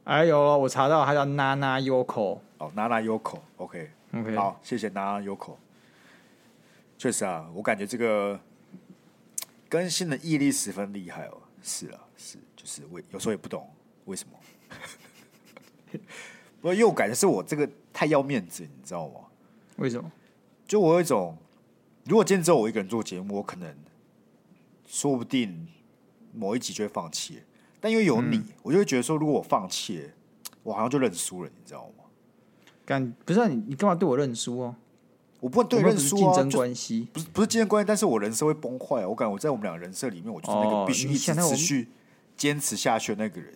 [0.04, 2.40] 哎呦，我查到，他叫 Nana Yoko。
[2.58, 4.22] 哦，Nana Yoko，OK，OK，、okay.
[4.22, 4.36] okay.
[4.36, 5.56] 好，谢谢 Nana Yoko。
[6.98, 8.38] 确实啊，我感觉这个
[9.74, 11.42] 更新的毅力十分厉害哦。
[11.60, 13.68] 是啊，是，就是我有时候也不懂
[14.04, 14.38] 为什么。
[16.60, 19.22] 不过，又感觉是我这个太要面子，你知道吗？
[19.78, 20.08] 为什么？
[20.64, 21.36] 就我有一种。
[22.04, 23.74] 如果今天只有我一个人做节目，我可能
[24.86, 25.66] 说不定
[26.32, 27.42] 某一集就会放弃。
[27.80, 30.08] 但因为有你，嗯、我就会觉得说，如果我放弃，
[30.62, 32.04] 我好像就认输了，你知道吗？
[32.84, 34.76] 感不是、啊、你，你干嘛对我认输哦？
[35.44, 39.06] 我不会对你认输啊，竞争关系不是不是竞争关系，但是我人设会崩坏啊！
[39.06, 41.86] 我感觉我在我们两个人设里面，我就是那个必须一直持续
[42.34, 43.52] 坚持下去的那个人。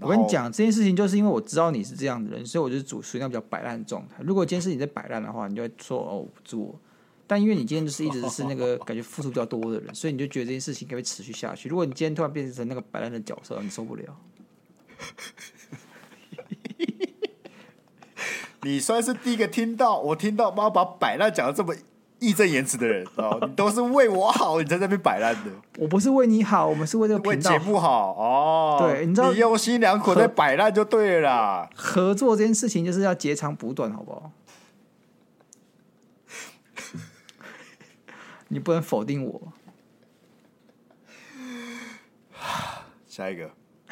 [0.00, 4.16] 我跟你讲这件事情，就是因为我知道你是这样的人，所以我就主属于那比较摆烂的状态。
[4.22, 6.78] 如果今天是你在摆烂的话，你就会说哦，我不做。
[7.26, 11.66] 但因为你今天就是一直是那个感觉付出比较多的人，所以你就觉得这件事情可以持续下去。
[11.66, 14.04] 如果你今天突然变成那个摆烂的角色，你受不了。
[18.62, 21.74] 你算是第一个听到我听到妈把摆烂讲的这么
[22.20, 25.50] 义正言辞的人哦， 你都是为我好，你在那边摆烂的。
[25.78, 28.78] 我不是为你好，我们是为这个频道为节目好哦。
[28.80, 31.68] 对，你知道你用心良苦在摆烂就对了啦。
[31.74, 34.30] 合作这件事情就是要截长补短，好不好？
[38.46, 39.52] 你不能否定我。
[43.08, 43.50] 下一个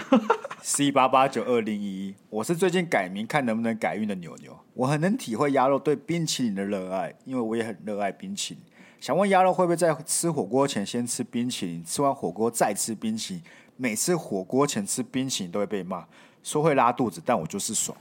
[0.62, 4.56] C 八八九二零一一，我是最近改名看能不能改运的牛牛。
[4.74, 8.62] 我很能体会鸭肉对冰淇淋的热爱，因为我也很热爱冰淇淋。
[9.00, 13.42] 想问鸭肉会不会在吃火锅前先吃冰淇淋，吃完火锅再吃冰淇淋？
[13.76, 16.06] 每次火锅前吃冰淇淋都会被骂，
[16.42, 17.96] 说会拉肚子，但我就是爽。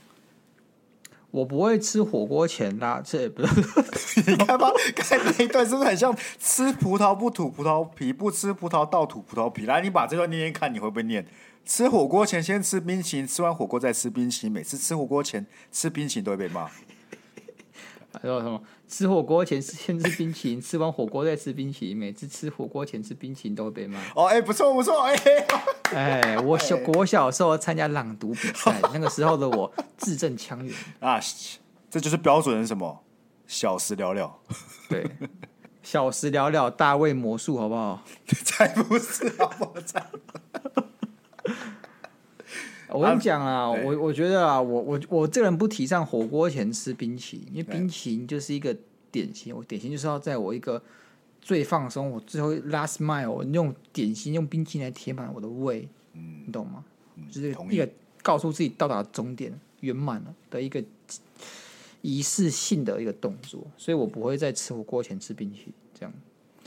[1.31, 4.71] 我不会吃火锅前拉， 这不是你看吧？
[4.95, 9.65] 刚才那一段是不是很像吃葡萄不吐葡萄皮，不吃葡萄倒吐葡萄皮？
[9.65, 11.25] 来，你把这段念念看，你会不会念？
[11.65, 16.67] 吃火锅前先吃冰淇淋，吃完火锅再吃冰淇淋，每次吃火锅前吃冰淇淋都会被骂。
[18.21, 18.61] 还有什么？
[18.87, 23.99] 吃火锅前先吃冰淇淋，吃完火锅再吃冰淇淋，每次吃火锅前吃冰淇淋都会被骂。
[24.15, 25.45] 哦，哎、欸，不错不错，哎、欸，
[25.95, 31.19] 哎，我小我小时候参加朗读比赛， 那个时候的我字正腔圆啊，
[31.89, 33.03] 这就是标准的什么？
[33.47, 34.35] 小时了了，
[34.87, 35.03] 对，
[35.81, 38.03] 小时了了，大卫魔术， 好不好？
[38.45, 39.73] 才不是，好不好？
[42.91, 42.97] 才。
[42.97, 48.75] 我跟你讲啊，我我觉得啊，我我我这个人不提倡火锅前吃冰淇淋，因为冰淇淋就是一个
[49.11, 50.81] 点心，我点心就是要在我一个
[51.41, 56.83] 最放松，我最后 last mile，我用点心用冰淇淋来填满我的胃，嗯，你懂吗？
[57.29, 57.87] 就是一个
[58.23, 59.51] 告诉自己到达终点
[59.81, 60.83] 圆满了的一个
[62.01, 66.13] 仪式性的一个动作，所以我不会在吃火锅前吃冰淇淋，这样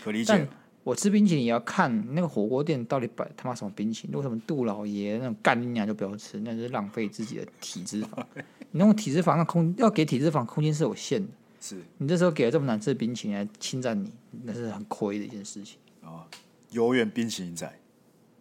[0.03, 0.47] 可理解。
[0.85, 8.25] 我吃冰淇淋也要看那个火锅店到底摆他妈什么冰淇淋，如果什么杜老爷那种干你娘就不要吃，那就是浪费自己的体脂肪。
[8.73, 11.29] 你那种体脂肪的空要给体脂肪空间是有限的，
[11.61, 16.27] 是你这时候给了这么难吃的冰淇淋来侵占你，那是很亏的一件事情啊。
[16.71, 17.73] 永远冰淇淋仔，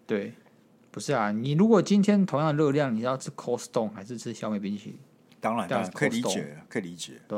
[0.07, 0.33] 对，
[0.89, 1.31] 不是啊。
[1.31, 4.99] 你如果今天同样的热量，你要吃 Cold Stone 还是吃小美冰淇淋？
[5.39, 7.13] 当然，当然可以理解，可以理解。
[7.27, 7.37] 对，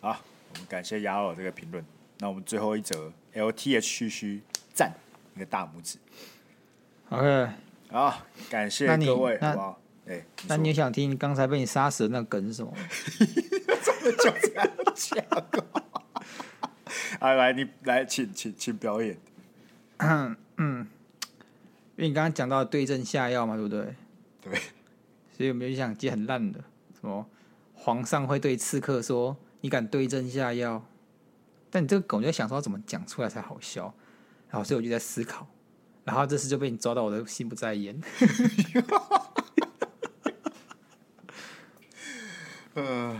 [0.00, 0.20] 好，
[0.52, 1.84] 我们感谢鸭肉这个评论。
[2.20, 3.12] 那我们最后一则。
[3.34, 4.42] L T H 嘘嘘
[4.74, 4.92] 赞
[5.34, 5.98] 一个大拇指
[7.08, 7.48] ，OK，
[7.90, 9.80] 好，感谢各位，好不好？
[10.06, 12.72] 哎、欸，那你也想听刚才被你杀死的那个梗是什么？
[13.18, 15.24] 怎么就这样讲？
[17.20, 19.16] 来来，你来，请请请表演。
[19.98, 20.86] 嗯嗯，
[21.96, 23.94] 因为你刚刚讲到对症下药嘛，对不对？
[24.42, 24.54] 对。
[25.34, 26.58] 所以有没有想接很烂的？
[27.00, 27.24] 什么？
[27.74, 30.84] 皇上会对刺客说：“你敢对症下药？”
[31.74, 33.94] 但你这个梗，我就在想说要怎么讲出来才好笑，
[34.50, 35.46] 然后所以我就在思考，
[36.04, 37.98] 然后这次就被你抓到我的心不在焉。
[42.74, 43.18] 呃，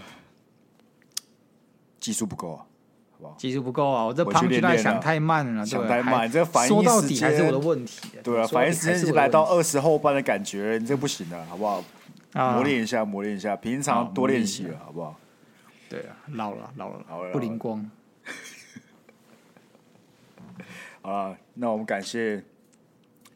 [1.98, 2.66] 技术不够啊，
[3.12, 3.34] 好不好？
[3.38, 8.02] 技术不够啊，我这旁边想太慢了，想太慢，这个反应说到底还是我的问题。
[8.22, 11.82] 对啊，反应时间已经来到二十后半的感觉，你这不行了，好不好？
[12.34, 15.18] 啊磨练一下，磨练一下，平常多练习了，好不好？
[15.88, 17.90] 对啊，老了，老了，老了，不灵光。
[21.02, 22.42] 好了，那我们感谢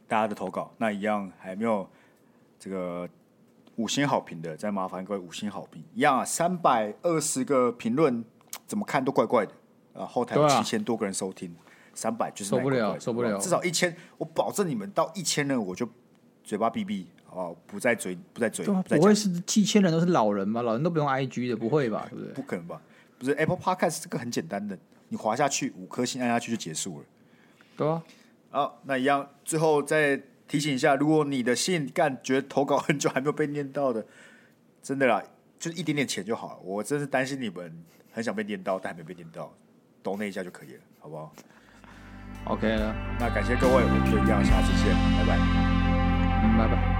[0.06, 0.72] 大家的投稿。
[0.78, 1.88] 那一样还没有
[2.60, 3.08] 这个
[3.74, 5.82] 五星好评的，再麻烦各位五星好评。
[5.92, 8.24] 一样啊，三百二十个评论，
[8.68, 9.52] 怎么看都怪怪的。
[9.94, 11.52] 啊，后台有七千多个人收听，
[11.92, 13.36] 三百、啊、就是受不了，受不了。
[13.38, 15.88] 至少一千，我保证你们到一千人，我就
[16.44, 20.62] 嘴巴闭闭，好不再嘴，不再嘴，不，不会是七千人都是老人吧？
[20.62, 22.06] 老人都不用 IG 的，不会吧？
[22.12, 22.32] 对不对？
[22.32, 22.80] 不可能吧？
[23.18, 24.78] 不是 Apple Podcast 这个很简单的，
[25.08, 27.04] 你滑下去五颗星按下去就结束了。
[27.76, 28.02] 对啊，
[28.50, 34.06] 好，那一样，最后再提醒一下，如果你的信干觉得投稿很久还没有被念到的，
[34.82, 35.22] 真的啦，
[35.58, 36.58] 就是一点点钱就好了。
[36.62, 39.52] 我真是担心你们很想被念到，但还没被念到，
[40.02, 41.32] 懂那一下就可以了，好不好
[42.46, 45.36] ？OK 了，那感谢各位，我们就一样，下次见，拜拜，
[46.44, 46.95] 嗯，拜拜。